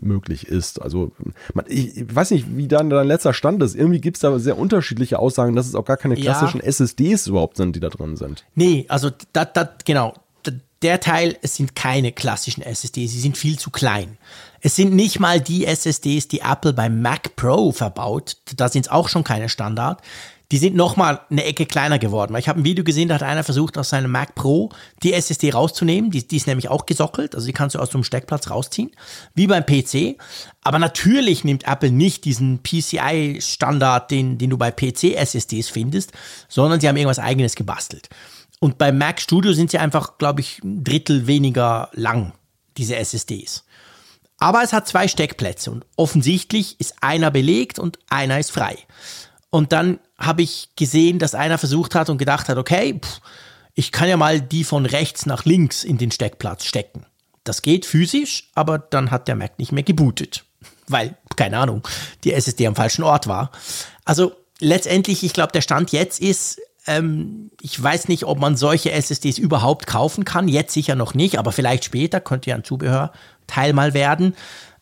[0.00, 0.80] möglich ist.
[0.80, 1.12] Also
[1.54, 3.74] man, ich, ich, weiß nicht, wie dann dein letzter Stand ist.
[3.74, 6.66] Irgendwie gibt es da sehr unterschiedliche Aussagen, dass es auch gar keine klassischen ja.
[6.66, 8.44] SSDs überhaupt sind, die da drin sind.
[8.54, 10.14] Nee, also das, das, genau.
[10.82, 14.18] Der Teil, es sind keine klassischen SSDs, sie sind viel zu klein.
[14.66, 18.38] Es sind nicht mal die SSDs, die Apple beim Mac Pro verbaut.
[18.56, 20.02] Da sind es auch schon keine Standard.
[20.50, 22.34] Die sind noch mal eine Ecke kleiner geworden.
[22.34, 24.70] ich habe ein Video gesehen, da hat einer versucht, aus seinem Mac Pro
[25.04, 26.10] die SSD rauszunehmen.
[26.10, 27.36] Die, die ist nämlich auch gesockelt.
[27.36, 28.90] Also die kannst du aus dem Steckplatz rausziehen.
[29.36, 30.18] Wie beim PC.
[30.64, 36.10] Aber natürlich nimmt Apple nicht diesen PCI-Standard, den, den du bei PC-SSDs findest,
[36.48, 38.08] sondern sie haben irgendwas eigenes gebastelt.
[38.58, 42.32] Und beim Mac Studio sind sie einfach, glaube ich, ein Drittel weniger lang,
[42.76, 43.62] diese SSDs.
[44.38, 48.76] Aber es hat zwei Steckplätze und offensichtlich ist einer belegt und einer ist frei.
[49.50, 53.20] Und dann habe ich gesehen, dass einer versucht hat und gedacht hat, okay, pff,
[53.74, 57.06] ich kann ja mal die von rechts nach links in den Steckplatz stecken.
[57.44, 60.44] Das geht physisch, aber dann hat der Mac nicht mehr gebootet,
[60.88, 61.86] weil, keine Ahnung,
[62.24, 63.50] die SSD am falschen Ort war.
[64.04, 68.92] Also letztendlich, ich glaube, der Stand jetzt ist, Ähm, ich weiß nicht, ob man solche
[68.92, 70.46] SSDs überhaupt kaufen kann.
[70.46, 72.62] Jetzt sicher noch nicht, aber vielleicht später könnte ja ein
[73.46, 74.34] Zubehörteil mal werden.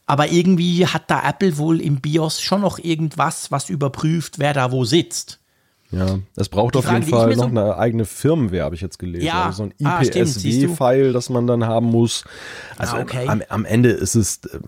[0.06, 4.70] Aber irgendwie hat da Apple wohl im BIOS schon noch irgendwas, was überprüft, wer da
[4.70, 5.40] wo sitzt.
[5.90, 9.26] Ja, es braucht auf jeden Fall noch so eine eigene Firmware, habe ich jetzt gelesen.
[9.26, 12.24] Ja, also so ein IPSW-File, ah, das man dann haben muss.
[12.76, 13.28] Also ah, okay.
[13.28, 14.58] am, am, Ende ist es, äh,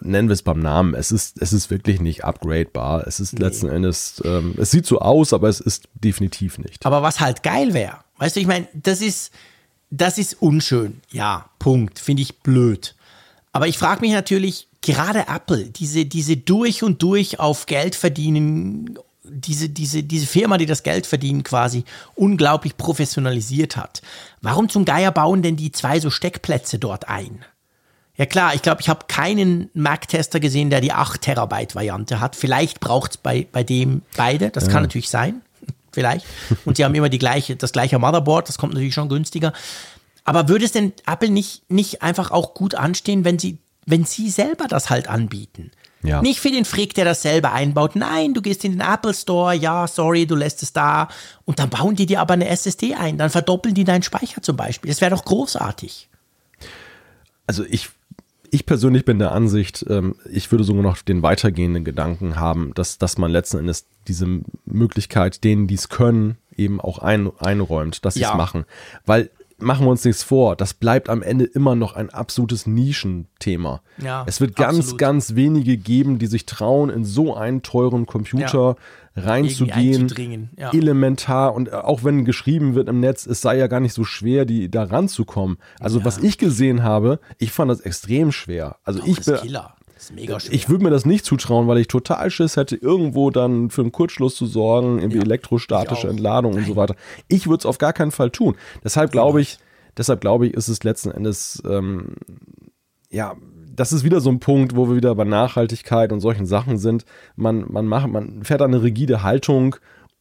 [0.00, 3.04] nennen wir es beim Namen, es ist, es ist wirklich nicht upgradebar.
[3.04, 3.44] Es ist nee.
[3.44, 6.86] letzten Endes, ähm, es sieht so aus, aber es ist definitiv nicht.
[6.86, 9.32] Aber was halt geil wäre, weißt du, ich meine, das ist,
[9.90, 11.00] das ist unschön.
[11.10, 11.98] Ja, Punkt.
[11.98, 12.95] Finde ich blöd.
[13.56, 18.98] Aber ich frage mich natürlich, gerade Apple, diese, diese durch und durch auf Geld verdienen
[19.24, 21.84] diese, diese, diese Firma, die das Geld verdienen, quasi
[22.16, 24.02] unglaublich professionalisiert hat.
[24.42, 27.46] Warum zum Geier bauen denn die zwei so Steckplätze dort ein?
[28.18, 32.36] Ja klar, ich glaube, ich habe keinen Mac-Tester gesehen, der die 8 Terabyte Variante hat.
[32.36, 34.72] Vielleicht braucht es bei, bei dem beide, das ja.
[34.72, 35.40] kann natürlich sein,
[35.92, 36.26] vielleicht.
[36.66, 39.54] Und sie haben immer die gleiche, das gleiche Motherboard, das kommt natürlich schon günstiger.
[40.26, 44.28] Aber würde es denn Apple nicht, nicht einfach auch gut anstehen, wenn sie, wenn sie
[44.28, 45.70] selber das halt anbieten?
[46.02, 46.20] Ja.
[46.20, 47.96] Nicht für den Frick, der das selber einbaut.
[47.96, 51.08] Nein, du gehst in den Apple Store, ja, sorry, du lässt es da.
[51.44, 53.18] Und dann bauen die dir aber eine SSD ein.
[53.18, 54.90] Dann verdoppeln die deinen Speicher zum Beispiel.
[54.90, 56.08] Das wäre doch großartig.
[57.46, 57.90] Also ich,
[58.50, 62.98] ich persönlich bin der Ansicht, ähm, ich würde sogar noch den weitergehenden Gedanken haben, dass,
[62.98, 64.26] dass man letzten Endes diese
[64.64, 68.34] Möglichkeit, denen, die es können, eben auch ein, einräumt, dass sie es ja.
[68.34, 68.64] machen.
[69.04, 73.80] Weil machen wir uns nichts vor, das bleibt am Ende immer noch ein absolutes Nischenthema.
[73.98, 74.98] Ja, es wird ganz, absolut.
[74.98, 78.76] ganz wenige geben, die sich trauen, in so einen teuren Computer
[79.14, 79.22] ja.
[79.22, 80.50] reinzugehen.
[80.58, 80.72] Ja.
[80.72, 81.54] Elementar.
[81.54, 84.70] Und auch wenn geschrieben wird im Netz, es sei ja gar nicht so schwer, die
[84.70, 85.58] da ranzukommen.
[85.80, 88.76] Also, was ich gesehen habe, ich fand das extrem schwer.
[88.84, 89.38] Also, Doch, ich bin.
[90.52, 93.92] Ich würde mir das nicht zutrauen, weil ich total Schiss hätte, irgendwo dann für einen
[93.92, 96.62] Kurzschluss zu sorgen, irgendwie ja, elektrostatische Entladung Nein.
[96.62, 96.94] und so weiter.
[97.28, 98.56] Ich würde es auf gar keinen Fall tun.
[98.84, 99.58] Deshalb glaube ich,
[99.96, 102.16] deshalb glaube ich, ist es letzten Endes, ähm,
[103.10, 103.34] ja,
[103.74, 107.04] das ist wieder so ein Punkt, wo wir wieder bei Nachhaltigkeit und solchen Sachen sind.
[107.36, 109.76] Man, man macht, man fährt eine rigide Haltung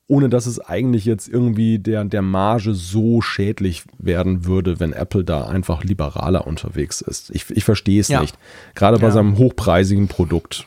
[0.08, 5.24] ohne dass es eigentlich jetzt irgendwie der, der Marge so schädlich werden würde, wenn Apple
[5.24, 7.32] da einfach liberaler unterwegs ist.
[7.32, 8.22] Ich, ich verstehe es ja.
[8.22, 8.38] nicht.
[8.76, 9.14] Gerade bei ja.
[9.14, 10.66] seinem hochpreisigen Produkt.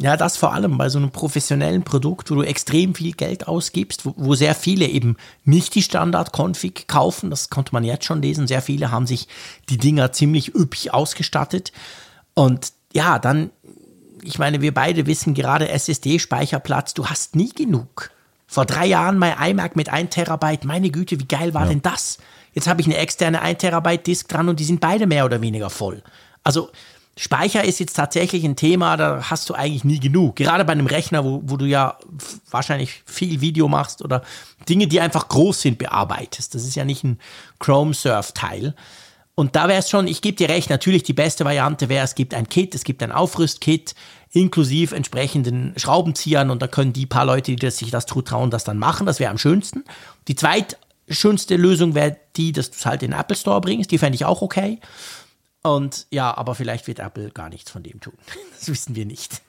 [0.00, 4.04] Ja, das vor allem bei so einem professionellen Produkt, wo du extrem viel Geld ausgibst,
[4.04, 8.48] wo, wo sehr viele eben nicht die Standard-Config kaufen, das konnte man jetzt schon lesen.
[8.48, 9.28] Sehr viele haben sich
[9.68, 11.70] die Dinger ziemlich üppig ausgestattet.
[12.34, 13.50] Und ja, dann,
[14.24, 18.10] ich meine, wir beide wissen gerade SSD-Speicherplatz, du hast nie genug.
[18.54, 20.64] Vor drei Jahren mein iMac mit 1 Terabyte.
[20.64, 21.70] Meine Güte, wie geil war ja.
[21.70, 22.18] denn das?
[22.52, 25.40] Jetzt habe ich eine externe 1 Terabyte Disk dran und die sind beide mehr oder
[25.40, 26.04] weniger voll.
[26.44, 26.70] Also
[27.16, 30.36] Speicher ist jetzt tatsächlich ein Thema, da hast du eigentlich nie genug.
[30.36, 31.98] Gerade bei einem Rechner, wo, wo du ja
[32.48, 34.22] wahrscheinlich viel Video machst oder
[34.68, 36.54] Dinge, die einfach groß sind, bearbeitest.
[36.54, 37.18] Das ist ja nicht ein
[37.58, 38.76] Chrome-Surf-Teil.
[39.34, 42.14] Und da wäre es schon, ich gebe dir recht, natürlich die beste Variante wäre, es
[42.14, 43.96] gibt ein Kit, es gibt ein Aufrüstkit,
[44.34, 48.78] inklusive entsprechenden Schraubenziehern und da können die paar Leute, die sich das zutrauen, das dann
[48.78, 49.06] machen.
[49.06, 49.84] Das wäre am schönsten.
[50.26, 53.92] Die zweitschönste Lösung wäre die, dass du es halt in den Apple Store bringst.
[53.92, 54.80] Die fände ich auch okay.
[55.62, 58.14] Und ja, aber vielleicht wird Apple gar nichts von dem tun.
[58.58, 59.42] Das wissen wir nicht.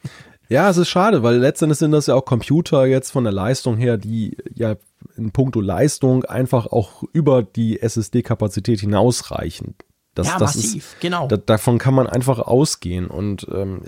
[0.50, 3.78] Ja, es ist schade, weil letztendlich sind das ja auch Computer jetzt von der Leistung
[3.78, 4.76] her, die ja
[5.18, 9.76] in puncto Leistung einfach auch über die SSD-Kapazität hinausreichen.
[10.14, 11.28] Das, ja, das massiv, ist, genau.
[11.28, 13.82] Da, davon kann man einfach ausgehen und ähm,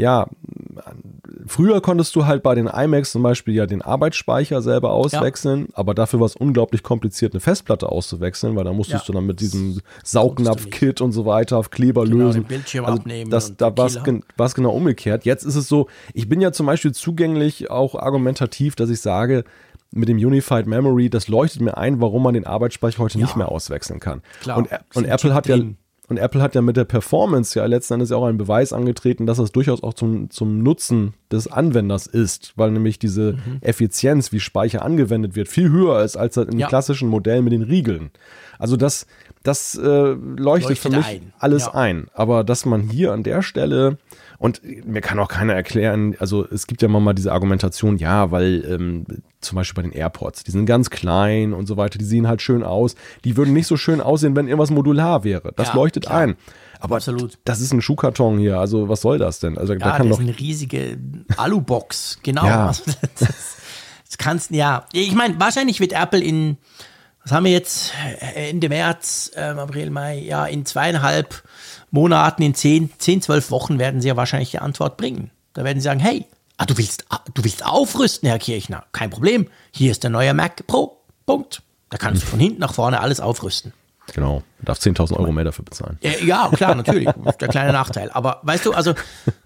[0.00, 0.26] ja,
[1.46, 5.68] früher konntest du halt bei den iMacs zum Beispiel ja den Arbeitsspeicher selber auswechseln, ja.
[5.74, 9.06] aber dafür war es unglaublich kompliziert, eine Festplatte auszuwechseln, weil da musstest ja.
[9.06, 12.42] du dann mit diesem Saugnapf-Kit und so weiter auf Kleber genau, lösen.
[12.42, 13.30] Den Bildschirm also abnehmen.
[13.30, 15.26] Das, da war es genau umgekehrt.
[15.26, 19.44] Jetzt ist es so, ich bin ja zum Beispiel zugänglich, auch argumentativ, dass ich sage,
[19.92, 23.24] mit dem Unified Memory, das leuchtet mir ein, warum man den Arbeitsspeicher heute ja.
[23.24, 24.22] nicht mehr auswechseln kann.
[24.40, 25.58] Klar, und, und Apple hat ja
[26.10, 29.38] und Apple hat ja mit der Performance ja letzten Endes auch einen Beweis angetreten, dass
[29.38, 33.58] das durchaus auch zum, zum Nutzen des Anwenders ist, weil nämlich diese mhm.
[33.60, 36.66] Effizienz, wie Speicher angewendet wird, viel höher ist als im ja.
[36.66, 38.10] klassischen Modell mit den Riegeln.
[38.58, 39.06] Also das,
[39.42, 41.32] das äh, leuchtet, leuchtet, für mich ein.
[41.38, 41.74] alles ja.
[41.74, 42.08] ein.
[42.12, 43.98] Aber dass man hier an der Stelle
[44.38, 48.64] und mir kann auch keiner erklären, also es gibt ja mal diese Argumentation, ja, weil
[48.68, 49.04] ähm,
[49.40, 52.42] zum Beispiel bei den AirPods, die sind ganz klein und so weiter, die sehen halt
[52.42, 52.94] schön aus.
[53.24, 55.52] Die würden nicht so schön aussehen, wenn irgendwas modular wäre.
[55.56, 56.20] Das ja, leuchtet klar.
[56.20, 56.36] ein.
[56.78, 57.38] Aber Absolut.
[57.44, 59.58] das ist ein Schuhkarton hier, also was soll das denn?
[59.58, 60.98] Also ja, da kann das doch ist eine riesige
[61.36, 62.46] Alubox, genau.
[62.46, 62.68] Ja.
[62.68, 62.84] Also,
[63.18, 63.28] das,
[64.08, 64.86] das kannst ja.
[64.92, 66.56] Ich meine, wahrscheinlich wird Apple in,
[67.30, 67.92] was haben wir jetzt,
[68.34, 71.44] Ende März, ähm, April, Mai, ja, in zweieinhalb
[71.92, 75.30] Monaten, in 10, 10, 12 Wochen werden sie ja wahrscheinlich die Antwort bringen.
[75.52, 76.26] Da werden sie sagen, hey,
[76.56, 80.34] ah, du, willst, ah, du willst aufrüsten, Herr Kirchner, kein Problem, hier ist der neue
[80.34, 80.96] Mac Pro.
[81.24, 81.62] Punkt.
[81.90, 83.72] Da kannst du von hinten nach vorne alles aufrüsten.
[84.14, 84.42] Genau.
[84.58, 85.98] Du darfst 10.000 Euro mehr dafür bezahlen.
[86.02, 87.08] Ja, klar, natürlich.
[87.40, 88.10] der kleine Nachteil.
[88.10, 88.94] Aber weißt du, also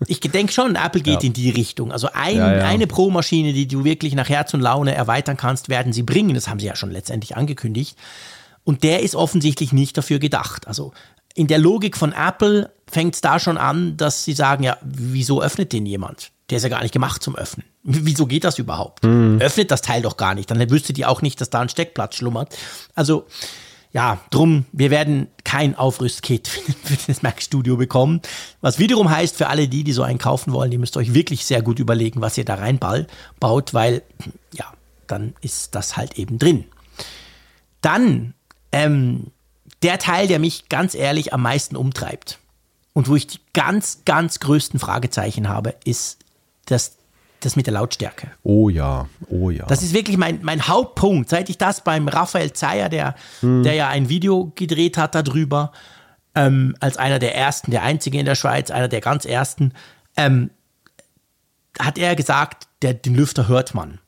[0.07, 1.27] ich denke schon, Apple geht ja.
[1.29, 1.93] in die Richtung.
[1.93, 2.65] Also ein, ja, ja.
[2.65, 6.35] eine Pro-Maschine, die du wirklich nach Herz und Laune erweitern kannst, werden sie bringen.
[6.35, 7.97] Das haben sie ja schon letztendlich angekündigt.
[8.65, 10.67] Und der ist offensichtlich nicht dafür gedacht.
[10.67, 10.93] Also
[11.35, 15.43] in der Logik von Apple fängt es da schon an, dass sie sagen, ja, wieso
[15.43, 16.31] öffnet den jemand?
[16.51, 17.67] Der ist ja gar nicht gemacht zum Öffnen.
[17.83, 19.05] Wieso geht das überhaupt?
[19.05, 19.41] Mhm.
[19.41, 20.51] Öffnet das Teil doch gar nicht.
[20.51, 22.57] Dann wüsstet ihr auch nicht, dass da ein Steckplatz schlummert.
[22.95, 23.27] Also
[23.95, 26.49] ja, drum, wir werden kein Aufrüstkit
[26.85, 28.21] für das Mac Studio bekommen.
[28.61, 31.47] Was wiederum heißt, für alle die, die so einen kaufen wollen, die müsst euch wirklich
[31.47, 34.03] sehr gut überlegen, was ihr da reinbaut, weil,
[34.53, 34.67] ja,
[35.07, 36.65] dann ist das halt eben drin.
[37.81, 38.35] Dann,
[38.73, 39.31] ähm,
[39.85, 42.41] der Teil, der mich ganz ehrlich am meisten umtreibt
[42.95, 46.19] und wo ich die ganz, ganz größten Fragezeichen habe, ist
[46.67, 46.97] das
[47.45, 48.31] das mit der Lautstärke.
[48.43, 49.67] Oh ja, oh ja.
[49.67, 51.29] Das ist wirklich mein, mein Hauptpunkt.
[51.29, 53.63] Seit ich das beim Raphael Zeyer, der, hm.
[53.63, 55.73] der ja ein Video gedreht hat darüber,
[56.35, 59.73] ähm, als einer der ersten, der einzige in der Schweiz, einer der ganz ersten,
[60.17, 60.51] ähm,
[61.79, 64.01] hat er gesagt, der, den Lüfter hört man.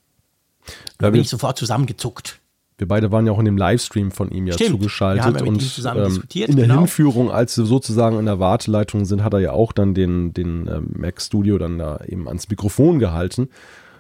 [0.99, 2.41] Da bin ich sofort zusammengezuckt.
[2.79, 4.71] Wir beide waren ja auch in dem Livestream von ihm ja Stimmt.
[4.73, 6.81] zugeschaltet ja und ähm, in der genau.
[6.81, 10.67] Hinführung, als wir sozusagen in der Warteleitung sind, hat er ja auch dann den, den
[10.69, 13.49] äh, Mac Studio dann da eben ans Mikrofon gehalten.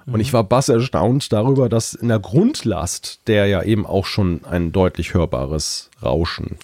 [0.04, 0.20] Und mhm.
[0.20, 4.72] ich war bass erstaunt darüber, dass in der Grundlast der ja eben auch schon ein
[4.72, 6.58] deutlich hörbares Rauschen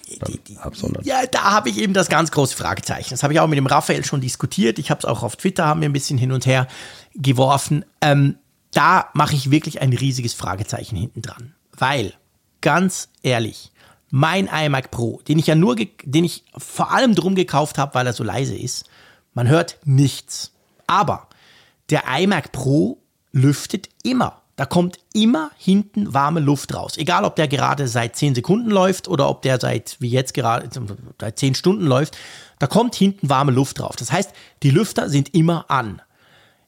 [0.61, 1.05] absondert.
[1.05, 3.09] Ja, da habe ich eben das ganz große Fragezeichen.
[3.09, 4.79] Das habe ich auch mit dem Raphael schon diskutiert.
[4.79, 6.67] Ich habe es auch auf Twitter, haben wir ein bisschen hin und her
[7.15, 7.83] geworfen.
[8.01, 8.35] Ähm,
[8.71, 11.52] da mache ich wirklich ein riesiges Fragezeichen hinten dran.
[11.77, 12.13] Weil,
[12.61, 13.71] ganz ehrlich,
[14.09, 18.05] mein iMac Pro, den ich ja nur, den ich vor allem drum gekauft habe, weil
[18.05, 18.85] er so leise ist,
[19.33, 20.51] man hört nichts.
[20.85, 21.27] Aber
[21.89, 22.99] der iMac Pro
[23.31, 24.41] lüftet immer.
[24.55, 26.97] Da kommt immer hinten warme Luft raus.
[26.97, 30.69] Egal, ob der gerade seit 10 Sekunden läuft oder ob der seit, wie jetzt gerade,
[31.19, 32.15] seit 10 Stunden läuft.
[32.59, 33.95] Da kommt hinten warme Luft drauf.
[33.95, 34.31] Das heißt,
[34.61, 36.03] die Lüfter sind immer an.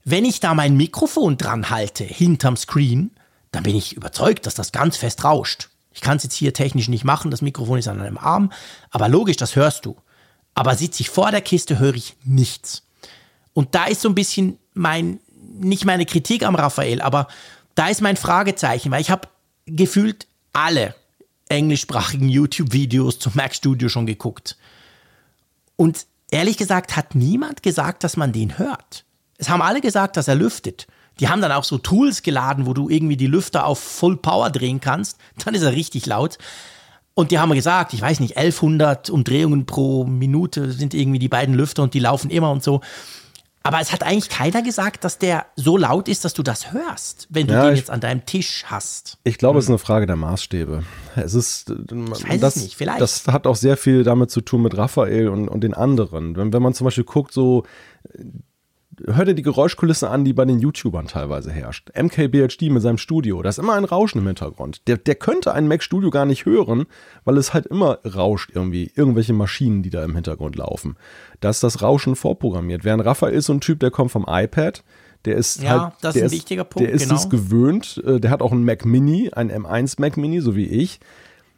[0.04, 3.12] Wenn ich da mein Mikrofon dran halte, hinterm Screen,
[3.56, 5.70] dann bin ich überzeugt, dass das ganz fest rauscht.
[5.94, 8.52] Ich kann es jetzt hier technisch nicht machen, das Mikrofon ist an einem Arm,
[8.92, 9.96] aber logisch, das hörst du.
[10.54, 12.84] Aber sitze ich vor der Kiste, höre ich nichts.
[13.54, 15.20] Und da ist so ein bisschen mein,
[15.58, 17.28] nicht meine Kritik am Raphael, aber
[17.76, 19.30] da ist mein Fragezeichen, weil ich habe
[19.66, 20.96] gefühlt alle
[21.48, 24.58] englischsprachigen YouTube-Videos zum Mac Studio schon geguckt.
[25.78, 29.06] Und ehrlich gesagt hat niemand gesagt, dass man den hört.
[29.38, 30.88] Es haben alle gesagt, dass er lüftet.
[31.20, 34.50] Die haben dann auch so Tools geladen, wo du irgendwie die Lüfter auf Full Power
[34.50, 35.18] drehen kannst.
[35.44, 36.38] Dann ist er richtig laut.
[37.14, 41.56] Und die haben gesagt, ich weiß nicht, 1100 Umdrehungen pro Minute sind irgendwie die beiden
[41.56, 42.82] Lüfter und die laufen immer und so.
[43.64, 47.28] Aber es hat eigentlich keiner gesagt, dass der so laut ist, dass du das hörst,
[47.32, 49.18] wenn du ja, den ich, jetzt an deinem Tisch hast.
[49.24, 49.60] Ich glaube, hm.
[49.60, 50.84] es ist eine Frage der Maßstäbe.
[51.16, 53.02] Es ist, ich weiß das, es nicht, vielleicht.
[53.02, 56.36] Das hat auch sehr viel damit zu tun mit Raphael und, und den anderen.
[56.36, 57.64] Wenn, wenn man zum Beispiel guckt, so
[59.06, 61.90] hör dir die Geräuschkulisse an, die bei den YouTubern teilweise herrscht.
[61.96, 64.88] MKBHD mit seinem Studio, da ist immer ein Rauschen im Hintergrund.
[64.88, 66.86] Der, der könnte ein Mac Studio gar nicht hören,
[67.24, 70.96] weil es halt immer rauscht irgendwie, irgendwelche Maschinen, die da im Hintergrund laufen.
[71.40, 72.84] Da ist das Rauschen vorprogrammiert.
[72.84, 74.84] Während Raphael ist so ein Typ, der kommt vom iPad,
[75.26, 76.88] der ist ja, halt, das ist ein ist, wichtiger Punkt.
[76.88, 77.16] Der ist genau.
[77.16, 78.02] es gewöhnt.
[78.06, 81.00] Äh, der hat auch einen Mac Mini, ein M1 Mac Mini, so wie ich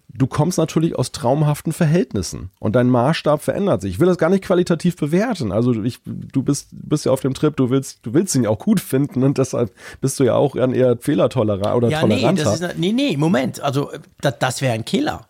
[0.09, 3.93] du kommst natürlich aus traumhaften Verhältnissen und dein Maßstab verändert sich.
[3.93, 5.51] Ich will das gar nicht qualitativ bewerten.
[5.51, 8.49] Also ich, du bist, bist ja auf dem Trip, du willst, du willst ihn ja
[8.49, 9.71] auch gut finden und deshalb
[10.01, 12.31] bist du ja auch eher fehlertolerant oder ja, toleranter.
[12.31, 13.61] Nee, das ist, nee, nee, Moment.
[13.61, 15.27] Also das, das wäre ein Killer.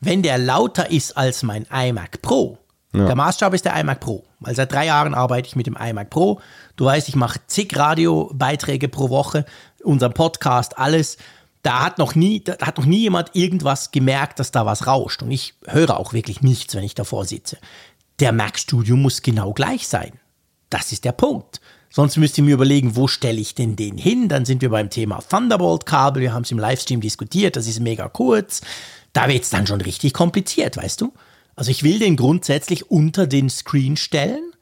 [0.00, 2.58] Wenn der lauter ist als mein iMac Pro,
[2.96, 3.04] ja.
[3.04, 6.08] Der Maßstab ist der iMac Pro, weil seit drei Jahren arbeite ich mit dem iMac
[6.08, 6.40] Pro.
[6.76, 9.44] Du weißt, ich mache zig Radiobeiträge pro Woche,
[9.82, 11.18] unseren Podcast, alles
[11.66, 15.22] da hat noch nie, da hat noch nie jemand irgendwas gemerkt, dass da was rauscht.
[15.22, 17.58] Und ich höre auch wirklich nichts, wenn ich davor sitze.
[18.20, 20.12] Der Mac Studio muss genau gleich sein.
[20.70, 21.60] Das ist der Punkt.
[21.90, 24.28] Sonst müsst ihr mir überlegen, wo stelle ich denn den hin?
[24.28, 26.22] Dann sind wir beim Thema Thunderbolt-Kabel.
[26.22, 27.56] Wir haben es im Livestream diskutiert.
[27.56, 28.60] Das ist mega kurz.
[29.12, 31.12] Da wird es dann schon richtig kompliziert, weißt du?
[31.56, 34.52] Also ich will den grundsätzlich unter den Screen stellen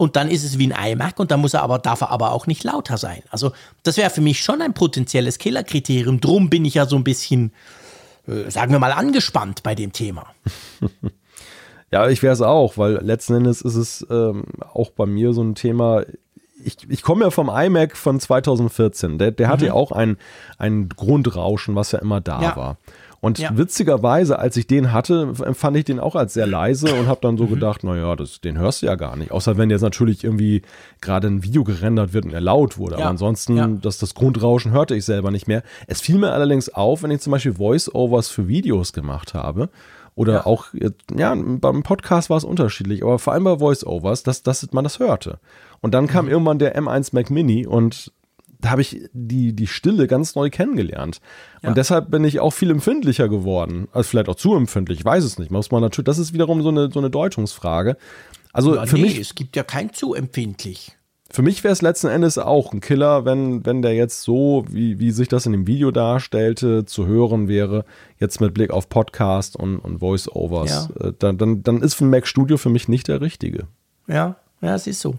[0.00, 2.32] und dann ist es wie ein iMac und dann muss er aber, darf er aber
[2.32, 3.22] auch nicht lauter sein.
[3.28, 3.52] Also
[3.82, 6.22] das wäre für mich schon ein potenzielles Killerkriterium.
[6.22, 7.52] Drum bin ich ja so ein bisschen,
[8.26, 10.24] äh, sagen wir mal, angespannt bei dem Thema.
[11.92, 15.42] ja, ich wäre es auch, weil letzten Endes ist es ähm, auch bei mir so
[15.42, 16.04] ein Thema,
[16.64, 19.18] ich, ich komme ja vom iMac von 2014.
[19.18, 20.16] Der, der hatte ja auch ein,
[20.56, 22.56] ein Grundrauschen, was ja immer da Ja.
[22.56, 22.78] war.
[23.22, 23.50] Und Ja.
[23.54, 27.36] witzigerweise, als ich den hatte, empfand ich den auch als sehr leise und habe dann
[27.36, 29.30] so gedacht, naja, das, den hörst du ja gar nicht.
[29.30, 30.62] Außer wenn jetzt natürlich irgendwie
[31.02, 32.92] gerade ein Video gerendert wird und er laut wurde.
[32.94, 33.00] Ja.
[33.02, 33.66] Aber ansonsten, Ja.
[33.68, 35.62] das, das Grundrauschen hörte ich selber nicht mehr.
[35.86, 39.68] Es fiel mir allerdings auf, wenn ich zum Beispiel Voice-Overs für Videos gemacht habe.
[40.14, 40.46] Oder Ja.
[40.46, 40.66] auch,
[41.14, 44.98] ja, beim Podcast war es unterschiedlich, aber vor allem bei Voice-Overs, dass, dass man das
[44.98, 45.38] hörte.
[45.82, 46.08] Und dann Mhm.
[46.08, 48.12] kam irgendwann der M1 Mac Mini und
[48.66, 51.20] habe ich die, die Stille ganz neu kennengelernt.
[51.62, 51.70] Ja.
[51.70, 53.88] Und deshalb bin ich auch viel empfindlicher geworden.
[53.92, 55.50] Also vielleicht auch zu empfindlich, ich weiß es nicht.
[55.50, 57.96] Muss man natürlich, das ist wiederum so eine, so eine Deutungsfrage.
[58.52, 60.92] Also Ja, für nee, mich, es gibt ja kein zu empfindlich.
[61.30, 64.98] für mich wäre es letzten Endes auch ein Killer, wenn, wenn der jetzt so, wie,
[64.98, 67.84] wie sich das in dem Video darstellte, zu hören wäre,
[68.18, 70.90] jetzt mit Blick auf Podcast und, und Voice-Overs.
[70.98, 73.68] Äh, Dann, dann, dann ist ein Mac Studio für mich nicht der richtige.
[74.08, 75.14] Ja, ja, es ist so.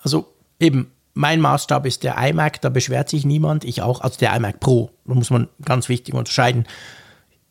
[0.00, 0.26] Also
[0.58, 4.60] eben, mein Maßstab ist der iMac, da beschwert sich niemand, ich auch, also der iMac
[4.60, 6.66] Pro, da muss man ganz wichtig unterscheiden.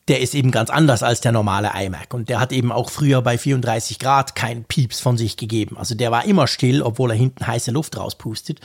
[0.10, 3.22] Der ist eben ganz anders als der normale iMac und der hat eben auch früher
[3.22, 5.78] bei 34 Grad keinen Pieps von sich gegeben.
[5.78, 8.60] Also der war immer still, obwohl er hinten heiße Luft rauspustet.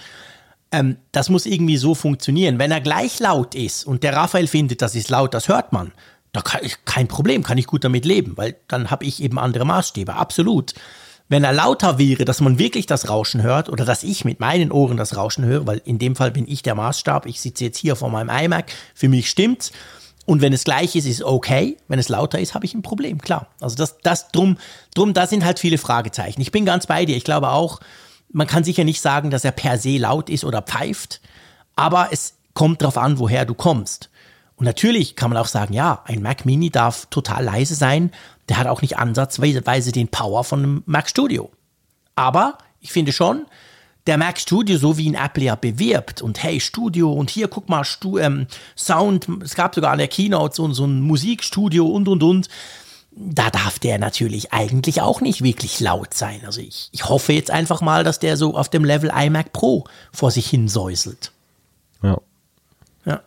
[0.72, 2.58] Ähm, das muss irgendwie so funktionieren.
[2.58, 5.92] Wenn er gleich laut ist und der Raphael findet, das ist laut, das hört man,
[6.32, 9.38] da kann ich, kein Problem, kann ich gut damit leben, weil dann habe ich eben
[9.38, 10.74] andere Maßstäbe, absolut.
[11.28, 14.72] Wenn er lauter wäre, dass man wirklich das Rauschen hört oder dass ich mit meinen
[14.72, 17.76] Ohren das Rauschen höre, weil in dem Fall bin ich der Maßstab, ich sitze jetzt
[17.76, 19.72] hier vor meinem iMac, für mich stimmt's.
[20.24, 21.76] Und wenn es gleich ist, ist okay.
[21.88, 23.48] Wenn es lauter ist, habe ich ein Problem, klar.
[23.60, 24.58] Also das, das drum,
[24.94, 26.40] drum, da sind halt viele Fragezeichen.
[26.40, 27.16] Ich bin ganz bei dir.
[27.16, 27.80] Ich glaube auch,
[28.30, 31.20] man kann sicher nicht sagen, dass er per se laut ist oder pfeift,
[31.76, 34.10] aber es kommt darauf an, woher du kommst.
[34.58, 38.10] Und natürlich kann man auch sagen, ja, ein Mac Mini darf total leise sein.
[38.48, 41.50] Der hat auch nicht ansatzweise den Power von einem Mac Studio.
[42.16, 43.46] Aber ich finde schon,
[44.08, 47.68] der Mac Studio, so wie ihn Apple ja bewirbt und hey, Studio und hier, guck
[47.68, 52.08] mal, Stu ähm, Sound, es gab sogar an der Keynote so, so ein Musikstudio und
[52.08, 52.48] und und.
[53.12, 56.40] Da darf der natürlich eigentlich auch nicht wirklich laut sein.
[56.44, 59.84] Also ich, ich hoffe jetzt einfach mal, dass der so auf dem Level iMac Pro
[60.12, 61.32] vor sich hin säuselt.
[62.02, 62.18] Ja.
[63.04, 63.20] Ja.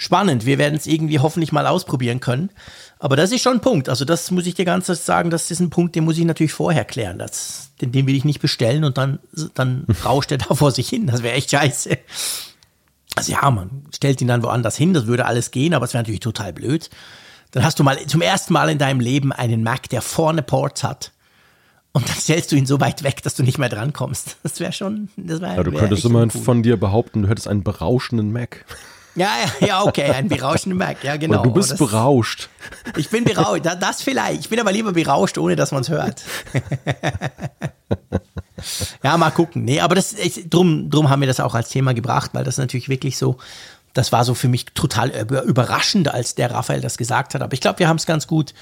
[0.00, 0.46] Spannend.
[0.46, 2.50] Wir werden es irgendwie hoffentlich mal ausprobieren können.
[3.00, 3.88] Aber das ist schon ein Punkt.
[3.88, 6.52] Also das muss ich dir ganz sagen, das ist ein Punkt, den muss ich natürlich
[6.52, 7.18] vorher klären.
[7.18, 9.18] Das, den, den will ich nicht bestellen und dann,
[9.54, 11.08] dann rauscht er da vor sich hin.
[11.08, 11.98] Das wäre echt scheiße.
[13.16, 16.04] Also ja, man stellt ihn dann woanders hin, das würde alles gehen, aber es wäre
[16.04, 16.90] natürlich total blöd.
[17.50, 20.84] Dann hast du mal zum ersten Mal in deinem Leben einen Mac, der vorne Ports
[20.84, 21.10] hat.
[21.90, 24.36] Und dann stellst du ihn so weit weg, dass du nicht mehr drankommst.
[24.44, 26.42] Das wäre schon, das wäre ja du wär könntest echt immerhin uncool.
[26.42, 28.64] von dir behaupten, du hättest einen berauschenden Mac.
[29.18, 29.30] Ja,
[29.60, 31.40] ja, ja, okay, ein berauschender Mac, ja, genau.
[31.40, 32.48] Oder du bist Das- berauscht.
[32.96, 34.40] Ich bin berauscht, da- das vielleicht.
[34.40, 36.22] Ich bin aber lieber berauscht, ohne dass man es hört.
[39.02, 39.64] ja, mal gucken.
[39.64, 42.58] Nee, aber das ist, drum, drum haben wir das auch als Thema gebracht, weil das
[42.58, 43.36] natürlich wirklich so,
[43.94, 47.42] das war so für mich total über- überraschend, als der Raphael das gesagt hat.
[47.42, 48.54] Aber ich glaube, wir haben es ganz gut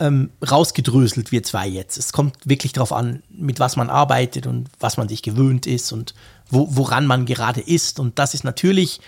[0.00, 1.98] ähm, rausgedröselt, wir zwei jetzt.
[1.98, 5.92] Es kommt wirklich darauf an, mit was man arbeitet und was man sich gewöhnt ist
[5.92, 6.14] und
[6.50, 7.98] wo, woran man gerade ist.
[7.98, 9.00] Und das ist natürlich,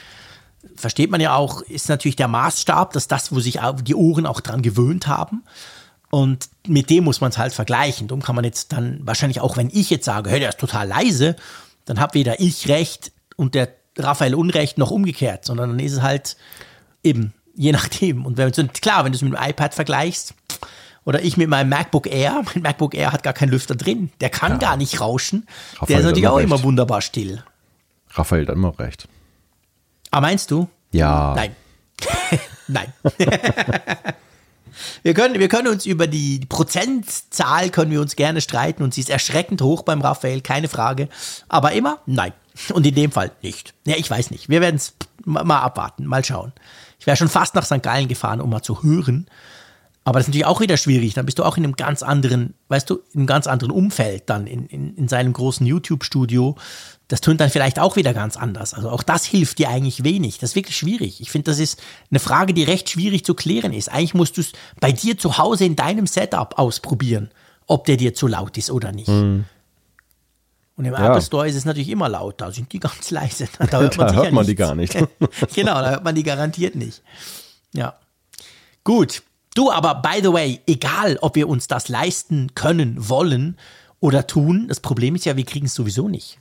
[0.76, 4.26] versteht man ja auch, ist natürlich der Maßstab, dass das, wo sich auch die Ohren
[4.26, 5.44] auch dran gewöhnt haben.
[6.10, 8.08] Und mit dem muss man es halt vergleichen.
[8.08, 10.88] Darum kann man jetzt dann wahrscheinlich auch, wenn ich jetzt sage, hey, der ist total
[10.88, 11.36] leise,
[11.84, 16.02] dann habe weder ich recht und der Raphael Unrecht noch umgekehrt, sondern dann ist es
[16.02, 16.36] halt
[17.02, 18.26] eben, je nachdem.
[18.26, 20.34] Und wenn, klar, wenn du es mit dem iPad vergleichst,
[21.04, 24.30] oder ich mit meinem MacBook Air, mein MacBook Air hat gar keinen Lüfter drin, der
[24.30, 25.46] kann gar nicht rauschen.
[25.74, 26.64] Raphael der ist natürlich immer auch immer recht.
[26.64, 27.42] wunderbar still.
[28.10, 29.08] Raphael hat immer recht.
[30.10, 30.68] Ah, meinst du?
[30.92, 31.34] Ja.
[31.34, 31.56] Nein.
[32.68, 32.92] Nein.
[35.02, 39.00] wir, können, wir können uns über die Prozentzahl können wir uns gerne streiten und sie
[39.00, 41.08] ist erschreckend hoch beim Raphael, keine Frage.
[41.48, 42.32] Aber immer nein.
[42.72, 43.74] Und in dem Fall nicht.
[43.86, 44.48] Ja, ich weiß nicht.
[44.48, 46.52] Wir werden es mal abwarten, mal schauen.
[46.98, 47.82] Ich wäre schon fast nach St.
[47.82, 49.26] Gallen gefahren, um mal zu hören.
[50.04, 51.14] Aber das ist natürlich auch wieder schwierig.
[51.14, 54.24] Dann bist du auch in einem ganz anderen, weißt du, in einem ganz anderen Umfeld
[54.26, 56.56] dann in, in, in seinem großen YouTube-Studio.
[57.10, 58.72] Das tönt dann vielleicht auch wieder ganz anders.
[58.72, 60.38] Also auch das hilft dir eigentlich wenig.
[60.38, 61.20] Das ist wirklich schwierig.
[61.20, 63.88] Ich finde, das ist eine Frage, die recht schwierig zu klären ist.
[63.88, 67.32] Eigentlich musst du es bei dir zu Hause in deinem Setup ausprobieren,
[67.66, 69.08] ob der dir zu laut ist oder nicht.
[69.08, 69.44] Und
[70.76, 71.08] im Ja.
[71.08, 72.40] Apple Store ist es natürlich immer laut.
[72.40, 73.48] Da sind die ganz leise.
[73.58, 74.94] Da hört man, Da hört man die gar nicht.
[75.54, 77.02] genau, da hört man die garantiert nicht.
[77.72, 77.94] Ja.
[78.84, 79.24] Gut.
[79.56, 83.58] Du, aber by the way, egal, ob wir uns das leisten können, wollen
[83.98, 86.38] oder tun, das Problem ist ja, wir kriegen es sowieso nicht.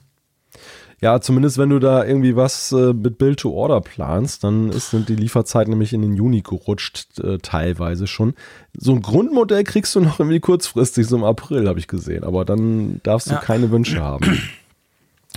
[1.02, 4.90] Ja, zumindest wenn du da irgendwie was äh, mit Build to Order planst, dann ist,
[4.90, 8.34] sind die Lieferzeiten nämlich in den Juni gerutscht, äh, teilweise schon.
[8.76, 12.22] So ein Grundmodell kriegst du noch irgendwie kurzfristig, so im April, habe ich gesehen.
[12.22, 13.40] Aber dann darfst du Ja.
[13.40, 14.38] keine Wünsche haben.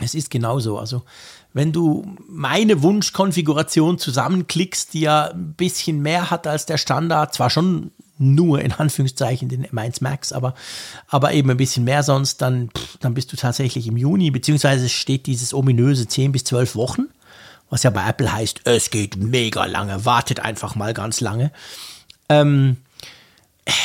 [0.02, 0.78] Es ist genauso.
[0.80, 1.04] Also,
[1.54, 7.50] wenn du meine Wunschkonfiguration zusammenklickst, die ja ein bisschen mehr hat als der Standard, zwar
[7.50, 10.54] schon nur in Anführungszeichen den M1 Max, aber,
[11.08, 12.70] aber eben ein bisschen mehr sonst, dann,
[13.00, 17.08] dann bist du tatsächlich im Juni, beziehungsweise steht dieses ominöse 10 bis 12 Wochen,
[17.70, 21.52] was ja bei Apple heißt, es geht mega lange, wartet einfach mal ganz lange.
[22.30, 22.78] Ähm,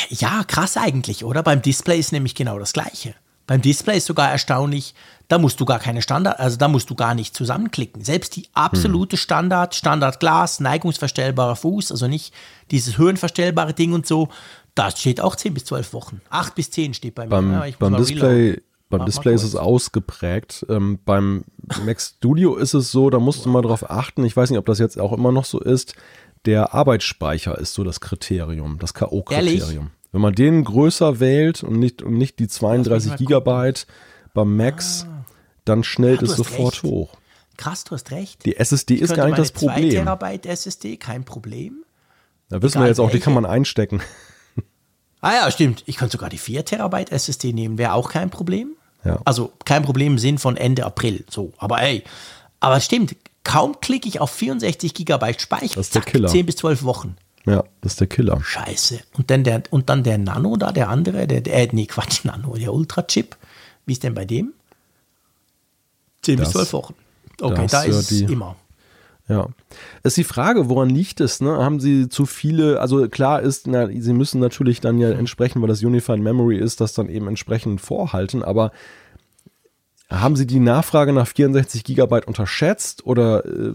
[0.09, 1.43] ja, krass eigentlich, oder?
[1.43, 3.15] Beim Display ist nämlich genau das Gleiche.
[3.47, 4.93] Beim Display ist sogar erstaunlich,
[5.29, 8.03] da musst du gar keine Standard, also da musst du gar nicht zusammenklicken.
[8.03, 9.19] Selbst die absolute hm.
[9.19, 12.33] Standard, Standardglas, neigungsverstellbarer Fuß, also nicht
[12.71, 14.29] dieses höhenverstellbare Ding und so,
[14.73, 16.21] da steht auch 10 bis 12 Wochen.
[16.31, 17.29] 8 bis 10 steht bei mir.
[17.29, 20.65] Beim, ja, beim Display, beim Display ist es ausgeprägt.
[20.67, 21.43] Ähm, beim
[21.85, 24.23] Mac Studio ist es so, da musst du mal drauf achten.
[24.23, 25.93] Ich weiß nicht, ob das jetzt auch immer noch so ist.
[26.45, 29.87] Der Arbeitsspeicher ist so das Kriterium, das K.O.-Kriterium.
[30.11, 33.85] Wenn man den größer wählt und nicht, und nicht die 32 Gigabyte
[34.33, 35.05] beim Max.
[35.69, 36.83] Dann schnellt ja, es sofort recht.
[36.83, 37.09] hoch.
[37.57, 38.45] Krass, du hast recht.
[38.45, 39.89] Die SSD ich ist gar nicht das Problem.
[39.89, 41.83] 2 Terabyte SSD, kein Problem.
[42.49, 43.17] Da wissen Egal wir jetzt auch, welche.
[43.17, 44.01] die kann man einstecken.
[45.21, 45.83] Ah ja, stimmt.
[45.85, 48.77] Ich könnte sogar die 4 Terabyte SSD nehmen, wäre auch kein Problem.
[49.03, 49.19] Ja.
[49.25, 51.25] Also kein Problem im Sinn von Ende April.
[51.29, 52.05] So, aber ey,
[52.61, 55.75] aber stimmt, kaum klicke ich auf 64 Gigabyte Speicher.
[55.75, 56.29] Das ist der Killer.
[56.29, 57.17] 10 bis 12 Wochen.
[57.45, 58.39] Ja, das ist der Killer.
[58.41, 58.99] Scheiße.
[59.17, 62.23] Und dann der, und dann der Nano da, der andere, der, der äh, nee, Quatsch,
[62.23, 63.35] Nano, der Ultra-Chip.
[63.85, 64.53] Wie ist denn bei dem?
[66.21, 66.95] 10 das, bis 12 Wochen.
[67.41, 68.55] Okay, da ist es immer.
[69.29, 69.47] Ja.
[70.01, 71.39] ist die Frage, woran liegt es?
[71.39, 71.51] Ne?
[71.51, 75.69] Haben Sie zu viele, also klar ist, na, Sie müssen natürlich dann ja entsprechend, weil
[75.69, 78.71] das Unified Memory ist, das dann eben entsprechend vorhalten, aber
[80.11, 83.73] haben Sie die Nachfrage nach 64 Gigabyte unterschätzt oder äh,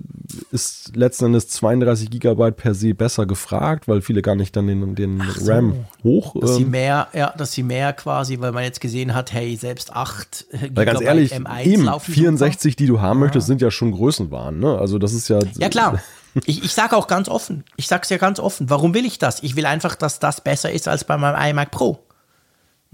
[0.51, 4.97] ist letzten Endes 32 Gigabyte per se besser gefragt, weil viele gar nicht dann den,
[4.97, 5.53] den so.
[5.53, 6.35] RAM hoch.
[6.41, 9.55] Dass ähm, sie mehr, ja, dass sie mehr quasi, weil man jetzt gesehen hat, hey,
[9.55, 12.77] selbst 8 Gigabyte weil ganz ehrlich, M1 eben 64, super.
[12.79, 14.59] die du haben möchtest, sind ja schon Größenwahn.
[14.59, 14.77] Ne?
[14.77, 15.39] Also das ist ja.
[15.57, 16.03] Ja klar.
[16.47, 19.21] Ich, ich sage auch ganz offen, ich sage es ja ganz offen, warum will ich
[19.21, 19.41] das?
[19.45, 22.04] Ich will einfach, dass das besser ist als bei meinem iMac Pro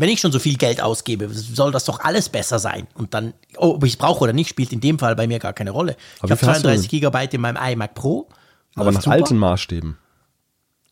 [0.00, 2.86] wenn ich schon so viel Geld ausgebe, soll das doch alles besser sein.
[2.94, 5.38] Und dann, oh, ob ich es brauche oder nicht, spielt in dem Fall bei mir
[5.38, 5.94] gar keine Rolle.
[6.20, 8.26] Aber ich habe 32 Gigabyte in meinem iMac Pro.
[8.76, 9.16] Aber nach super.
[9.16, 9.98] alten Maßstäben.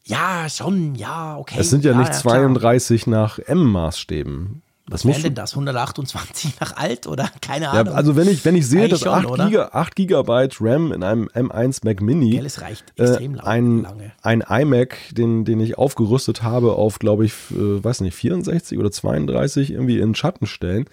[0.05, 1.57] Ja, schon, ja, okay.
[1.59, 4.63] Es sind ja, ja nicht ja, 32 nach M-Maßstäben.
[4.91, 5.53] Was wäre denn das?
[5.53, 7.87] 128 nach alt oder keine Ahnung?
[7.87, 11.29] Ja, also wenn ich, wenn ich sehe, dass 8, Giga, 8 GB RAM in einem
[11.29, 14.13] M1 Mac Mini, Gell, es reicht extrem äh, ein, lange.
[14.23, 18.91] ein iMac, den, den ich aufgerüstet habe auf, glaube ich, äh, weiß nicht, 64 oder
[18.91, 20.87] 32 irgendwie in Schatten stellen,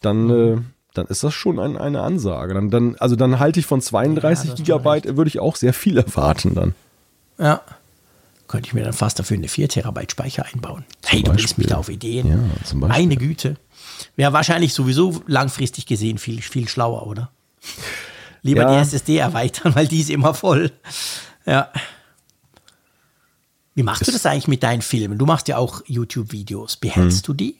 [0.00, 0.58] dann, mhm.
[0.58, 0.60] äh,
[0.94, 2.54] dann ist das schon ein, eine Ansage.
[2.54, 5.96] Dann, dann, also dann halte ich von 32 ja, Gigabyte, würde ich auch sehr viel
[5.98, 6.74] erwarten dann.
[7.38, 7.62] Ja
[8.50, 10.84] könnte ich mir dann fast dafür eine 4 Terabyte Speicher einbauen.
[11.02, 12.26] Zum hey, du bist mich da auf Ideen.
[12.28, 13.56] Ja, Meine Güte.
[14.16, 17.30] Wäre wahrscheinlich sowieso langfristig gesehen viel, viel schlauer, oder?
[18.42, 18.74] Lieber ja.
[18.74, 20.72] die SSD erweitern, weil die ist immer voll.
[21.46, 21.70] Ja.
[23.76, 25.16] Wie machst du das eigentlich mit deinen Filmen?
[25.16, 26.76] Du machst ja auch YouTube-Videos.
[26.76, 27.26] Behältst hm.
[27.26, 27.56] du die?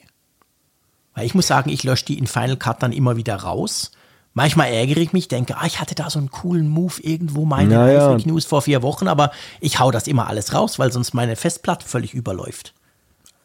[1.15, 3.93] Weil ich muss sagen, ich lösche die in Final Cut dann immer wieder raus
[4.41, 7.75] Manchmal ärgere ich mich, denke, ah, ich hatte da so einen coolen Move irgendwo, meine
[7.75, 8.17] naja.
[8.25, 11.87] News vor vier Wochen, aber ich hau das immer alles raus, weil sonst meine Festplatte
[11.87, 12.73] völlig überläuft.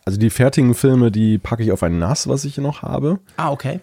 [0.05, 3.19] Also die fertigen Filme, die packe ich auf ein NAS, was ich noch habe.
[3.35, 3.81] Ah, okay.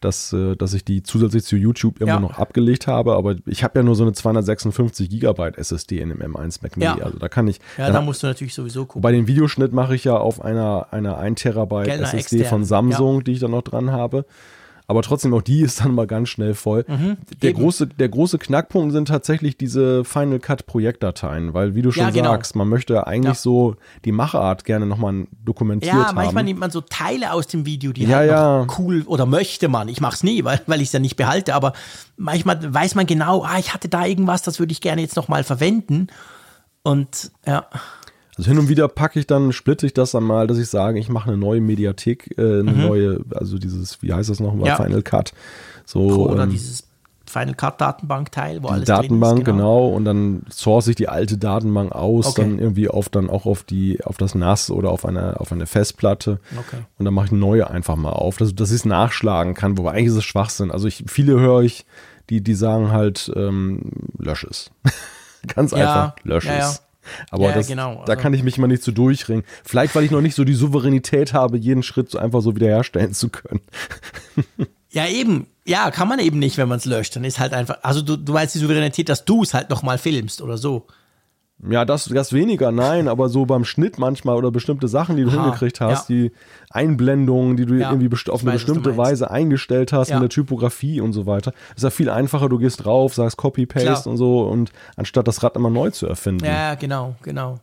[0.00, 2.20] Dass, äh, dass ich die zusätzlich zu YouTube immer ja.
[2.20, 6.22] noch abgelegt habe, aber ich habe ja nur so eine 256 Gigabyte SSD in dem
[6.22, 6.98] M1 Mac Mini.
[6.98, 7.04] Ja.
[7.04, 7.60] Also da kann ich.
[7.76, 9.02] Ja, da musst du natürlich sowieso gucken.
[9.02, 12.48] Bei dem Videoschnitt mache ich ja auf einer, einer 1 Terabyte Kellner SSD extern.
[12.48, 13.22] von Samsung, ja.
[13.24, 14.24] die ich da noch dran habe
[14.90, 16.86] aber trotzdem auch die ist dann mal ganz schnell voll.
[16.88, 21.92] Mhm, der, große, der große Knackpunkt sind tatsächlich diese Final Cut Projektdateien, weil wie du
[21.92, 22.30] schon ja, genau.
[22.30, 23.40] sagst, man möchte eigentlich ja.
[23.40, 26.06] so die Machart gerne nochmal dokumentiert haben.
[26.06, 29.68] Ja, manchmal nimmt man so Teile aus dem Video, die ja, halt cool oder möchte
[29.68, 29.88] man.
[29.88, 31.74] Ich mach's nie, weil, weil ich es ja nicht behalte, aber
[32.16, 35.44] manchmal weiß man genau, ah, ich hatte da irgendwas, das würde ich gerne jetzt nochmal
[35.44, 36.06] verwenden.
[36.82, 37.66] Und ja.
[38.38, 41.00] Also hin und wieder packe ich dann, splitte ich das dann mal, dass ich sage,
[41.00, 42.80] ich mache eine neue Mediathek, äh, eine mhm.
[42.80, 44.76] neue, also dieses, wie heißt das nochmal, ja.
[44.76, 45.32] Final Cut.
[45.84, 46.84] So, Oder ähm, dieses
[47.26, 49.80] Final Cut Datenbank-Teil, wo alles Datenbank, drin ist, genau.
[49.80, 49.96] genau.
[49.96, 52.42] Und dann source ich die alte Datenbank aus, okay.
[52.42, 55.66] dann irgendwie auf dann auch auf die, auf das NAS oder auf eine, auf eine
[55.66, 56.38] Festplatte.
[56.56, 56.84] Okay.
[56.96, 59.76] Und dann mache ich eine neue einfach mal auf, dass, dass ich es nachschlagen kann,
[59.76, 60.70] wobei eigentlich ist es Schwachsinn.
[60.70, 61.86] Also ich, viele höre ich,
[62.30, 64.70] die, die sagen halt, ähm, lösch es.
[65.54, 66.82] Ganz ja, einfach, lösch ja, es.
[67.30, 68.02] Aber ja, das, genau.
[68.06, 69.44] da kann ich mich mal nicht so durchringen.
[69.64, 73.12] Vielleicht, weil ich noch nicht so die Souveränität habe, jeden Schritt so einfach so wiederherstellen
[73.12, 73.60] zu können.
[74.90, 75.46] Ja, eben.
[75.66, 77.14] Ja, kann man eben nicht, wenn man es löscht.
[77.14, 79.98] Dann ist halt einfach, also du, du weißt die Souveränität, dass du es halt nochmal
[79.98, 80.86] filmst oder so.
[81.68, 85.30] Ja, das, das weniger, nein, aber so beim Schnitt manchmal oder bestimmte Sachen, die du
[85.30, 86.14] Aha, hingekriegt hast, ja.
[86.14, 86.32] die
[86.70, 88.96] Einblendungen, die du Ja, irgendwie auf eine weiß, bestimmte.
[88.96, 90.16] Weise eingestellt hast Ja.
[90.16, 91.52] in der Typografie und so weiter.
[91.76, 95.56] Ist ja viel einfacher, du gehst drauf, sagst Copy-Paste und so und anstatt das Rad
[95.56, 96.44] immer neu zu erfinden.
[96.44, 97.58] Ja, genau, genau.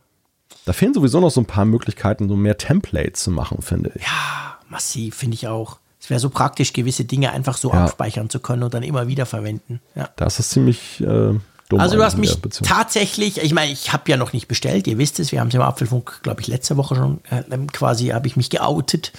[0.66, 4.02] Da fehlen sowieso noch so ein paar Möglichkeiten, so mehr Templates zu machen, finde ich.
[4.02, 5.78] Ja, massiv, finde ich auch.
[6.00, 9.26] Es wäre so praktisch, gewisse Dinge einfach so abspeichern zu können und dann immer wieder
[9.26, 9.80] verwenden.
[9.94, 10.08] Ja.
[10.16, 11.32] Da ist ziemlich äh,
[11.68, 11.80] dumm.
[11.80, 15.18] Also du hast mich tatsächlich, ich meine, ich habe ja noch nicht bestellt, ihr wisst
[15.20, 18.36] es, wir haben es im Apfelfunk, glaube ich, letzte Woche schon äh, quasi, habe ich
[18.36, 19.12] mich geoutet.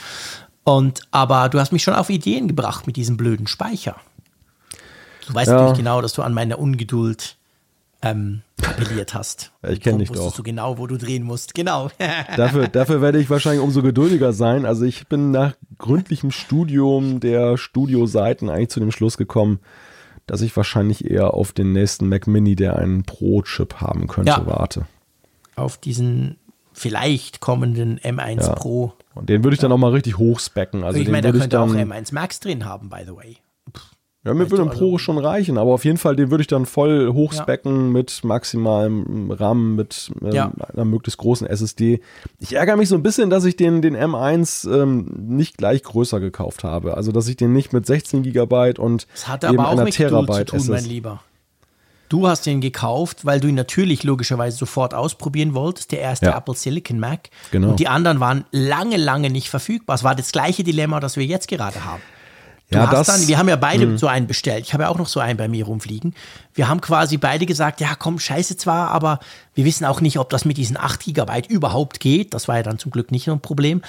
[0.64, 3.96] Und aber du hast mich schon auf Ideen gebracht mit diesem blöden Speicher.
[5.28, 5.56] Du weißt Ja.
[5.56, 7.36] natürlich genau, dass du an meine Ungeduld
[8.02, 9.52] ähm, appelliert hast.
[9.64, 10.36] Ja, ich kenn Und dich wusstest doch.
[10.36, 11.56] du genau, wo du drehen musst.
[11.56, 11.90] Genau.
[12.38, 14.66] Dafür, dafür werde ich wahrscheinlich umso geduldiger sein.
[14.66, 19.60] Also ich bin nach gründlichem Studium der Studioseiten eigentlich zu dem Schluss gekommen,
[20.28, 24.46] dass ich wahrscheinlich eher auf den nächsten Mac Mini, der einen Pro-Chip haben könnte, Ja.
[24.46, 24.86] warte.
[25.56, 26.38] auf diesen
[26.72, 28.54] vielleicht kommenden M1 Ja.
[28.54, 28.94] Pro.
[29.16, 30.84] Und den würde ich dann auch mal richtig hochspecken.
[30.84, 33.38] Also ich den meine, ich könnte auch dann, M1 Max drin haben, by the way.
[34.28, 36.48] Ja, mir würde ein Pro also- schon reichen, aber auf jeden Fall, den würde ich
[36.48, 40.52] dann voll hochspecken mit maximalem RAM, mit ähm, Ja.
[40.74, 42.02] einer möglichst großen SSD.
[42.40, 46.20] Ich ärgere mich so ein bisschen, dass ich den, den M1 ähm, nicht gleich größer
[46.20, 46.96] gekauft habe.
[46.98, 49.84] Also, dass ich den nicht mit 16 Gigabyte und Das hat eben aber auch einer
[49.86, 50.86] mit Geduld zu Terabyte tun, mein.
[50.86, 51.22] Lieber.
[52.10, 56.38] Du hast den gekauft, weil du ihn natürlich logischerweise sofort ausprobieren wolltest, der erste Ja.
[56.38, 57.30] Apple Silicon Mac.
[57.52, 57.70] Genau.
[57.72, 59.96] Und die anderen waren lange, lange nicht verfügbar.
[59.96, 62.02] Es war das gleiche Dilemma, das wir jetzt gerade haben.
[62.70, 63.98] Du Ja, hast das- dann, wir haben ja beide Mhm.
[63.98, 64.66] so einen bestellt.
[64.66, 66.14] Ich habe ja auch noch so einen bei mir rumfliegen.
[66.54, 69.20] Wir haben quasi beide gesagt, ja komm, scheiße zwar, aber
[69.54, 72.34] wir wissen auch nicht, ob das mit diesen 8 Gigabyte überhaupt geht.
[72.34, 73.82] Das war ja dann zum Glück nicht ein Problem.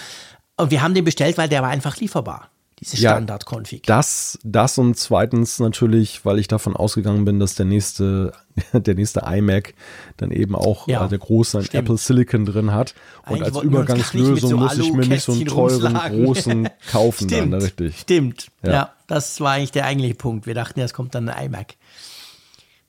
[0.56, 2.50] Und wir haben den bestellt, weil der war einfach lieferbar.
[2.80, 3.82] Diese Ja, Standard-Config.
[3.84, 8.32] Das, das und zweitens natürlich, weil ich davon ausgegangen bin, dass der nächste,
[8.72, 9.74] der nächste iMac
[10.16, 11.74] dann eben auch Ja, äh, der große stimmt.
[11.84, 12.94] Apple Silicon drin hat.
[13.26, 16.24] Und Eigentlich als Übergangslösung so muss ich mir nicht so einen teuren, rumschlagen.
[16.24, 17.98] großen kaufen Stimmt, dann, richtig.
[18.00, 18.48] Stimmt.
[18.62, 18.70] Ja.
[18.72, 18.92] Ja.
[19.06, 20.46] das war eigentlich der eigentliche Punkt.
[20.46, 21.74] Wir dachten, ja, es kommt dann ein iMac.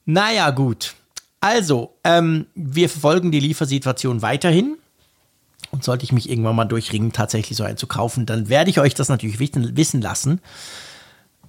[0.06, 0.95] Naja, gut.
[1.41, 4.78] Also, ähm, wir verfolgen die Liefersituation weiterhin.
[5.72, 8.80] Und sollte ich mich irgendwann mal durchringen, tatsächlich so einen zu kaufen, dann werde ich
[8.80, 10.41] euch das natürlich wissen, lassen.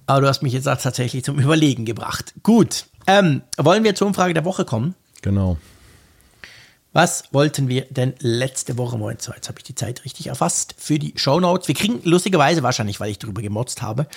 [0.05, 2.33] Aber du hast mich jetzt auch tatsächlich zum Überlegen gebracht.
[2.43, 2.85] Gut.
[3.07, 4.95] Ähm, wollen wir zur Umfrage der Woche kommen?
[5.21, 5.57] Genau.
[6.93, 8.97] Was wollten wir denn letzte Woche?
[8.97, 10.75] Moment, so, jetzt habe ich die Zeit richtig erfasst.
[10.77, 11.69] Für die Shownotes.
[11.69, 14.07] Wir kriegen lustigerweise, wahrscheinlich, weil ich drüber gemotzt habe,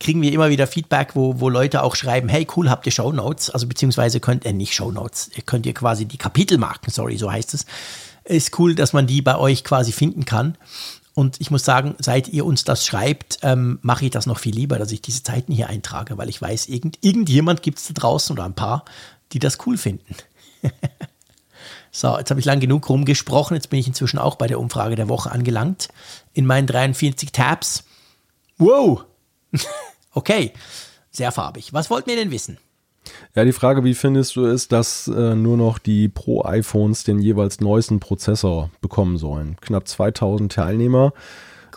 [0.00, 3.50] kriegen wir immer wieder Feedback, wo, wo Leute auch schreiben, hey, cool, habt ihr Shownotes?
[3.50, 7.54] Also beziehungsweise könnt ihr nicht Shownotes, ihr könnt ihr quasi die Kapitelmarken, sorry, so heißt
[7.54, 7.66] es.
[8.24, 10.56] Ist cool, dass man die bei euch quasi finden kann.
[11.14, 14.54] Und ich muss sagen, seit ihr uns das schreibt, ähm, mache ich das noch viel
[14.54, 17.94] lieber, dass ich diese Zeiten hier eintrage, weil ich weiß, irgend, irgendjemand gibt es da
[17.94, 18.84] draußen oder ein paar,
[19.32, 20.16] die das cool finden.
[21.96, 23.54] So, jetzt habe ich lang genug rumgesprochen.
[23.54, 25.90] Jetzt bin ich inzwischen auch bei der Umfrage der Woche angelangt.
[26.32, 27.84] In meinen 43 Tabs.
[28.58, 29.04] Wow!
[30.12, 30.52] okay,
[31.12, 31.72] sehr farbig.
[31.72, 32.58] Was wollten wir denn wissen?
[33.34, 37.60] Ja, die Frage, wie findest du es, dass äh, nur noch die Pro-iPhones den jeweils
[37.60, 39.56] neuesten Prozessor bekommen sollen?
[39.60, 41.12] Knapp 2000 Teilnehmer.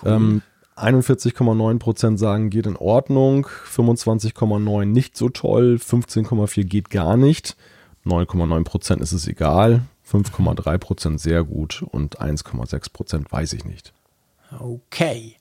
[0.05, 0.41] Ähm,
[0.75, 3.47] 41,9% sagen, geht in Ordnung.
[3.47, 5.79] 25,9% nicht so toll.
[5.83, 7.57] 15,4% geht gar nicht.
[8.05, 9.81] 9,9% ist es egal.
[10.09, 13.93] 5,3% sehr gut und 1,6% weiß ich nicht.
[14.57, 15.35] Okay.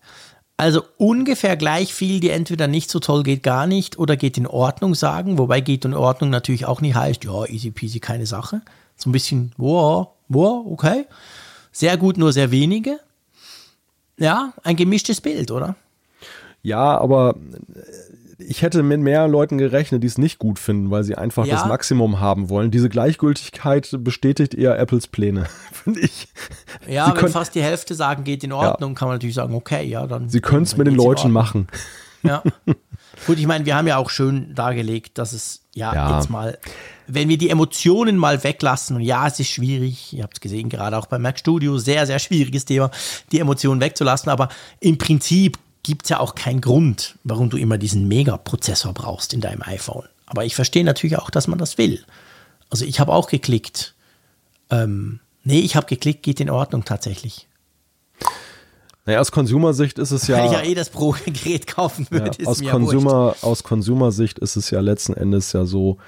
[0.59, 4.47] Also ungefähr gleich viel, die entweder nicht so toll geht, gar nicht oder geht in
[4.47, 5.37] Ordnung sagen.
[5.37, 8.63] Wobei geht in Ordnung natürlich auch nicht heißt, ja, easy peasy, keine Sache.
[8.97, 11.05] So ein bisschen, wow, wow, okay.
[11.73, 13.01] Sehr gut, nur sehr wenige.
[14.19, 15.77] Ja, ein gemischtes Bild, oder?
[16.63, 17.37] Ja, aber
[18.39, 21.55] ich hätte mit mehr Leuten gerechnet, die es nicht gut finden, weil sie einfach Ja.
[21.57, 22.71] das Maximum haben wollen.
[22.71, 26.29] Diese Gleichgültigkeit bestätigt eher Apples Pläne, finde ich.
[26.89, 29.55] Ja, Sie wenn können- fast die Hälfte sagen, geht in Ordnung, kann man natürlich sagen,
[29.55, 30.29] okay, ja, dann.
[30.29, 31.67] Sie können es mit den Leuten machen.
[32.23, 32.43] Ja.
[33.27, 36.17] Gut, ich meine, wir haben ja auch schön dargelegt, dass es ja, Ja.
[36.17, 36.59] jetzt mal,
[37.07, 40.69] wenn wir die Emotionen mal weglassen, und ja, es ist schwierig, ihr habt es gesehen,
[40.69, 42.91] gerade auch beim Mac Studio, sehr, sehr schwieriges Thema,
[43.33, 44.49] die Emotionen wegzulassen, aber
[44.81, 45.57] im Prinzip
[45.87, 50.05] gibt es ja auch keinen Grund, warum du immer diesen Megaprozessor brauchst in deinem iPhone.
[50.27, 52.05] Aber ich verstehe natürlich auch, dass man das will.
[52.71, 53.95] Also ich habe auch geklickt.
[54.69, 57.47] Ähm, nee, ich habe geklickt, geht in Ordnung tatsächlich.
[59.05, 62.33] Naja, aus Consumer-Sicht ist es ja, Weil ich ja eh das Pro-Gerät kaufen würde, ja
[62.33, 62.65] ist aus.
[62.65, 65.99] Consumer, aus Consumer-Sicht ist es ja letzten Endes ja so,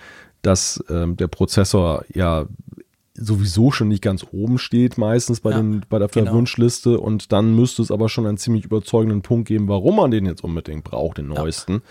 [0.43, 2.47] dass ähm, der Prozessor ja
[3.21, 6.33] sowieso schon nicht ganz oben steht, meistens bei, Ja, den, bei der, genau.
[6.33, 6.99] Wunschliste.
[7.01, 10.45] Und dann müsste es aber schon einen ziemlich überzeugenden Punkt geben, warum man den jetzt
[10.45, 11.83] unbedingt braucht, den neuesten.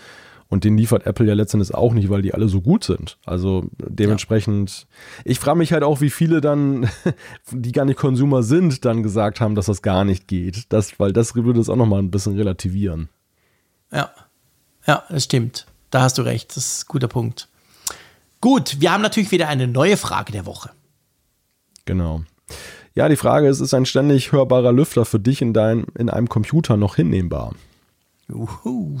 [0.50, 3.18] Und den liefert Apple ja letztendlich auch nicht, weil die alle so gut sind.
[3.26, 4.86] Also dementsprechend, ja.
[5.24, 6.88] ich frage mich halt auch, wie viele dann,
[7.50, 10.72] die gar nicht Consumer sind, dann gesagt haben, dass das gar nicht geht.
[10.72, 13.10] Das, weil das würde es auch nochmal ein bisschen relativieren.
[13.92, 14.10] Ja,
[14.86, 15.66] ja, das stimmt.
[15.90, 16.56] Da hast du recht.
[16.56, 17.48] Das ist ein guter Punkt.
[18.40, 20.70] Gut, wir haben natürlich wieder eine neue Frage der Woche.
[21.88, 22.22] Genau.
[22.94, 26.28] Ja, die Frage ist, ist ein ständig hörbarer Lüfter für dich in, dein, in einem
[26.28, 27.54] Computer noch hinnehmbar?
[28.30, 29.00] Uhu.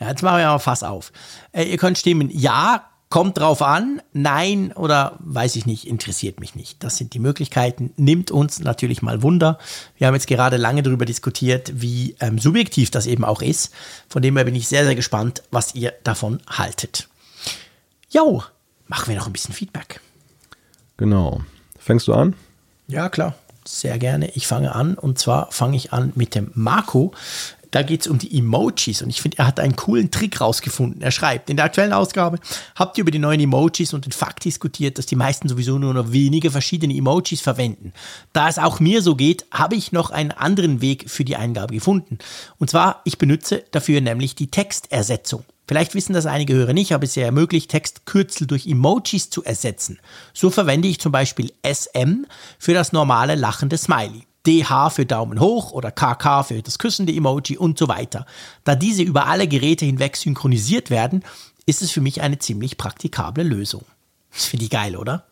[0.00, 1.12] Ja, jetzt machen wir mal Fass auf.
[1.52, 6.56] Äh, ihr könnt stimmen, ja, kommt drauf an, nein oder weiß ich nicht, interessiert mich
[6.56, 6.82] nicht.
[6.82, 7.92] Das sind die Möglichkeiten.
[7.96, 9.58] Nimmt uns natürlich mal Wunder.
[9.96, 13.72] Wir haben jetzt gerade lange darüber diskutiert, wie ähm, subjektiv das eben auch ist.
[14.08, 17.08] Von dem her bin ich sehr, sehr gespannt, was ihr davon haltet.
[18.10, 18.42] Jo,
[18.88, 20.00] machen wir noch ein bisschen Feedback.
[20.96, 21.42] Genau.
[21.82, 22.34] Fängst du an?
[22.86, 23.34] Ja, klar.
[23.64, 24.30] Sehr gerne.
[24.34, 27.12] Ich fange an und zwar fange ich an mit dem Marco.
[27.72, 31.00] Da geht es um die Emojis und ich finde, er hat einen coolen Trick rausgefunden.
[31.00, 32.38] Er schreibt, in der aktuellen Ausgabe
[32.74, 35.94] habt ihr über die neuen Emojis und den Fakt diskutiert, dass die meisten sowieso nur
[35.94, 37.94] noch wenige verschiedene Emojis verwenden.
[38.34, 41.72] Da es auch mir so geht, habe ich noch einen anderen Weg für die Eingabe
[41.72, 42.18] gefunden.
[42.58, 45.44] Und zwar, ich benutze dafür nämlich die Textersetzung.
[45.72, 49.42] Vielleicht wissen das einige Hörer nicht, aber es ist ja möglich, Textkürzel durch Emojis zu
[49.42, 50.00] ersetzen.
[50.34, 52.26] So verwende ich zum Beispiel SM
[52.58, 54.26] für das normale lachende Smiley.
[54.46, 58.26] DH für Daumen hoch oder KK für das küssende Emoji und so weiter.
[58.64, 61.24] Da diese über alle Geräte hinweg synchronisiert werden,
[61.64, 63.86] ist es für mich eine ziemlich praktikable Lösung.
[64.30, 65.24] Das finde ich geil, oder?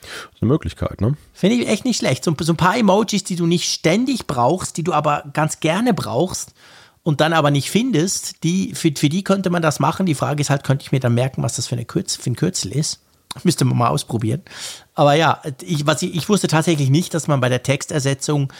[0.00, 1.18] Das ist eine Möglichkeit, ne?
[1.34, 2.24] Finde ich echt nicht schlecht.
[2.24, 5.92] So, so ein paar Emojis, die du nicht ständig brauchst, die du aber ganz gerne
[5.92, 6.54] brauchst
[7.02, 10.06] und dann aber nicht findest, die, für, für die könnte man das machen.
[10.06, 12.30] Die Frage ist halt, könnte ich mir dann merken, was das für, eine Kürz, für
[12.30, 13.00] ein Kürzel ist?
[13.44, 14.42] Müsste man mal ausprobieren.
[14.94, 18.52] Aber ja, ich, was ich, ich wusste tatsächlich nicht, dass man bei der Textersetzung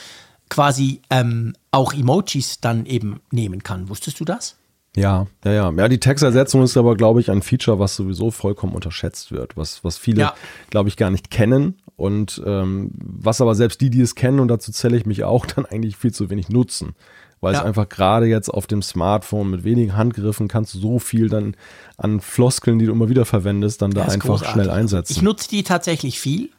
[0.48, 3.88] quasi ähm, auch Emojis dann eben nehmen kann.
[3.88, 4.56] Wusstest du das?
[4.96, 5.72] Ja, ja, ja.
[5.72, 9.84] Ja, die Textersetzung ist aber, glaube ich, ein Feature, was sowieso vollkommen unterschätzt wird, was,
[9.84, 10.34] was viele, ja.
[10.68, 14.48] glaube ich, gar nicht kennen und ähm, was aber selbst die, die es kennen, und
[14.48, 16.94] dazu zähle ich mich auch, dann eigentlich viel zu wenig nutzen
[17.42, 17.60] weil ja.
[17.60, 21.56] es einfach gerade jetzt auf dem Smartphone mit wenigen Handgriffen kannst du so viel dann
[21.98, 24.52] an Floskeln, die du immer wieder verwendest, dann da einfach großartig.
[24.52, 25.12] schnell einsetzen.
[25.12, 26.50] Ich nutze die tatsächlich viel,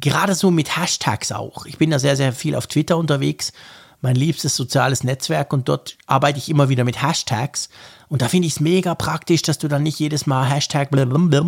[0.00, 1.66] gerade so mit Hashtags auch.
[1.66, 3.52] Ich bin da sehr, sehr viel auf Twitter unterwegs,
[4.00, 7.68] mein liebstes soziales Netzwerk und dort arbeite ich immer wieder mit Hashtags.
[8.08, 10.90] Und da finde ich es mega praktisch, dass du dann nicht jedes Mal Hashtag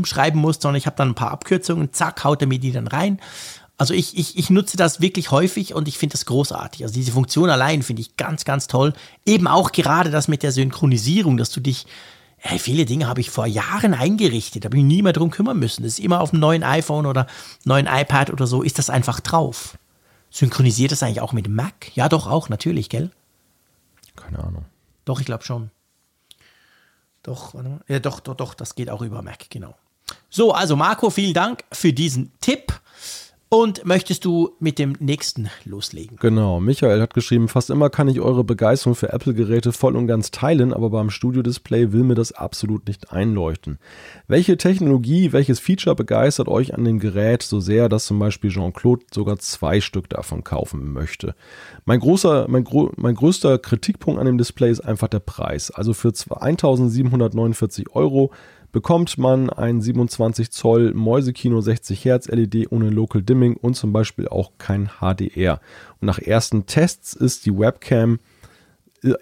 [0.05, 2.89] schreiben musst, sondern ich habe dann ein paar Abkürzungen, zack, haut er mir die dann
[2.89, 3.21] rein.
[3.79, 6.83] Also ich, ich, ich nutze das wirklich häufig und ich finde das großartig.
[6.83, 8.93] Also diese Funktion allein finde ich ganz, ganz toll.
[9.25, 11.87] Eben auch gerade das mit der Synchronisierung, dass du dich,
[12.39, 15.61] hey, viele Dinge habe ich vor Jahren eingerichtet, da habe ich nie mehr drum kümmern
[15.61, 15.85] müssen.
[15.85, 17.29] Das ist immer auf dem neuen iPhone oder
[17.65, 19.79] neuen iPad oder so, ist das einfach drauf.
[20.31, 21.95] Synchronisiert das eigentlich auch mit Mac?
[21.95, 23.13] Ja, doch, auch, natürlich, gell?
[24.17, 24.65] Keine Ahnung.
[25.05, 25.71] Doch, ich glaube schon.
[27.23, 27.81] Doch, warte mal.
[27.87, 29.77] Ja, doch, doch, doch, das geht auch über Mac, genau.
[30.31, 32.81] So, also Marco, vielen Dank für diesen Tipp.
[33.51, 36.19] Und möchtest du mit dem nächsten loslegen?
[36.21, 40.31] Genau, Michael hat geschrieben, fast immer kann ich eure Begeisterung für Apple-Geräte voll und ganz
[40.31, 43.79] teilen, aber beim Studio-Display will mir das absolut nicht einleuchten.
[44.27, 49.07] Welche Technologie, welches Feature begeistert euch an dem Gerät so sehr, dass zum Beispiel Jean-Claude
[49.15, 51.35] sogar zwei Stück davon kaufen möchte?
[51.87, 55.71] Mein, großer, mein, gro mein größter Kritikpunkt an dem Display ist einfach der Preis.
[55.71, 58.31] Also für 1749 Euro
[58.73, 64.29] bekommt man ein 27 Zoll Mäusekino 60 Hertz LED ohne Local Dimming und zum Beispiel
[64.29, 65.61] auch kein HDR.
[66.01, 68.19] Und nach ersten Tests ist die Webcam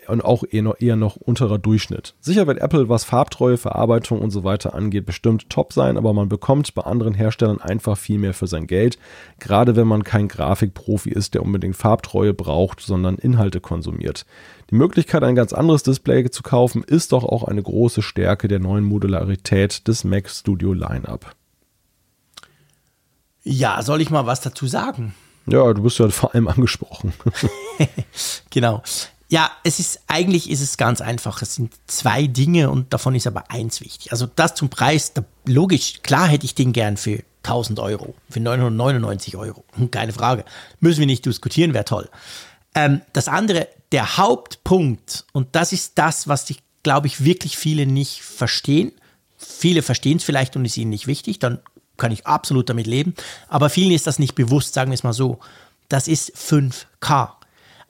[0.08, 2.14] und auch eher noch, eher noch unterer Durchschnitt.
[2.20, 6.28] Sicher wird Apple, was Farbtreue, Verarbeitung und so weiter angeht, bestimmt top sein, aber man
[6.28, 8.98] bekommt bei anderen Herstellern einfach viel mehr für sein Geld,
[9.38, 14.24] gerade wenn man kein Grafikprofi ist, der unbedingt Farbtreue braucht, sondern Inhalte konsumiert.
[14.70, 18.58] Die Möglichkeit, ein ganz anderes Display zu kaufen, ist doch auch eine große Stärke der
[18.58, 21.34] neuen Modularität des Mac Studio Lineup.
[23.42, 25.14] Ja, soll ich mal was dazu sagen?
[25.46, 27.12] Ja, du bist ja vor allem angesprochen.
[28.50, 28.82] genau.
[29.28, 31.42] Ja, es ist eigentlich ist es ganz einfach.
[31.42, 34.12] Es sind zwei Dinge und davon ist aber eins wichtig.
[34.12, 38.40] Also das zum Preis, da, logisch, klar hätte ich den gern für 1000 Euro, für
[38.40, 39.64] 999 Euro.
[39.74, 40.44] Hm, keine Frage.
[40.80, 42.08] Müssen wir nicht diskutieren, wäre toll.
[42.74, 47.86] Ähm, das andere, der Hauptpunkt, und das ist das, was ich, glaube ich, wirklich viele
[47.86, 48.92] nicht verstehen.
[49.38, 51.60] Viele verstehen es vielleicht und ist ihnen nicht wichtig, dann
[51.96, 53.14] kann ich absolut damit leben.
[53.48, 55.38] Aber vielen ist das nicht bewusst, sagen wir es mal so.
[55.88, 57.35] Das ist 5K.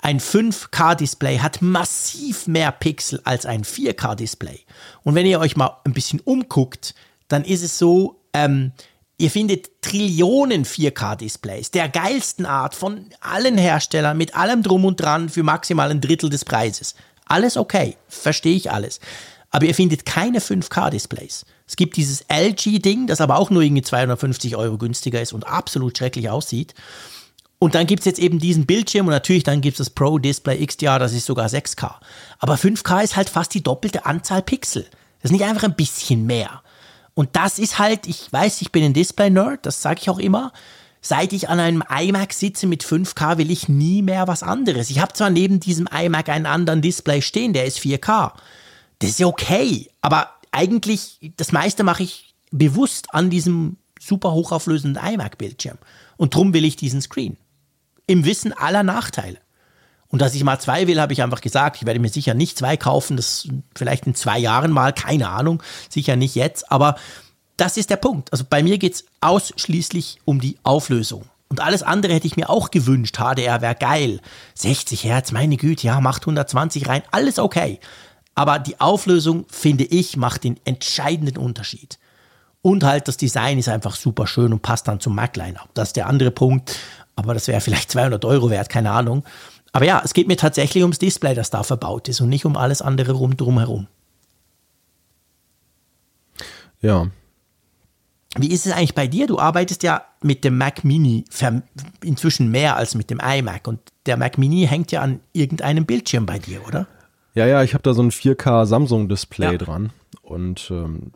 [0.02, 4.60] Ein 5K-Display hat massiv mehr Pixel als ein 4K-Display.
[5.02, 6.94] Und wenn ihr euch mal ein bisschen umguckt,
[7.28, 8.72] dann ist es so, ähm,
[9.18, 15.30] Ihr findet Trillionen 4K-Displays der geilsten Art von allen Herstellern mit allem drum und dran
[15.30, 16.94] für maximal ein Drittel des Preises.
[17.24, 19.00] Alles okay, verstehe ich alles.
[19.50, 21.46] aber ihr findet keine 5K-Displays.
[21.66, 25.96] Es gibt dieses LG-Ding, das aber auch nur irgendwie 250 Euro günstiger ist und absolut
[25.96, 26.74] schrecklich aussieht.
[27.58, 30.18] Und dann gibt es jetzt eben diesen Bildschirm und natürlich dann gibt es das Pro
[30.18, 31.94] Display XDR, das ist sogar 6K.
[32.38, 34.82] Aber 5K ist halt fast die doppelte Anzahl Pixel.
[35.22, 36.62] Das ist nicht einfach ein bisschen mehr.
[37.14, 40.52] Und das ist halt, ich weiß, ich bin ein Display-Nerd, das sage ich auch immer.
[41.00, 44.90] Seit ich an einem iMac sitze mit 5K, will ich nie mehr was anderes.
[44.90, 48.32] Ich habe zwar neben diesem iMac einen anderen Display stehen, der ist 4K.
[48.98, 55.02] Das ist ja okay, aber eigentlich, das meiste mache ich bewusst an diesem super hochauflösenden
[55.02, 55.78] iMac-Bildschirm.
[56.18, 57.38] Und drum will ich diesen Screen
[58.06, 59.38] im Wissen aller Nachteile.
[60.08, 62.56] Und dass ich mal zwei will, habe ich einfach gesagt, ich werde mir sicher nicht
[62.56, 66.96] zwei kaufen, das vielleicht in zwei Jahren mal, keine Ahnung, sicher nicht jetzt, aber
[67.56, 68.32] das ist der Punkt.
[68.32, 71.24] Also bei mir geht es ausschließlich um die Auflösung.
[71.48, 73.18] Und alles andere hätte ich mir auch gewünscht.
[73.18, 74.20] HDR wäre geil.
[74.54, 77.80] 60 Hertz, meine Güte, ja, macht 120 rein, alles okay.
[78.34, 81.98] Aber die Auflösung, finde ich, macht den entscheidenden Unterschied.
[82.62, 85.70] Und halt das Design ist einfach super schön und passt dann zum Mac-Line-Up.
[85.74, 86.76] Das ist der andere Punkt
[87.16, 89.24] aber das wäre vielleicht 200 Euro wert, keine Ahnung.
[89.72, 92.56] Aber ja, es geht mir tatsächlich ums Display, das da verbaut ist und nicht um
[92.56, 93.88] alles andere rum drumherum.
[96.80, 97.08] Ja.
[98.38, 99.26] Wie ist es eigentlich bei dir?
[99.26, 101.24] Du arbeitest ja mit dem Mac Mini
[102.02, 106.26] inzwischen mehr als mit dem iMac und der Mac Mini hängt ja an irgendeinem Bildschirm
[106.26, 106.86] bei dir, oder?
[107.34, 109.58] Ja, ja, ich habe da so ein 4K Samsung Display ja.
[109.58, 109.90] dran
[110.22, 111.12] und ähm,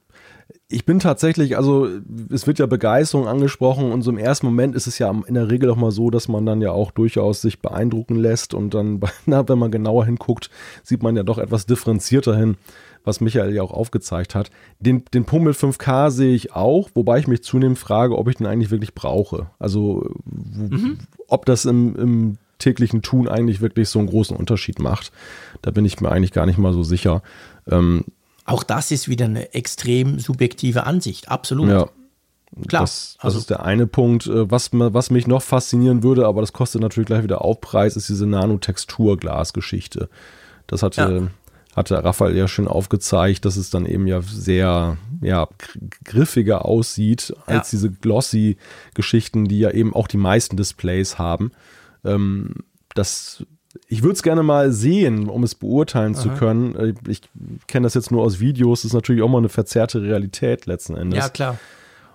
[0.68, 1.88] ich bin tatsächlich, also
[2.30, 5.50] es wird ja Begeisterung angesprochen und so im ersten Moment ist es ja in der
[5.50, 9.00] Regel auch mal so, dass man dann ja auch durchaus sich beeindrucken lässt und dann,
[9.26, 10.50] na, wenn man genauer hinguckt,
[10.82, 12.56] sieht man ja doch etwas differenzierter hin,
[13.04, 14.50] was Michael ja auch aufgezeigt hat.
[14.78, 18.46] Den, den Pummel 5K sehe ich auch, wobei ich mich zunehmend frage, ob ich den
[18.46, 19.50] eigentlich wirklich brauche.
[19.58, 20.98] Also mhm.
[21.26, 25.12] ob das im, im täglichen Tun eigentlich wirklich so einen großen Unterschied macht.
[25.62, 27.22] Da bin ich mir eigentlich gar nicht mal so sicher.
[27.68, 28.04] Ähm,
[28.44, 31.68] auch das ist wieder eine extrem subjektive Ansicht, absolut.
[31.68, 31.88] Ja.
[32.66, 32.82] Klar.
[32.82, 34.26] Das, das also, ist der eine Punkt.
[34.26, 38.08] Äh, was, was mich noch faszinieren würde, aber das kostet natürlich gleich wieder Aufpreis, ist
[38.08, 40.08] diese Nanotexturglas-Geschichte.
[40.66, 41.76] Das hatte, ja.
[41.76, 45.48] hatte Raphael ja schön aufgezeigt, dass es dann eben ja sehr ja,
[46.04, 47.78] griffiger aussieht als ja.
[47.78, 51.52] diese glossy-Geschichten, die ja eben auch die meisten Displays haben.
[52.04, 52.54] Ähm,
[52.94, 53.44] das
[53.88, 56.22] ich würde es gerne mal sehen, um es beurteilen Aha.
[56.22, 56.74] zu können.
[56.74, 57.22] Äh, ich
[57.66, 60.96] kenne das jetzt nur aus Videos, das ist natürlich auch mal eine verzerrte Realität letzten
[60.96, 61.18] Endes.
[61.18, 61.58] Ja, klar.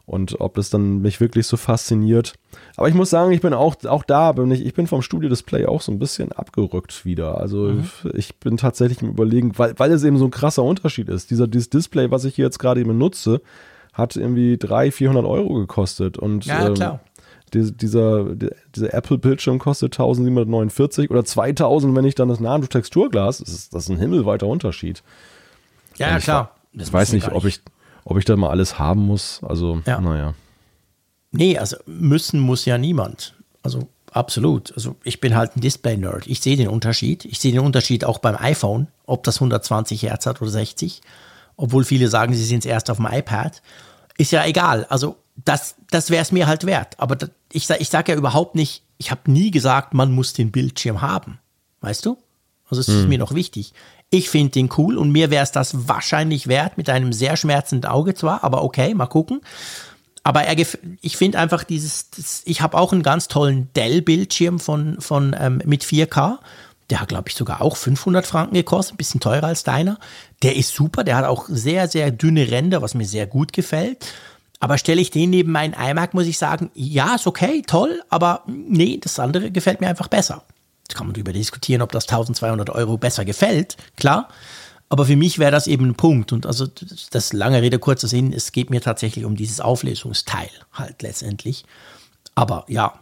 [0.08, 2.36] Und ob das dann mich wirklich so fasziniert.
[2.78, 5.66] Aber ich muss sagen, ich bin auch, auch da, bin ich, ich bin vom Studio-Display
[5.66, 7.40] auch so ein bisschen abgerückt wieder.
[7.40, 7.90] Also mhm.
[8.14, 11.32] ich bin tatsächlich im Überlegen, weil, weil es eben so ein krasser Unterschied ist.
[11.32, 13.42] Dieser, dieses Display, was ich hier jetzt gerade eben nutze,
[13.94, 16.20] hat irgendwie 300, 400 Euro gekostet.
[16.20, 17.00] Und, ja, klar.
[17.54, 18.36] Die, dieser,
[18.76, 23.90] dieser Apple-Bildschirm kostet 1749 oder 2000, wenn ich dann das Nano-Texturglas, das ist, das ist
[23.90, 25.04] ein himmelweiter Unterschied.
[25.98, 26.56] Ja, ja klar.
[26.74, 27.62] Ich weiß nicht, ob ich,
[28.04, 29.42] ob ich da mal alles haben muss.
[29.44, 30.02] Also, ja.
[30.02, 30.34] naja.
[31.32, 33.36] Nee, also müssen muss ja niemand.
[33.62, 34.74] Also absolut.
[34.74, 36.28] Also ich bin halt ein Display-Nerd.
[36.28, 37.26] Ich sehe den Unterschied.
[37.26, 41.02] Ich sehe den Unterschied auch beim iPhone, ob das 120 Hertz hat oder 60.
[41.58, 43.62] Obwohl viele sagen, sie sind es erst auf dem iPad.
[44.18, 44.86] Ist ja egal.
[44.90, 47.00] Also das, das wäre es mir halt wert.
[47.00, 50.52] Aber das, ich, ich sage ja überhaupt nicht, ich habe nie gesagt, man muss den
[50.52, 51.40] Bildschirm haben.
[51.82, 52.18] Weißt du?
[52.70, 53.00] Also es hm.
[53.02, 53.74] ist mir noch wichtig.
[54.10, 57.90] Ich finde den cool und mir wäre es das wahrscheinlich wert, mit einem sehr schmerzenden
[57.90, 59.42] Auge zwar, aber okay, mal gucken.
[60.24, 60.58] Aber er,
[61.02, 65.62] ich finde einfach dieses, das, ich habe auch einen ganz tollen Dell-Bildschirm von, von ähm,
[65.66, 66.40] mit 4K.
[66.90, 69.98] Der hat, glaube ich, sogar auch 500 Franken gekostet, ein bisschen teurer als deiner.
[70.44, 74.06] Der ist super, der hat auch sehr, sehr dünne Ränder, was mir sehr gut gefällt.
[74.60, 78.44] Aber stelle ich den neben meinen iMac, muss ich sagen, ja, ist okay, toll, aber
[78.48, 80.44] nee, das andere gefällt mir einfach besser.
[80.88, 84.30] Jetzt kann man darüber diskutieren, ob das 1200 Euro besser gefällt, klar.
[84.88, 86.32] Aber für mich wäre das eben ein Punkt.
[86.32, 86.68] Und also
[87.12, 91.66] das lange Rede, kurzer Sinn, es geht mir tatsächlich um dieses Auflösungsteil halt letztendlich.
[92.36, 92.94] Aber ja,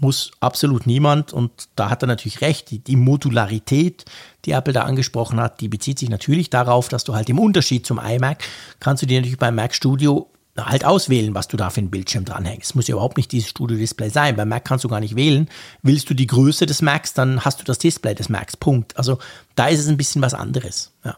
[0.00, 1.32] muss absolut niemand.
[1.32, 2.70] Und da hat er natürlich recht.
[2.70, 4.04] Die, die Modularität,
[4.44, 7.86] die Apple da angesprochen hat, die bezieht sich natürlich darauf, dass du halt im Unterschied
[7.86, 8.42] zum iMac
[8.80, 10.28] kannst du dir natürlich beim Mac Studio
[10.58, 12.70] halt auswählen, was du da für einen Bildschirm dranhängst.
[12.70, 14.36] Es muss ja überhaupt nicht dieses Studio-Display sein.
[14.36, 15.48] Bei Mac kannst du gar nicht wählen.
[15.82, 18.56] Willst du die Größe des Macs, dann hast du das Display des Macs.
[18.56, 18.96] Punkt.
[18.96, 19.18] Also
[19.54, 20.92] da ist es ein bisschen was anderes.
[21.04, 21.16] Ja.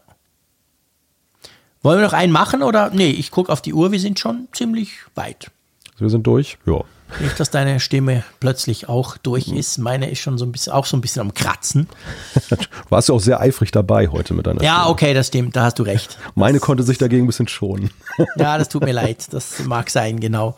[1.81, 2.91] Wollen wir noch einen machen oder?
[2.91, 5.51] Nee, ich gucke auf die Uhr, wir sind schon ziemlich weit.
[5.97, 6.81] Wir sind durch, ja.
[7.19, 9.77] Nicht, dass deine Stimme plötzlich auch durch ist.
[9.77, 11.87] Meine ist schon so ein bisschen, auch so ein bisschen am Kratzen.
[12.49, 12.57] du
[12.89, 14.89] warst ja auch sehr eifrig dabei heute mit deiner Ja, Stimme.
[14.89, 16.17] okay, das stimmt, da hast du recht.
[16.35, 17.91] Meine das, konnte sich dagegen ein bisschen schonen.
[18.37, 19.27] ja, das tut mir leid.
[19.31, 20.55] Das mag sein, genau.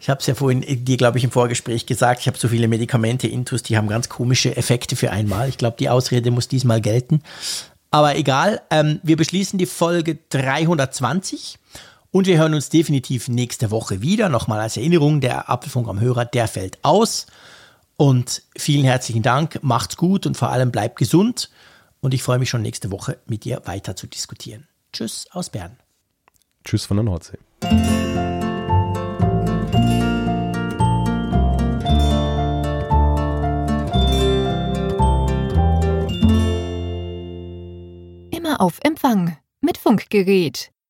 [0.00, 2.68] Ich habe es ja vorhin dir, glaube ich, im Vorgespräch gesagt, ich habe so viele
[2.68, 5.48] Medikamente intus, die haben ganz komische Effekte für einmal.
[5.48, 7.22] Ich glaube, die Ausrede muss diesmal gelten.
[7.90, 11.58] Aber egal, ähm, wir beschließen die Folge 320
[12.12, 14.28] und wir hören uns definitiv nächste Woche wieder.
[14.28, 17.26] Nochmal als Erinnerung, der Apfelfunk am Hörer, der fällt aus.
[17.96, 21.50] Und vielen herzlichen Dank, macht's gut und vor allem bleibt gesund.
[22.00, 24.66] Und ich freue mich schon nächste Woche mit dir weiter zu diskutieren.
[24.92, 25.76] Tschüss aus Bern.
[26.64, 27.38] Tschüss von der Nordsee.
[38.30, 40.72] Immer auf Empfang mit Funkgerät,